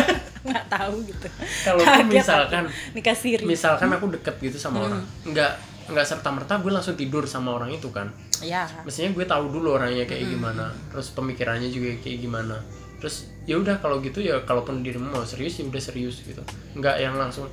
nggak 0.46 0.64
tahu 0.68 0.94
gitu. 1.02 1.26
Kalaupun 1.64 2.06
misalkan 2.08 2.62
aku. 2.64 2.92
nikah 2.92 3.16
siri. 3.16 3.42
misalkan 3.42 3.88
aku 3.88 4.06
deket 4.12 4.34
gitu 4.38 4.56
sama 4.56 4.78
Hmm. 4.78 4.86
orang. 4.86 5.02
Nggak 5.26 5.52
nggak 5.90 6.06
serta 6.06 6.28
merta 6.30 6.58
gue 6.62 6.70
langsung 6.70 6.94
tidur 6.94 7.26
sama 7.26 7.54
orang 7.56 7.74
itu 7.74 7.90
kan. 7.90 8.10
Ya 8.42 8.66
mestinya 8.86 9.10
gue 9.14 9.24
tahu 9.26 9.50
dulu 9.50 9.78
orangnya 9.78 10.06
kayak 10.06 10.26
gimana 10.30 10.70
terus 10.90 11.10
pemikirannya 11.14 11.68
juga 11.70 11.94
kayak 12.02 12.18
gimana. 12.22 12.56
Terus 13.02 13.30
ya 13.46 13.58
udah 13.58 13.82
kalau 13.82 13.98
gitu 13.98 14.22
ya 14.22 14.42
kalaupun 14.46 14.86
dirimu 14.86 15.10
mau 15.10 15.26
serius 15.26 15.58
ya 15.58 15.66
udah 15.66 15.82
serius 15.82 16.22
gitu. 16.22 16.42
Nggak 16.78 16.96
yang 17.02 17.14
langsung 17.18 17.50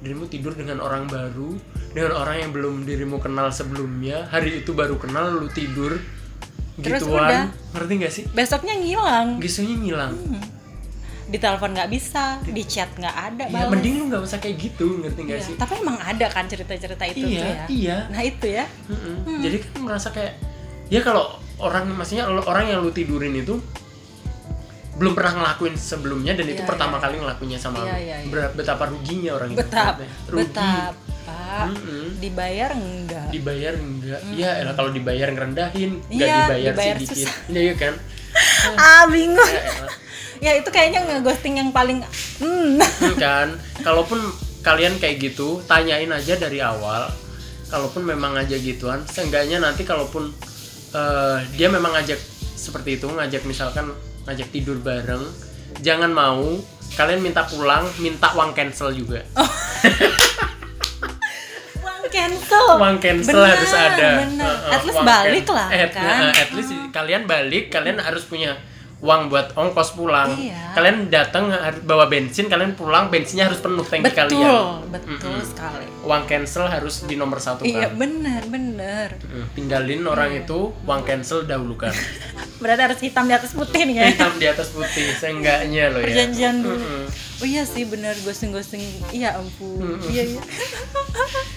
dirimu 0.00 0.28
tidur 0.28 0.52
dengan 0.52 0.80
orang 0.84 1.08
baru 1.08 1.56
dengan 1.96 2.12
orang 2.20 2.36
yang 2.44 2.50
belum 2.52 2.84
dirimu 2.84 3.16
kenal 3.16 3.48
sebelumnya 3.48 4.28
hari 4.28 4.60
itu 4.60 4.76
baru 4.76 5.00
kenal 5.00 5.40
lu 5.40 5.48
tidur 5.48 5.96
Terus 6.76 7.00
gituan. 7.00 7.24
udah. 7.24 7.44
ngerti 7.72 7.92
gak 8.04 8.12
sih? 8.12 8.24
Besoknya 8.36 8.76
ngilang. 8.76 9.40
Gisunya 9.40 9.80
ngilang 9.80 10.12
di 11.26 11.36
telepon 11.36 11.70
nggak 11.72 11.90
bisa 11.90 12.38
di 12.40 12.62
chat 12.62 12.86
nggak 12.92 13.16
ada 13.26 13.44
ya 13.46 13.66
mending 13.66 13.98
lu 13.98 14.04
nggak 14.06 14.22
usah 14.22 14.38
kayak 14.38 14.56
gitu 14.60 15.00
ngerti 15.00 15.20
gak 15.22 15.30
Iya, 15.32 15.42
sih 15.42 15.54
tapi 15.54 15.72
emang 15.76 15.98
ada 15.98 16.26
kan 16.28 16.46
cerita-cerita 16.46 17.02
itu 17.04 17.18
tuh 17.18 17.28
iya 17.28 17.42
ya 17.42 17.64
iya 17.66 17.96
nah 18.08 18.22
itu 18.22 18.46
ya 18.46 18.64
Mm-mm. 18.86 19.42
Jadi 19.42 19.56
kan 19.60 19.80
merasa 19.82 20.08
kayak 20.08 20.38
ya 20.86 21.00
kalau 21.00 21.26
orang 21.58 21.90
maksudnya 21.90 22.24
orang 22.26 22.68
yang 22.68 22.78
lu 22.78 22.90
tidurin 22.90 23.34
itu 23.34 23.58
belum 24.96 25.12
pernah 25.12 25.32
ngelakuin 25.36 25.74
sebelumnya 25.74 26.32
dan 26.32 26.46
itu 26.46 26.56
Iya, 26.56 26.64
pertama 26.64 26.96
iya. 26.96 27.02
kali 27.02 27.14
ngelakuinnya 27.18 27.58
sama 27.58 27.76
Iya, 27.76 27.84
lu. 27.84 27.98
iya, 27.98 28.16
iya. 28.22 28.46
Betapa 28.50 28.84
ruginya 28.86 29.30
orang 29.34 29.48
itu. 29.50 29.58
betap 29.58 29.94
Rugi. 30.24 30.38
betap 30.40 30.92
pak 31.26 31.64
Mm-mm. 31.68 32.04
dibayar 32.16 32.70
enggak 32.70 33.28
Dibayar 33.28 33.74
enggak? 33.74 34.20
Iya, 34.30 34.50
elah 34.56 34.72
kalau 34.72 34.90
dibayar 34.90 35.26
ngerendahin, 35.28 35.90
enggak 36.06 36.14
Iya, 36.24 36.36
dibayar, 36.40 36.72
dibayar 36.72 36.96
sedikit. 36.96 37.16
susah. 37.18 37.34
Iya 37.50 37.74
kan? 37.74 37.94
ah 38.80 39.04
bingung 39.06 39.50
Ya. 39.50 39.62
Ya 40.40 40.52
itu 40.56 40.68
kayaknya 40.68 41.04
ngeghosting 41.06 41.60
yang 41.60 41.70
paling 41.70 42.02
hmm. 42.40 42.80
Hmm, 42.80 43.16
kan? 43.16 43.48
Kalaupun 43.80 44.18
kalian 44.60 44.98
kayak 44.98 45.22
gitu 45.22 45.62
tanyain 45.64 46.10
aja 46.10 46.34
dari 46.36 46.58
awal. 46.60 47.08
Kalaupun 47.66 48.06
memang 48.06 48.38
ngajak 48.38 48.62
gituan 48.62 49.02
seenggaknya 49.10 49.58
nanti 49.58 49.82
kalaupun 49.82 50.30
eh, 50.94 51.38
dia 51.58 51.66
memang 51.66 51.98
ngajak 51.98 52.18
seperti 52.54 52.98
itu 52.98 53.10
ngajak 53.10 53.42
misalkan 53.42 53.90
ngajak 54.26 54.48
tidur 54.54 54.78
bareng 54.78 55.22
jangan 55.82 56.10
mau 56.10 56.58
kalian 56.94 57.20
minta 57.20 57.42
pulang 57.44 57.84
minta 57.98 58.30
uang 58.32 58.54
cancel 58.54 58.94
juga. 58.94 59.20
Uang 61.82 62.02
cancel? 62.08 62.66
Uang 62.78 62.96
cancel 63.02 63.34
Bener, 63.42 63.50
harus 63.52 63.72
ada. 63.74 64.10
bener. 64.24 64.46
Uh, 64.46 64.50
uh, 64.50 64.74
at 64.74 64.82
least 64.86 65.02
balik 65.02 65.46
lah 65.50 65.68
at, 65.68 65.90
kan? 65.92 66.06
uh, 66.06 66.32
at 66.32 66.50
least 66.54 66.70
kalian 66.94 67.22
balik 67.26 67.68
kalian 67.68 67.98
harus 67.98 68.24
punya 68.24 68.56
uang 68.98 69.28
buat 69.28 69.52
ongkos 69.52 69.92
pulang. 69.92 70.32
Iya. 70.34 70.72
kalian 70.72 71.08
datang 71.08 71.52
bawa 71.82 72.04
bensin 72.06 72.46
kalian 72.46 72.72
pulang 72.72 73.06
bensinnya 73.06 73.44
harus 73.44 73.60
penuh 73.60 73.80
tangki 73.82 74.04
betul 74.06 74.16
kalian. 74.18 74.88
betul 74.88 75.30
Mm-mm. 75.30 75.44
sekali. 75.46 75.86
Uang 76.02 76.22
cancel 76.24 76.64
harus 76.66 77.00
di 77.02 77.14
nomor 77.14 77.36
satu 77.36 77.60
iya 77.62 77.86
kan 77.86 77.96
benar 77.98 78.42
benar. 78.46 79.08
Mm, 79.18 79.46
tinggalin 79.52 80.00
orang 80.02 80.30
Iya. 80.30 80.42
itu 80.42 80.58
uang 80.78 81.02
cancel 81.02 81.44
dahulukan. 81.44 81.92
Berarti 82.62 82.82
harus 82.82 82.98
hitam 82.98 83.24
di 83.24 83.34
atas 83.34 83.52
putih 83.52 83.84
nih 83.84 83.94
ya. 83.94 84.04
Hitam 84.10 84.32
di 84.34 84.46
atas 84.46 84.68
putih 84.70 85.06
seenggaknya 85.12 85.84
loh 85.90 86.00
ya. 86.00 86.06
Perjanjian 86.06 86.54
dulu. 86.58 86.76
Mm-mm. 86.78 87.04
Oh 87.36 87.46
iya 87.46 87.62
sih 87.62 87.84
benar 87.84 88.16
ghosting 88.18 88.48
ghosting 88.48 88.80
iya 89.10 89.34
ampun. 89.34 89.76
Mm-mm. 89.96 90.08
iya 90.08 90.22
iya. 90.26 90.40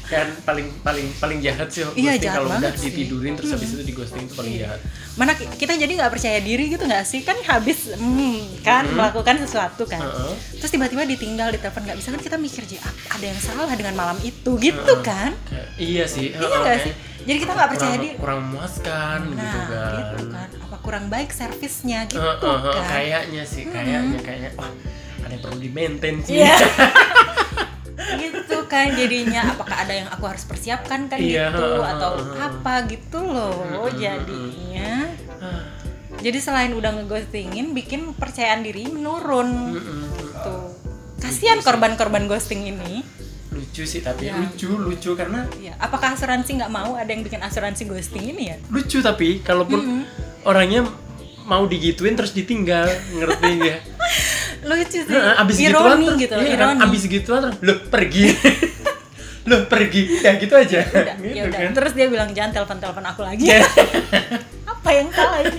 Kan 0.10 0.26
paling 0.42 0.74
paling 0.82 1.06
paling 1.16 1.38
jahat 1.40 1.70
sih 1.70 1.86
Iya, 1.94 2.18
ghosting. 2.18 2.32
kalau 2.34 2.50
udah 2.52 2.74
sih. 2.74 2.90
ditidurin 2.90 3.34
terus 3.34 3.54
habis 3.54 3.70
itu 3.72 3.84
di 3.84 3.94
ghosting 3.94 4.26
itu 4.26 4.34
paling 4.34 4.58
jahat. 4.58 4.80
Mana 5.14 5.32
ki- 5.34 5.48
kita 5.56 5.74
jadi 5.76 5.92
nggak 5.94 6.10
percaya 6.10 6.40
diri 6.40 6.66
gitu 6.68 6.84
nggak 6.84 7.04
sih? 7.04 7.22
Kan 7.22 7.38
habis 7.44 7.92
hmm, 7.92 8.60
kan 8.60 8.90
melakukan 8.90 9.38
sesuatu 9.40 9.86
kan. 9.86 10.02
Heeh. 10.02 10.34
terus 10.58 10.68
tiba-tiba 10.70 11.06
ditinggal 11.06 11.50
di 11.50 11.60
telepon 11.60 11.86
nggak 11.86 11.96
bisa 11.96 12.10
kan 12.10 12.20
kita 12.20 12.36
mikir 12.36 12.64
"Ji, 12.66 12.76
ap- 12.78 12.90
ada 13.12 13.26
yang 13.26 13.38
salah 13.38 13.70
dengan 13.72 13.94
malam 13.94 14.18
itu 14.20 14.52
gitu 14.58 14.94
kan? 15.00 15.32
Kayak, 15.46 15.68
iya 15.78 16.04
sih. 16.06 16.34
Iya 16.34 16.42
nggak 16.50 16.66
kayak 16.66 16.82
sih? 16.84 16.94
jadi 17.22 17.38
kita 17.38 17.52
nggak 17.52 17.70
percaya 17.70 17.96
diri. 17.96 18.16
kurang 18.16 18.40
memuaskan 18.44 19.20
nah 19.28 19.38
gitu 19.38 19.60
kan, 19.68 19.92
gitu 19.94 20.24
kan. 20.32 20.48
Apa 20.66 20.78
kurang 20.80 21.06
baik 21.08 21.30
servisnya 21.30 22.00
gitu 22.06 22.18
Heeh, 22.18 22.36
heeh, 22.42 22.74
kan? 22.74 22.90
kayaknya 22.90 23.44
sih 23.46 23.64
kayaknya 23.64 24.20
kayaknya. 24.20 24.52
Wah 24.58 24.72
ada 25.30 25.38
yang 25.38 25.44
perlu 25.46 25.60
di 25.62 25.70
maintain 25.70 26.16
sih. 26.20 26.42
Iya. 26.42 26.58
gitu 28.18 28.58
kan 28.66 28.90
jadinya 28.92 29.54
apakah 29.54 29.86
ada 29.86 29.94
yang 29.94 30.10
aku 30.10 30.26
harus 30.26 30.42
persiapkan 30.44 31.06
kan 31.06 31.22
Iya, 31.22 31.54
gitu 31.54 31.68
atau 31.80 32.12
apa 32.36 32.74
gitu 32.90 33.20
loh 33.22 33.86
jadinya. 33.94 35.06
Jadi 36.26 36.40
selain 36.42 36.74
udah 36.74 37.00
ngeghostingin 37.00 37.72
bikin 37.72 38.12
kepercayaan 38.12 38.60
diri 38.60 38.90
menurun. 38.90 39.78
Tuh 40.36 40.68
kasihan 41.22 41.62
korban-korban 41.62 42.26
ghosting 42.26 42.66
ini. 42.66 43.06
Lucu 43.50 43.84
sih 43.84 44.00
tapi 44.00 44.28
Ya. 44.28 44.36
lucu 44.36 44.68
lucu 44.72 45.14
karena 45.14 45.48
ya 45.58 45.76
apakah 45.78 46.16
asuransi 46.16 46.60
nggak 46.60 46.72
mau 46.72 46.96
ada 46.96 47.08
yang 47.08 47.22
bikin 47.22 47.40
asuransi 47.40 47.86
ghosting 47.86 48.36
ini 48.36 48.52
ya? 48.52 48.58
Lucu 48.68 49.00
tapi 49.00 49.40
kalaupun 49.40 50.04
orangnya 50.44 50.88
mau 51.50 51.66
digituin 51.66 52.14
terus 52.14 52.32
ditinggal 52.32 52.86
ngerti 53.10 53.52
ya 53.58 53.78
lucu 54.70 55.00
sih. 55.02 55.08
Heeh, 55.08 55.34
abis 55.40 55.56
gituan 55.58 55.98
ironi 55.98 56.06
terus, 56.06 56.20
gitu 56.22 56.36
iya 56.38 56.54
ironi. 56.54 56.80
abis 56.84 57.02
gituan 57.08 57.40
terus 57.48 57.58
loh 57.66 57.78
pergi. 57.90 58.24
Loh 59.50 59.66
pergi. 59.66 60.22
Ya 60.22 60.38
gitu 60.38 60.54
aja. 60.54 60.86
Udah, 60.86 61.16
gitu 61.18 61.34
ya 61.34 61.44
udah. 61.50 61.58
kan. 61.58 61.72
terus 61.74 61.92
dia 61.98 62.06
bilang 62.06 62.30
jangan 62.38 62.54
telepon 62.54 62.78
telepon 62.78 63.02
aku 63.02 63.26
lagi. 63.26 63.50
Apa 64.70 64.90
yang 64.94 65.10
salah 65.10 65.42
ini? 65.42 65.58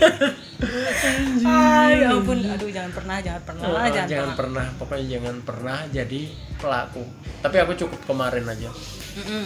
Ay, 1.43 2.05
ya 2.05 2.15
ampun. 2.15 2.39
Aduh 2.39 2.71
jangan 2.71 2.93
pernah 2.95 3.17
jangan 3.19 3.43
pernah 3.43 3.63
Oh, 3.67 3.83
jangan, 3.91 4.07
jangan, 4.07 4.07
pernah. 4.07 4.37
pernah. 4.39 4.67
Pokoknya 4.79 5.07
jangan 5.11 5.37
pernah 5.43 5.79
jadi 5.91 6.21
pelaku. 6.61 7.03
Tapi 7.43 7.57
aku 7.59 7.73
cukup 7.83 8.01
kemarin 8.07 8.45
aja. 8.47 8.71
Mm-mm. 9.19 9.45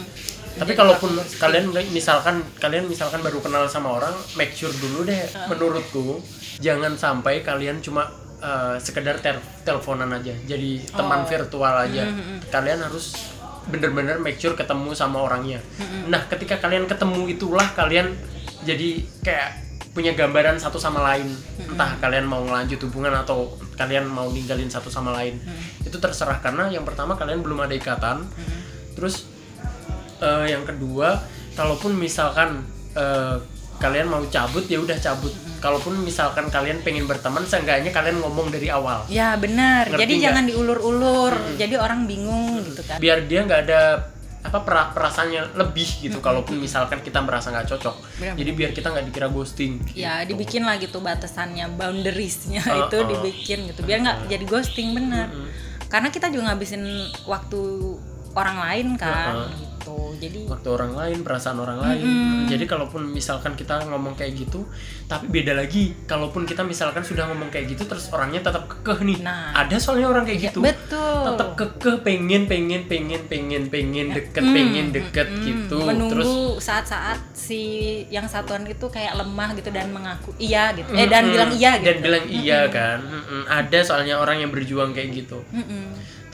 Tapi 0.54 0.72
kalaupun 0.72 1.10
kalian 1.36 1.64
misalkan 1.90 2.38
kalian 2.56 2.84
misalkan 2.84 3.18
baru 3.20 3.38
kenal 3.38 3.66
sama 3.66 3.90
orang 3.92 4.14
make 4.34 4.52
sure 4.52 4.70
dulu 4.72 5.02
deh 5.02 5.18
menurutku 5.46 6.22
jangan 6.56 6.94
sampai 6.94 7.40
kalian 7.40 7.78
cuma 7.78 8.06
eh, 8.38 8.76
sekedar 8.78 9.18
tel- 9.18 9.42
teleponan 9.62 10.10
aja 10.12 10.30
jadi 10.44 10.70
teman 10.88 11.20
Oh. 11.20 11.26
virtual 11.26 11.74
aja. 11.80 12.04
Kalian 12.48 12.80
harus 12.80 13.16
bener-bener 13.64 14.16
make 14.18 14.36
sure 14.36 14.52
ketemu 14.52 14.92
sama 14.92 15.22
orangnya. 15.22 15.58
Nah 16.04 16.22
ketika 16.24 16.58
kalian 16.58 16.84
ketemu 16.84 17.26
itulah 17.30 17.64
kalian 17.72 18.12
jadi 18.62 19.00
kayak 19.20 19.50
punya 19.90 20.12
gambaran 20.12 20.54
satu 20.54 20.76
sama 20.76 21.00
lain. 21.04 21.32
Entah 21.64 21.96
kalian 21.96 22.24
mau 22.24 22.42
ngelanjut 22.42 22.78
hubungan 22.84 23.14
atau 23.16 23.48
kalian 23.74 24.04
mau 24.04 24.28
ninggalin 24.28 24.68
satu 24.68 24.86
sama 24.86 25.10
lain. 25.12 25.40
Itu 25.80 25.96
terserah 25.96 26.38
karena 26.38 26.68
yang 26.68 26.84
pertama 26.84 27.14
kalian 27.14 27.40
belum 27.40 27.58
ada 27.58 27.72
ikatan. 27.72 28.22
Terus 28.92 29.26
eh, 30.20 30.46
yang 30.50 30.62
kedua 30.62 31.18
kalaupun 31.54 31.94
misalkan 31.94 32.62
eh, 32.94 33.36
kalian 33.74 34.06
mau 34.06 34.22
cabut 34.30 34.64
ya 34.70 34.78
udah 34.78 34.94
cabut. 34.98 35.34
Kalaupun 35.58 35.96
misalkan 36.04 36.52
kalian 36.52 36.84
pengen 36.84 37.08
berteman 37.08 37.40
seenggaknya 37.48 37.88
kalian 37.88 38.20
ngomong 38.20 38.52
dari 38.52 38.68
awal. 38.68 39.02
Ya 39.08 39.32
benar. 39.40 39.88
Ngerti 39.88 40.00
jadi 40.04 40.12
nggak? 40.12 40.24
jangan 40.28 40.44
diulur-ulur. 40.44 41.34
Jadi 41.56 41.74
orang 41.80 42.04
bingung 42.04 42.60
gitu 42.62 42.84
kan. 42.84 43.00
Biar 43.00 43.24
dia 43.24 43.42
nggak 43.48 43.60
ada 43.66 43.80
apa 44.44 44.60
pera- 44.60 44.92
perasaannya 44.92 45.56
lebih 45.56 45.88
gitu. 46.04 46.20
Kalaupun 46.20 46.60
misalkan 46.60 47.00
kita 47.00 47.24
merasa 47.24 47.48
nggak 47.48 47.64
cocok. 47.64 47.96
Benar. 48.20 48.34
jadi 48.36 48.50
biar 48.52 48.70
kita 48.76 48.92
nggak 48.92 49.04
dikira 49.08 49.28
ghosting 49.32 49.80
ya 49.96 50.20
gitu. 50.22 50.36
dibikin 50.36 50.62
lah 50.68 50.76
gitu 50.76 51.00
batasannya 51.00 51.66
boundariesnya 51.74 52.60
Uh, 52.62 52.86
itu 52.86 52.96
uh. 53.00 53.08
dibikin 53.08 53.58
gitu. 53.72 53.80
Biar 53.88 54.04
nggak 54.04 54.18
jadi 54.28 54.44
ghosting 54.44 54.92
bener 54.92 55.32
karena 55.88 56.10
kita 56.10 56.26
juga 56.28 56.50
ngabisin 56.52 56.82
waktu 57.24 57.60
orang 58.34 58.58
lain 58.68 58.86
kan 58.98 59.32
Uh, 59.32 59.40
uh. 59.46 59.48
gitu 59.54 59.73
jadi 60.16 60.46
waktu 60.46 60.68
orang 60.70 60.92
lain 60.94 61.18
perasaan 61.26 61.58
orang 61.58 61.78
lain. 61.82 62.06
Jadi 62.48 62.64
kalaupun 62.64 63.10
misalkan 63.10 63.58
kita 63.58 63.84
ngomong 63.90 64.14
kayak 64.14 64.38
gitu 64.38 64.64
tapi 65.10 65.28
beda 65.28 65.52
lagi. 65.58 65.92
Kalaupun 66.06 66.46
kita 66.46 66.62
misalkan 66.62 67.02
sudah 67.02 67.28
ngomong 67.28 67.50
kayak 67.50 67.74
gitu 67.74 67.84
terus 67.84 68.08
orangnya 68.14 68.40
tetap 68.40 68.70
kekeh 68.70 69.02
nih. 69.02 69.18
Nah. 69.24 69.52
ada 69.56 69.76
soalnya 69.76 70.08
orang 70.08 70.24
kayak 70.24 70.52
gitu. 70.52 70.60
betul. 70.62 71.34
Tetap 71.34 71.48
kekeh 71.58 71.96
pengen 72.06 72.46
pengen 72.46 72.86
pengen 72.86 73.22
pengen 73.26 73.62
pengen 73.68 74.06
deket 74.14 74.44
Mm, 74.44 74.52
pengen 74.52 74.86
deket 74.92 75.28
mm, 75.32 75.40
gitu. 75.40 75.78
Menunggu 75.80 76.12
terus 76.12 76.32
saat-saat 76.68 77.18
si 77.32 77.62
yang 78.12 78.28
satuan 78.28 78.68
itu 78.68 78.86
kayak 78.92 79.16
lemah 79.16 79.56
gitu 79.56 79.72
dan 79.72 79.88
mengaku 79.88 80.36
iya 80.36 80.76
gitu. 80.76 80.92
Eh 80.92 81.08
dan 81.08 81.32
bilang 81.32 81.50
iya 81.56 81.80
gitu. 81.80 81.86
dan 81.88 81.96
bilang 82.04 82.24
iya 82.28 82.60
kan. 82.68 82.98
Ada 83.48 83.78
soalnya 83.82 84.20
orang 84.20 84.44
yang 84.44 84.52
berjuang 84.52 84.92
kayak 84.92 85.24
gitu. 85.24 85.40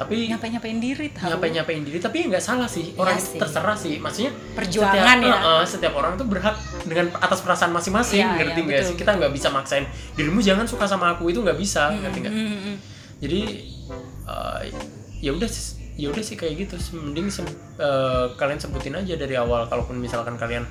Tapi 0.01 0.15
nyampe 0.27 0.47
nyampein 0.49 0.79
diri 0.79 1.07
tahu. 1.11 1.29
nyampe 1.29 1.47
nyampein 1.51 1.83
diri 1.83 1.99
tapi 1.99 2.17
ya 2.17 2.27
nggak 2.27 2.41
salah 2.41 2.65
sih. 2.67 2.91
Orang 2.95 3.13
Iya 3.13 3.21
itu 3.21 3.29
sih. 3.29 3.39
terserah 3.39 3.77
sih. 3.77 3.95
Maksudnya 3.97 4.33
Perjuangan 4.51 5.17
setiap, 5.19 5.29
ya. 5.29 5.37
eh, 5.37 5.53
eh, 5.53 5.65
setiap 5.67 5.93
orang 5.95 6.13
tuh 6.15 6.25
berhak 6.25 6.57
dengan 6.83 7.07
atas 7.15 7.41
perasaan 7.41 7.69
masing-masing 7.71 8.19
Iya, 8.19 8.33
ngerti 8.35 8.51
iya, 8.55 8.65
nggak 8.65 8.81
betul, 8.81 8.89
sih 8.89 8.97
kita 8.97 9.11
nggak 9.15 9.33
bisa 9.33 9.49
maksain 9.49 9.85
dirimu 10.15 10.41
jangan 10.41 10.65
suka 10.65 10.85
sama 10.85 11.13
aku 11.13 11.29
itu 11.29 11.39
nggak 11.39 11.55
bisa 11.55 11.93
ngerti 11.93 12.19
nggak? 12.19 12.33
Mm-mm. 12.33 12.75
jadi 13.19 13.41
eh, 14.27 14.61
ya 15.21 15.31
udah 15.31 15.45
sih- 15.47 15.77
ya 15.95 16.09
udah 16.09 16.23
sih 16.23 16.35
kayak 16.35 16.55
gitu. 16.59 16.75
Mending 16.95 17.29
sem- 17.29 17.49
eh, 17.77 18.27
kalian 18.35 18.57
sebutin 18.57 18.95
aja 18.95 19.15
dari 19.15 19.35
awal 19.35 19.67
kalaupun 19.67 19.97
misalkan 19.97 20.35
kalian 20.35 20.65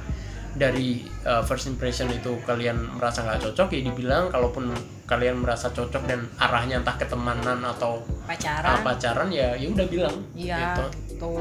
dari 0.51 1.03
eh, 1.21 1.43
first 1.43 1.67
impression 1.67 2.09
itu 2.09 2.37
kalian 2.43 2.97
merasa 2.97 3.21
nggak 3.21 3.41
cocok 3.45 3.69
ya 3.69 3.81
dibilang 3.85 4.29
kalaupun 4.29 4.73
kalian 5.05 5.41
merasa 5.41 5.69
cocok 5.69 6.05
dan 6.05 6.25
arahnya 6.37 6.81
entah 6.81 6.93
ketemanan 6.93 7.61
atau 7.61 8.01
pacaran 8.25 8.77
uh, 8.77 8.85
pacaran 8.85 9.29
ya 9.29 9.53
ya 9.53 9.67
udah 9.67 9.87
bilang 9.89 10.15
Iya 10.33 10.77
gitu. 10.77 10.83
gitu. 11.17 11.33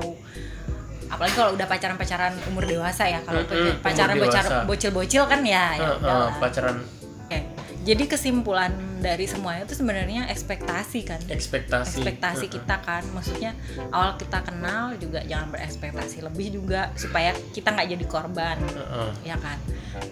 Apalagi 1.08 1.34
kalau 1.36 1.56
udah 1.56 1.64
pacaran-pacaran 1.64 2.32
umur 2.48 2.68
dewasa 2.68 3.08
ya. 3.08 3.20
Kalau 3.24 3.40
Mm-mm, 3.40 3.48
umur 3.48 3.80
pacaran-pacaran 3.80 4.50
dewasa. 4.52 4.68
bocil-bocil 4.68 5.24
kan 5.24 5.40
ya 5.40 5.72
ya 5.76 5.88
Uh, 5.88 6.04
uh, 6.04 6.28
pacaran. 6.36 6.76
Jadi 7.88 8.04
kesimpulan 8.04 8.68
dari 9.00 9.24
semuanya 9.24 9.64
itu 9.64 9.72
sebenarnya 9.72 10.28
ekspektasi 10.28 11.08
kan. 11.08 11.20
ekspektasi 11.24 12.04
Ekspektasi 12.04 12.44
Uh, 12.44 12.50
uh. 12.52 12.54
kita 12.60 12.76
kan, 12.84 13.02
maksudnya 13.16 13.52
awal 13.88 14.20
kita 14.20 14.44
kenal 14.44 14.92
juga 15.00 15.24
jangan 15.24 15.48
berekspektasi 15.56 16.20
lebih 16.20 16.60
juga 16.60 16.92
supaya 17.00 17.32
kita 17.56 17.72
nggak 17.72 17.88
jadi 17.96 18.04
korban, 18.04 18.60
Uh, 18.60 19.08
uh. 19.08 19.10
ya 19.24 19.40
kan. 19.40 19.56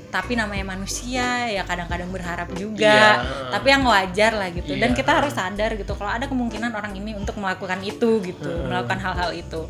Tapi 0.08 0.40
namanya 0.40 0.64
manusia 0.72 1.52
ya 1.52 1.62
kadang-kadang 1.68 2.08
berharap 2.08 2.48
juga, 2.56 3.20
Iya. 3.20 3.52
tapi 3.52 3.68
yang 3.68 3.84
wajar 3.84 4.32
lah 4.32 4.48
gitu. 4.48 4.72
Dan 4.72 4.96
Iya. 4.96 4.98
kita 4.98 5.10
harus 5.20 5.36
sadar 5.36 5.76
gitu 5.76 5.92
kalau 5.92 6.08
ada 6.08 6.24
kemungkinan 6.24 6.72
orang 6.72 6.96
ini 6.96 7.12
untuk 7.12 7.36
melakukan 7.36 7.84
itu 7.84 8.24
gitu, 8.24 8.48
Hmm. 8.48 8.72
melakukan 8.72 8.98
hal-hal 9.04 9.36
itu. 9.36 9.68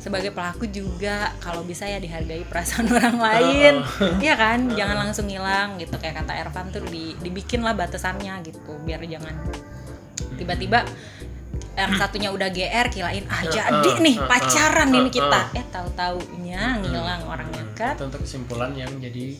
Sebagai 0.00 0.32
pelaku 0.32 0.64
juga 0.72 1.36
kalau 1.44 1.60
bisa 1.60 1.84
ya 1.84 2.00
dihargai 2.00 2.48
perasaan 2.48 2.88
orang 2.96 3.20
lain, 3.20 3.74
Iya 4.18 4.34
kan, 4.34 4.72
jangan 4.72 4.96
langsung 4.96 5.28
hilang 5.28 5.76
gitu. 5.76 5.94
Kayak 6.00 6.24
kata 6.24 6.32
Ervan 6.40 6.72
tuh 6.72 6.82
di, 6.88 7.12
dibikin 7.20 7.60
lah 7.60 7.76
batasannya 7.76 8.40
gitu, 8.42 8.80
biar 8.82 9.04
jangan 9.04 9.36
tiba-tiba 10.40 10.88
yang 11.76 11.92
satunya 11.96 12.28
udah 12.32 12.48
GR 12.52 12.86
kilain 12.92 13.24
ah 13.30 13.42
jadi 13.46 13.90
nih 14.02 14.16
uh, 14.20 14.24
uh, 14.24 14.28
pacaran 14.28 14.88
uh, 14.90 14.98
ini 15.00 15.10
kita, 15.12 15.40
eh 15.56 15.66
tahu-taunya 15.70 16.62
ngilang 16.82 17.22
orangnya 17.24 17.64
kan. 17.72 17.94
itu 17.96 18.04
untuk 18.04 18.20
kesimpulan 18.24 18.72
yang 18.76 18.90
jadi 19.00 19.38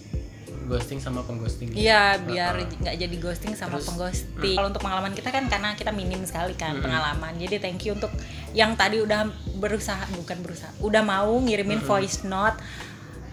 ghosting 0.71 1.03
sama 1.03 1.27
pengghosting. 1.27 1.75
Iya, 1.75 2.23
biar 2.23 2.55
nggak 2.79 2.95
jadi 2.95 3.17
ghosting 3.19 3.59
sama 3.59 3.83
Terus, 3.83 3.91
pengghosting. 3.91 4.55
Kalau 4.55 4.69
untuk 4.71 4.83
pengalaman 4.87 5.11
kita 5.11 5.35
kan 5.35 5.51
karena 5.51 5.75
kita 5.75 5.91
minim 5.91 6.23
sekali 6.23 6.55
kan 6.55 6.79
pengalaman. 6.79 7.35
Jadi 7.43 7.59
thank 7.59 7.83
you 7.83 7.99
untuk 7.99 8.15
yang 8.55 8.79
tadi 8.79 9.03
udah 9.03 9.27
berusaha 9.59 10.07
bukan 10.15 10.39
berusaha, 10.47 10.71
udah 10.79 11.03
mau 11.03 11.35
ngirimin 11.43 11.83
voice 11.83 12.23
note 12.23 12.55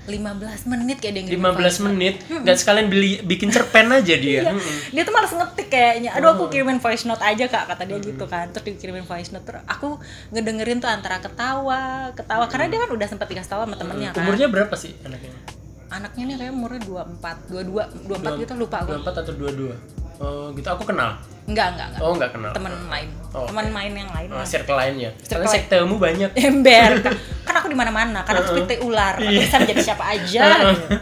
15 0.08 0.72
menit 0.72 1.04
kayak 1.04 1.14
dia 1.20 1.24
ngirim 1.28 1.44
15 1.44 1.60
voice 1.60 1.80
menit 1.84 2.16
nggak 2.32 2.56
sekalian 2.56 2.88
beli 2.88 3.20
bikin 3.28 3.52
cerpen 3.52 3.92
aja 3.92 4.16
dia. 4.16 4.40
Iya. 4.48 4.56
Mm-mm. 4.56 4.96
dia 4.96 5.04
tuh 5.04 5.12
malas 5.12 5.36
ngetik 5.36 5.68
kayaknya. 5.68 6.16
Aduh 6.16 6.32
aku 6.32 6.48
kirimin 6.48 6.80
voice 6.80 7.04
note 7.04 7.20
aja 7.20 7.44
kak 7.52 7.68
kata 7.68 7.84
dia 7.84 8.00
gitu 8.00 8.24
kan. 8.24 8.48
Terus 8.56 8.72
dikirimin 8.72 9.04
voice 9.04 9.36
note. 9.36 9.44
Terus 9.44 9.68
aku 9.68 10.00
ngedengerin 10.32 10.80
tuh 10.80 10.88
antara 10.88 11.20
ketawa 11.20 12.16
ketawa. 12.16 12.48
Karena 12.48 12.72
dia 12.72 12.80
kan 12.88 12.90
udah 12.96 13.08
sempat 13.12 13.28
dikasih 13.28 13.52
tahu 13.52 13.62
sama 13.68 13.76
temennya 13.76 14.16
kan 14.16 14.24
umurnya 14.24 14.48
berapa 14.48 14.76
sih 14.80 14.96
anaknya 15.04 15.57
anaknya 15.88 16.24
nih 16.28 16.36
kayak 16.38 16.54
umurnya 16.54 16.82
24 16.84 17.48
22 17.48 18.12
24 18.12 18.44
gitu 18.44 18.54
lupa 18.60 18.76
aku 18.84 18.92
24 19.00 19.24
atau 19.24 19.34
22 19.34 19.72
oh 20.18 20.50
gitu 20.52 20.68
aku 20.68 20.84
kenal. 20.90 21.14
Enggak 21.48 21.78
enggak 21.78 21.88
enggak. 21.94 22.02
Oh 22.04 22.12
nggak 22.18 22.32
kenal. 22.36 22.52
Temen 22.52 22.74
lain 22.92 23.10
Oh, 23.32 23.46
teman 23.46 23.70
main 23.70 23.94
yang 23.94 24.10
lain 24.12 24.28
oh, 24.34 24.44
circle 24.44 24.76
lain 24.76 24.98
ya. 24.98 25.12
Karena 25.30 25.48
sektemu 25.48 25.96
banyak. 25.96 26.32
Ember. 26.44 26.92
Kan, 27.06 27.14
kan 27.48 27.56
aku 27.62 27.68
di 27.72 27.78
mana 27.78 27.92
mana 27.94 28.20
karena 28.26 28.44
aku 28.44 28.50
seperti 28.52 28.76
ular. 28.84 29.16
Aku 29.16 29.30
Iya. 29.30 29.40
bisa 29.46 29.56
menjadi 29.62 29.82
siapa 29.86 30.04
aja 30.04 30.44
gitu. 30.74 30.88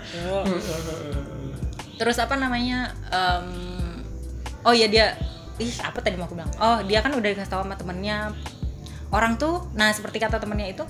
terus 1.95 2.19
apa 2.19 2.35
namanya 2.35 2.91
em, 3.07 3.47
oh 4.67 4.75
iya 4.75 4.91
dia 4.91 5.15
ih 5.55 5.71
apa 5.79 6.03
tadi 6.03 6.19
mau 6.19 6.27
aku 6.27 6.35
bilang? 6.35 6.51
Oh 6.59 6.83
dia 6.83 6.99
kan 6.99 7.15
udah 7.15 7.29
dikasih 7.31 7.49
tahu 7.49 7.63
sama 7.63 7.79
temennya. 7.79 8.35
Orang 9.09 9.39
tuh 9.39 9.71
nah 9.73 9.89
seperti 9.89 10.19
kata 10.19 10.37
temennya 10.37 10.75
itu 10.75 10.83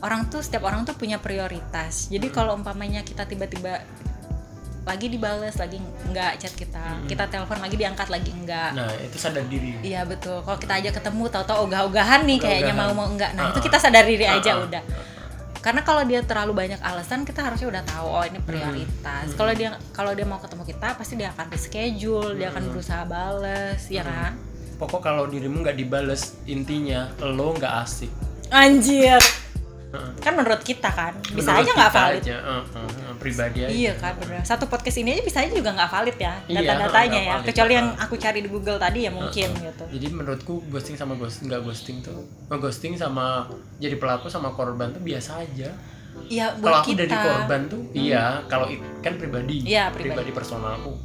orang 0.00 0.30
tuh 0.30 0.40
setiap 0.40 0.66
orang 0.66 0.86
tuh 0.86 0.94
punya 0.94 1.18
prioritas 1.18 2.06
jadi 2.08 2.26
kalau 2.30 2.54
umpamanya 2.54 3.02
kita 3.02 3.26
tiba-tiba 3.26 3.82
lagi 4.88 5.12
dibales 5.12 5.52
lagi 5.60 5.76
nggak 5.84 6.40
chat 6.40 6.54
kita 6.56 7.04
kita 7.04 7.28
telepon 7.28 7.60
lagi 7.60 7.76
diangkat 7.76 8.08
lagi 8.08 8.32
enggak 8.32 8.72
nah 8.72 8.88
itu 8.96 9.20
sadar 9.20 9.44
diri 9.44 9.76
Iya 9.84 10.08
betul. 10.08 10.40
Kalau 10.40 10.56
kita 10.56 10.80
aja 10.80 10.88
ketemu 10.88 11.28
tahu-tahu 11.28 11.68
ogah-ogahan 11.68 12.24
nih 12.24 12.38
kayaknya 12.40 12.72
Ogah-ogahan. 12.72 12.96
mau 12.96 13.04
mau 13.04 13.08
enggak. 13.12 13.30
Nah, 13.36 13.52
Uh-uh. 13.52 13.52
itu 13.52 13.68
kita 13.68 13.76
sadar 13.76 14.08
diri 14.08 14.24
aja 14.24 14.56
Uh-uh. 14.56 14.64
udah. 14.64 14.82
Karena 15.60 15.84
kalau 15.84 16.02
dia 16.08 16.24
terlalu 16.24 16.56
banyak 16.56 16.80
alasan, 16.80 17.28
kita 17.28 17.44
harusnya 17.44 17.68
udah 17.68 17.82
tahu 17.84 18.06
oh 18.08 18.24
ini 18.24 18.40
prioritas. 18.40 19.28
Kalau 19.36 19.52
dia 19.52 19.76
kalau 19.92 20.16
dia 20.16 20.24
mau 20.24 20.40
ketemu 20.40 20.64
kita, 20.64 20.96
pasti 20.96 21.20
dia 21.20 21.28
akan 21.36 21.46
reschedule, 21.52 22.32
dia 22.40 22.48
akan 22.48 22.62
berusaha 22.72 23.02
bales, 23.04 23.84
ya 23.92 24.00
kan? 24.08 24.32
pokok 24.78 25.02
kalau 25.02 25.26
dirimu 25.26 25.66
nggak 25.66 25.74
dibales 25.74 26.38
intinya 26.46 27.10
lo 27.18 27.50
nggak 27.50 27.74
asik 27.82 28.10
Anjir. 28.48 29.18
Kan 30.18 30.32
menurut 30.34 30.60
kita 30.60 30.84
kan, 30.86 31.16
bisa 31.24 31.48
Menurut 31.48 31.64
aja 31.64 31.70
nggak 31.72 31.92
valid. 31.92 32.20
aja, 32.20 32.36
heeh, 32.38 32.62
heeh, 32.68 33.12
pribadi 33.16 33.58
aja 33.60 33.72
Iya 33.72 33.92
kan 33.94 34.12
bener. 34.14 34.40
Satu 34.42 34.64
podcast 34.64 34.96
ini 34.96 35.10
aja 35.10 35.22
bisa 35.22 35.38
aja 35.38 35.48
juga 35.50 35.72
nggak 35.72 35.90
valid 35.90 36.16
ya 36.18 36.34
Iya, 36.44 36.60
data-datanya 36.60 37.18
ya. 37.18 37.32
valid. 37.34 37.46
Kecuali 37.46 37.72
yang 37.74 37.88
aku 37.96 38.14
cari 38.16 38.38
di 38.38 38.48
Google 38.48 38.76
tadi 38.76 38.98
ya 39.00 39.10
mungkin 39.10 39.48
gitu. 39.54 39.84
jadi 39.88 40.06
menurutku 40.10 40.54
ghosting 40.68 40.94
sama 40.94 41.14
ghost 41.14 41.40
nggak 41.40 41.60
ghosting 41.62 41.98
tuh 41.98 42.20
ghosting 42.50 42.94
sama 42.94 43.48
jadi 43.76 43.96
pelaku 43.96 44.26
sama 44.26 44.50
korban 44.50 44.90
tuh 44.90 45.00
biasa 45.00 45.40
aja 45.40 45.72
Iya 46.20 46.46
kalau 46.54 46.78
aku 46.78 46.90
kita. 46.90 47.00
dari 47.00 47.14
korban 47.14 47.60
tuh 47.66 47.82
iya 47.90 48.24
kalau 48.44 48.66
kan 48.98 49.14
pribadi 49.14 49.64
Iya, 49.64 49.88
pribadi. 49.88 50.30
personalku 50.30 50.98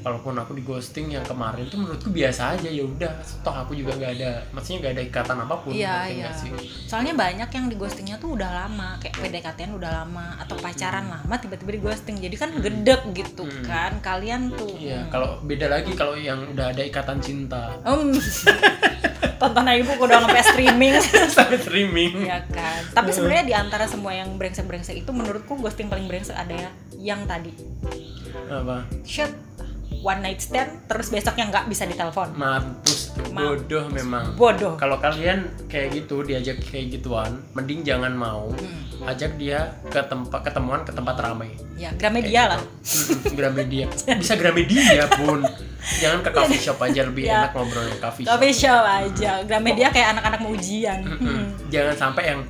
kalaupun 0.00 0.34
aku 0.34 0.52
di 0.52 0.62
ghosting 0.62 1.10
yang 1.10 1.22
kemarin 1.22 1.64
tuh 1.64 1.76
menurutku 1.76 2.08
biasa 2.08 2.54
aja 2.54 2.66
ya 2.66 2.82
udah 2.82 3.10
toh 3.40 3.52
aku 3.54 3.72
juga 3.72 3.94
nggak 3.94 4.12
ada 4.14 4.30
maksudnya 4.50 4.78
nggak 4.80 4.92
ada 4.92 5.02
ikatan 5.04 5.36
apa 5.38 5.54
pun 5.56 5.70
Iya 5.70 5.96
iya. 6.08 6.28
sih 6.30 6.50
Soalnya 6.84 7.12
banyak 7.12 7.48
yang 7.48 7.66
di 7.66 7.74
ghostingnya 7.74 8.16
tuh 8.16 8.32
udah 8.32 8.46
lama, 8.46 8.96
kayak 8.96 9.16
PDKT-an 9.16 9.72
udah 9.72 9.90
lama 9.94 10.38
atau 10.38 10.54
pacaran 10.56 11.04
lama 11.04 11.34
tiba-tiba 11.34 11.70
di 11.70 11.80
ghosting. 11.80 12.16
Jadi 12.16 12.34
kan 12.34 12.50
gedek 12.54 13.02
gitu 13.12 13.42
Hmm. 13.42 13.62
kan 13.62 13.92
kalian 14.00 14.50
tuh. 14.50 14.72
iya 14.74 15.04
kalau 15.08 15.40
beda 15.40 15.66
lagi 15.68 15.92
kalau 15.92 16.14
yang 16.14 16.40
udah 16.48 16.70
ada 16.70 16.80
ikatan 16.80 17.18
cinta 17.18 17.76
Um, 17.82 18.14
tonton 19.40 19.64
aja 19.64 19.78
ibu 19.78 19.92
udah 19.98 20.22
sampai 20.22 20.42
streaming. 20.42 20.94
sampai 21.36 21.58
streaming 21.58 22.12
ya 22.24 22.40
kan. 22.46 22.80
Tapi 22.92 23.10
sebenarnya 23.10 23.44
di 23.44 23.54
antara 23.54 23.84
semua 23.84 24.12
yang 24.12 24.34
brengsek-brengsek 24.34 24.96
itu 24.96 25.10
menurutku 25.10 25.56
ghosting 25.56 25.86
paling 25.86 26.06
brengsek 26.06 26.32
ada 26.32 26.54
ya 26.54 26.70
yang 26.96 27.20
tadi. 27.24 27.52
apa 28.44 28.82
Shit. 29.02 29.30
One 30.00 30.20
night 30.20 30.40
stand 30.40 30.84
terus 30.84 31.08
besoknya 31.08 31.46
nggak 31.46 31.64
bisa 31.66 31.84
ditelepon. 31.84 32.34
mampus 32.34 33.12
bodoh 33.30 33.86
memang 33.88 34.34
Bodoh. 34.34 34.74
kalau 34.74 34.96
kalian 34.96 35.42
kayak 35.66 35.90
gitu 35.96 36.22
diajak 36.22 36.58
kayak 36.60 36.90
gituan 36.92 37.34
mending 37.52 37.82
jangan 37.82 38.10
mau 38.10 38.50
Hmm. 38.94 39.06
ajak 39.06 39.34
dia 39.34 39.58
ke 39.84 40.00
tempat 40.00 40.40
ketemuan 40.40 40.80
ke 40.80 40.90
tempat 40.90 41.18
ramai 41.18 41.50
Ya, 41.74 41.90
Gramedia 41.92 42.46
lah. 42.48 42.60
gitu. 42.80 43.10
Mm-mm, 43.12 43.34
Gramedia 43.34 43.86
bisa 44.22 44.34
Gramedia 44.34 44.80
pun 45.10 45.42
jangan 45.98 46.20
ke 46.20 46.30
coffee 46.30 46.60
shop 46.60 46.78
aja 46.80 47.02
lebih 47.02 47.26
Ya. 47.26 47.42
enak 47.42 47.52
ngobrolnya 47.52 47.96
coffee 47.98 48.22
shop 48.22 48.30
Coffee 48.32 48.54
shop 48.54 48.82
aja. 48.82 49.30
Gramedia 49.42 49.90
kayak 49.90 50.14
anak-anak 50.14 50.38
mau 50.40 50.52
ujian. 50.52 51.02
Mm-mm. 51.02 51.20
Hmm. 51.20 51.44
jangan 51.68 51.94
sampai 51.98 52.22
yang 52.28 52.40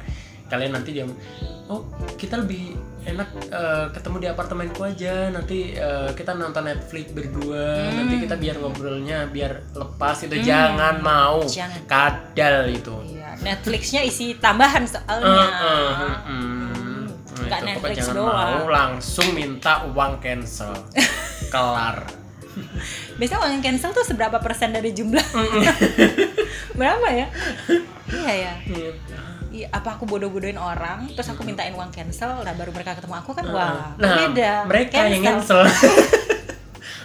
kalian 0.47 0.73
nanti 0.73 0.93
dia 0.93 1.09
oh 1.67 1.81
kita 2.15 2.37
lebih 2.37 2.77
enak 3.05 3.29
eh, 3.47 3.87
ketemu 3.93 4.17
di 4.19 4.29
apartemenku 4.29 4.81
aja 4.81 5.29
nanti 5.29 5.73
eh, 5.73 6.11
kita 6.11 6.33
nonton 6.33 6.65
Netflix 6.65 7.13
berdua 7.13 7.65
Hmm. 7.85 7.95
nanti 8.01 8.15
kita 8.19 8.35
biar 8.35 8.57
ngobrolnya 8.57 9.29
biar 9.29 9.53
lepas 9.73 10.25
itu 10.25 10.41
jangan 10.41 10.99
mau 10.99 11.45
Jangan. 11.45 11.85
kadal 11.85 12.65
itu 12.67 12.95
Iya, 13.07 13.37
Netflixnya 13.41 14.01
isi 14.03 14.37
tambahan 14.37 14.85
soalnya. 14.85 15.29
Eh, 15.29 15.51
eh, 15.53 15.91
mm, 15.93 16.17
mm. 16.25 17.05
Nggak 17.45 17.61
Itu, 17.61 17.67
pokoknya 17.67 17.67
Netflix 17.69 17.97
jangan 18.01 18.17
doang. 18.17 18.33
mau 18.33 18.67
langsung 18.67 19.29
minta 19.31 19.73
uang 19.87 20.13
cancel 20.19 20.73
kelar 21.53 21.99
Biasanya 23.15 23.41
uang 23.43 23.61
cancel 23.61 23.91
tuh 23.91 24.07
seberapa 24.07 24.39
persen 24.39 24.71
dari 24.71 24.91
jumlah? 24.91 25.27
Berapa 26.79 27.09
ya? 27.11 27.27
Iya 28.05 28.33
ya. 28.37 28.53
Apa 29.69 29.95
aku 29.95 30.05
bodoh-bodohin 30.05 30.57
orang, 30.57 31.07
terus 31.09 31.27
aku 31.27 31.43
mintain 31.43 31.71
uang 31.71 31.89
cancel, 31.89 32.41
nah 32.41 32.53
baru 32.53 32.71
mereka 32.71 32.93
ketemu 32.93 33.15
aku 33.15 33.31
kan, 33.33 33.45
wah, 33.47 33.93
nah 33.95 34.17
beda. 34.27 34.65
mereka 34.65 34.97
yang 35.05 35.23
cancel 35.23 35.63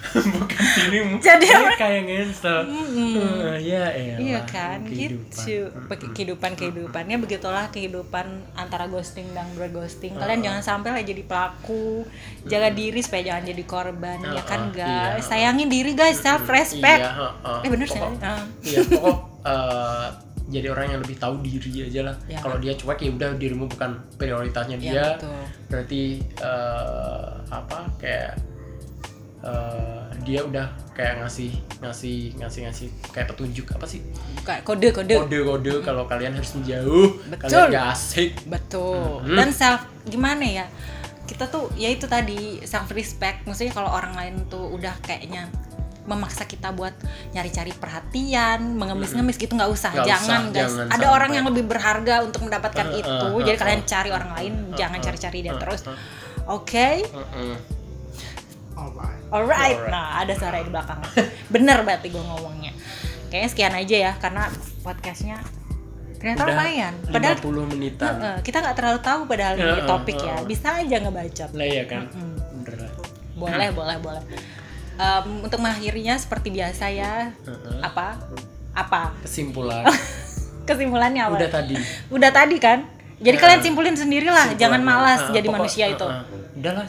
bukan 0.09 0.49
dirimu 0.75 1.21
Jadi 1.21 1.45
mereka 1.45 1.85
yang 1.87 2.05
cancel 2.07 2.59
Eh, 2.65 3.57
ya 3.61 3.85
elah, 3.87 4.17
Iya 4.17 4.41
kan, 4.43 4.81
kehidupan. 4.81 5.29
gitu. 5.29 5.69
Kehidupan 6.09 6.51
kehidupannya 6.55 7.17
begitulah 7.19 7.69
kehidupan 7.69 8.25
antara 8.55 8.89
ghosting 8.89 9.29
dan 9.29 9.45
berghosting. 9.53 10.17
Kalian 10.17 10.41
jangan 10.41 10.61
sampai 10.63 10.89
lah 10.91 11.03
jadi 11.03 11.21
pelaku, 11.21 12.09
jaga 12.43 12.69
diri 12.71 12.99
supaya 12.99 13.21
jangan 13.27 13.43
jadi 13.45 13.63
korban, 13.63 14.17
ya 14.25 14.41
kan 14.41 14.61
Uh-uh, 14.67 14.75
guys. 14.75 15.21
iya. 15.21 15.29
Sayangin 15.45 15.69
diri 15.69 15.93
guys, 15.93 16.17
self 16.17 16.41
respect. 16.47 16.99
iya, 16.99 17.13
heeh. 17.13 17.59
Eh 17.61 17.69
bener 17.69 17.85
sih. 17.87 18.01
Ah. 18.01 18.41
iya 18.61 18.79
pokok 18.83 19.17
eh, 19.39 20.07
jadi 20.49 20.67
orang 20.67 20.85
yang 20.89 20.99
lebih 20.99 21.15
tahu 21.15 21.39
diri 21.39 21.69
aja 21.83 22.01
lah 22.03 22.15
Ya. 22.25 22.37
kalau 22.39 22.57
dia 22.57 22.73
cuek 22.73 22.99
ya 22.99 23.09
udah 23.11 23.29
dirimu 23.35 23.65
bukan 23.67 23.91
prioritasnya 24.15 24.75
Iya, 24.75 24.83
dia 24.83 25.03
betul. 25.15 25.41
berarti 25.67 26.01
eh, 26.35 27.25
apa 27.47 27.77
kayak 27.95 28.33
eh, 29.39 30.01
dia 30.21 30.41
udah 30.41 30.67
kayak 30.91 31.23
ngasih 31.23 31.51
ngasih 31.79 32.17
ngasih 32.35 32.61
ngasih 32.65 32.87
kayak 33.09 33.27
petunjuk 33.29 33.65
apa 33.71 33.85
sih 33.85 34.03
Kayak 34.41 34.61
kode-kode. 34.63 35.15
kode-kode 35.17 35.73
kalau 35.79 36.03
kalian 36.05 36.35
harus 36.35 36.51
menjauh 36.53 37.07
Betul. 37.25 37.47
kalian 37.47 37.71
gak 37.71 37.87
asik 37.93 38.29
Betul. 38.45 39.23
Mhm. 39.23 39.35
Dan 39.35 39.49
self 39.49 39.81
gimana 40.03 40.43
ya? 40.43 40.65
Kita 41.23 41.45
tuh 41.45 41.69
ya 41.75 41.87
itu 41.87 42.03
tadi 42.05 42.57
self 42.63 42.89
respect. 42.89 43.45
Maksudnya 43.45 43.69
kalau 43.71 43.87
orang 43.87 44.11
lain 44.11 44.49
tuh 44.49 44.65
udah 44.67 44.97
kayaknya 44.99 45.45
memaksa 46.03 46.43
kita 46.43 46.69
buat 46.69 46.95
nyari-cari 47.31 47.71
perhatian, 47.71 48.75
mengemis-ngemis 48.75 49.35
gitu 49.35 49.53
nggak 49.53 49.67
usah. 49.67 49.91
Nggak 49.91 50.07
jangan 50.07 50.39
usah, 50.41 50.51
guys. 50.51 50.63
jangan 50.65 50.85
Ada 50.85 50.95
sampai. 50.97 51.07
orang 51.11 51.31
yang 51.31 51.45
lebih 51.45 51.63
berharga 51.65 52.15
untuk 52.21 52.41
mendapatkan 52.43 52.85
Uh, 52.85 52.91
uh, 52.91 52.99
itu. 52.99 53.25
uh, 53.27 53.39
Jadi 53.41 53.51
uh, 53.51 53.59
kalian 53.59 53.81
uh. 53.81 53.87
cari 53.87 54.09
orang 54.09 54.31
lain, 54.33 54.53
jangan 54.73 54.99
uh, 54.99 55.03
cari-cari 55.03 55.37
dia 55.39 55.53
uh, 55.53 55.59
terus. 55.59 55.81
uh. 55.83 55.97
Oke. 56.49 56.89
Heeh. 57.01 57.55
Alright. 58.73 59.21
Alright. 59.29 59.77
Alright. 59.77 59.79
Nah, 59.87 60.07
ada 60.17 60.33
suara 60.33 60.59
di 60.59 60.69
belakang. 60.69 60.99
Bener 61.49 61.83
berarti 61.83 62.07
gue 62.07 62.23
ngomongnya. 62.23 62.71
Kayaknya 63.27 63.49
sekian 63.49 63.73
aja 63.75 63.95
ya 63.99 64.11
karena 64.17 64.49
podcastnya 64.81 65.37
ternyata 66.17 66.41
udah 66.41 66.51
lumayan. 66.51 66.93
Padahal 67.05 67.35
50 67.37 67.71
menitan 67.71 68.13
Heeh, 68.17 68.37
kita 68.41 68.57
nggak 68.59 68.75
terlalu 68.75 68.99
tahu 68.99 69.21
padahal 69.23 69.55
ini 69.55 69.69
Heeh, 69.69 69.85
topik 69.85 70.17
ya. 70.17 70.33
heeh. 70.33 70.47
Bisa 70.47 70.67
aja 70.75 70.95
ngebacot. 70.97 71.49
lah 71.53 71.67
ya 71.69 71.83
kan 71.85 72.03
bener 72.59 72.89
Boleh, 73.35 73.69
boleh, 73.71 73.97
boleh. 74.01 74.23
Em, 74.99 75.39
untuk 75.39 75.57
mengakhirinya 75.57 76.15
seperti 76.15 76.51
biasa 76.51 76.85
ya. 76.89 77.31
Heeh. 77.39 77.79
Apa? 77.81 78.19
Apa? 78.71 79.15
kesimpulan 79.21 79.87
Kesimpulannya 80.67 81.23
apa? 81.23 81.35
udah 81.35 81.49
tadi 81.49 81.75
Udah 82.09 82.29
tadi 82.29 82.55
kan? 82.57 82.85
Jadi 83.17 83.31
Heeh. 83.31 83.41
kalian 83.41 83.61
simpulin 83.61 83.95
sendirilah, 83.95 84.53
jangan 84.53 84.79
Kesimpulannya. 84.79 84.85
malas 84.85 85.19
Heeh, 85.21 85.33
jadi 85.33 85.47
pokok- 85.47 85.55
manusia 85.57 85.85
itu. 85.87 86.05
heeh. 86.05 86.23
udahlah 86.55 86.87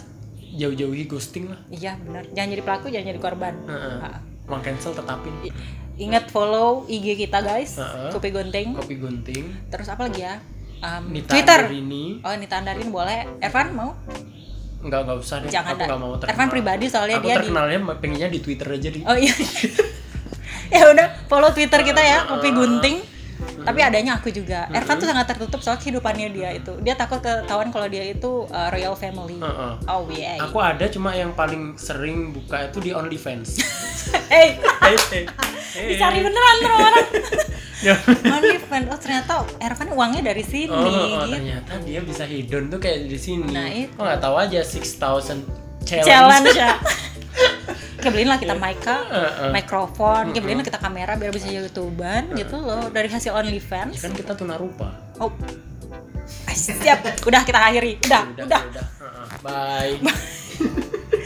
jauh-jauhi 0.53 1.05
ghosting 1.05 1.47
lah 1.47 1.61
Iya, 1.69 1.95
benar. 1.97 2.27
Jangan 2.29 2.49
jadi 2.51 2.63
pelaku, 2.63 2.87
jangan 2.89 3.07
jadi 3.09 3.21
korban. 3.21 3.55
Heeh. 3.65 3.97
Ha. 4.01 4.11
uang 4.45 4.61
cancel 4.61 4.91
tetapin 4.93 5.31
I- 5.41 5.55
Ingat 6.01 6.27
follow 6.29 6.83
IG 6.87 7.15
kita 7.17 7.39
guys, 7.41 7.77
Heeh. 7.77 8.11
Kopi 8.11 8.29
Gonting. 8.29 8.75
kopi 8.75 8.97
gunting 8.97 9.45
Terus 9.69 9.87
apa 9.87 10.05
lagi 10.05 10.21
ya? 10.21 10.43
Em, 10.81 11.05
Nita 11.09 11.31
Twitter. 11.31 11.61
ini 11.71 12.19
Oh, 12.21 12.33
Nita 12.33 12.57
Andarin 12.57 12.89
boleh. 12.89 13.29
Evan 13.39 13.69
mau? 13.71 13.93
Nggak 14.81 15.01
nggak 15.05 15.18
usah 15.18 15.37
deh 15.45 15.49
Jangan 15.49 15.72
aku 15.72 15.81
dah. 15.81 15.87
nggak 15.87 16.01
mau 16.01 16.12
terkenal 16.16 16.35
Ervan 16.35 16.49
pribadi 16.49 16.85
soalnya 16.89 17.16
aku 17.20 17.24
dia 17.24 17.35
di 17.35 17.39
terkenalnya 17.45 17.78
pengennya 18.01 18.28
di 18.28 18.39
twitter 18.41 18.68
aja 18.70 18.89
di 18.89 19.01
Oh 19.05 19.16
iya. 19.16 19.35
ya 20.76 20.83
udah 20.87 21.07
follow 21.26 21.51
Twitter 21.51 21.81
kita 21.83 21.99
ya, 21.99 22.18
Kopi 22.26 22.55
Gunting. 22.55 22.97
Tapi 23.63 23.81
adanya 23.81 24.13
aku 24.15 24.29
juga 24.29 24.65
Ervan 24.69 24.97
tuh 24.97 25.07
sangat 25.07 25.27
tertutup 25.29 25.61
soal 25.61 25.77
kehidupannya 25.77 26.29
dia 26.31 26.51
itu 26.53 26.73
dia 26.81 26.95
takut 26.95 27.19
ketahuan 27.19 27.69
kalau 27.69 27.87
dia 27.87 28.05
itu 28.05 28.45
uh, 28.47 28.69
royal 28.69 28.95
family 28.95 29.37
Heeh. 29.37 29.73
oh 29.87 30.03
yeah 30.11 30.41
Aku 30.41 30.57
ada 30.57 30.87
cuma 30.87 31.13
yang 31.13 31.33
paling 31.33 31.77
sering 31.77 32.31
buka 32.31 32.67
itu 32.67 32.79
di 32.81 32.91
OnlyFans. 32.91 33.61
hey 34.33 34.57
Hey, 34.81 34.97
hey, 35.13 35.25
hey. 35.77 35.89
dicari 35.95 36.21
beneran 36.21 36.55
tuh 36.59 36.71
orang 36.73 37.07
Ya. 37.81 37.97
OnlyFans 38.05 38.87
oh 38.89 38.99
ternyata 39.01 39.41
Ervan 39.57 39.89
uangnya 39.91 40.21
dari 40.27 40.45
sini 40.45 40.69
Oh, 40.69 40.85
oh, 40.85 41.25
gitu 41.25 41.33
ternyata 41.33 41.73
dia 41.81 42.01
bisa 42.01 42.25
hidden 42.25 42.69
tuh 42.69 42.77
kayak 42.77 43.09
di 43.09 43.17
sini. 43.17 43.49
Nah, 43.49 43.73
itu. 43.73 43.89
Kok 43.97 44.05
nggak 44.05 44.21
tahu 44.21 44.37
aja 44.37 44.61
6000 44.61 45.01
challenge. 45.81 46.05
challenge 46.05 46.53
ya 46.53 46.77
Kayak 48.01 48.12
beliin 48.16 48.31
lah 48.33 48.41
kita 48.41 48.55
mic 48.57 48.81
Heeh. 48.81 49.53
mikrofon, 49.53 50.33
kayak 50.33 50.41
beliin 50.41 50.59
lah 50.59 50.66
kita 50.66 50.81
kamera 50.81 51.12
biar 51.20 51.31
bisa 51.31 51.47
youtuber 51.47 52.24
gitu 52.33 52.57
loh 52.57 52.89
dari 52.89 53.12
hasil 53.12 53.31
OnlyFans. 53.31 54.01
Kan 54.01 54.16
kita 54.16 54.33
tunarupa. 54.33 54.89
Oh, 55.20 55.28
Ah, 56.47 56.55
siap. 56.55 57.03
Udah 57.26 57.43
kita 57.43 57.59
akhiri. 57.59 57.99
Udah, 58.07 58.22
Udah, 58.35 58.45
udah. 58.47 58.61
udah. 58.70 58.87
Heeh. 59.03 59.26
Bye. 59.43 59.95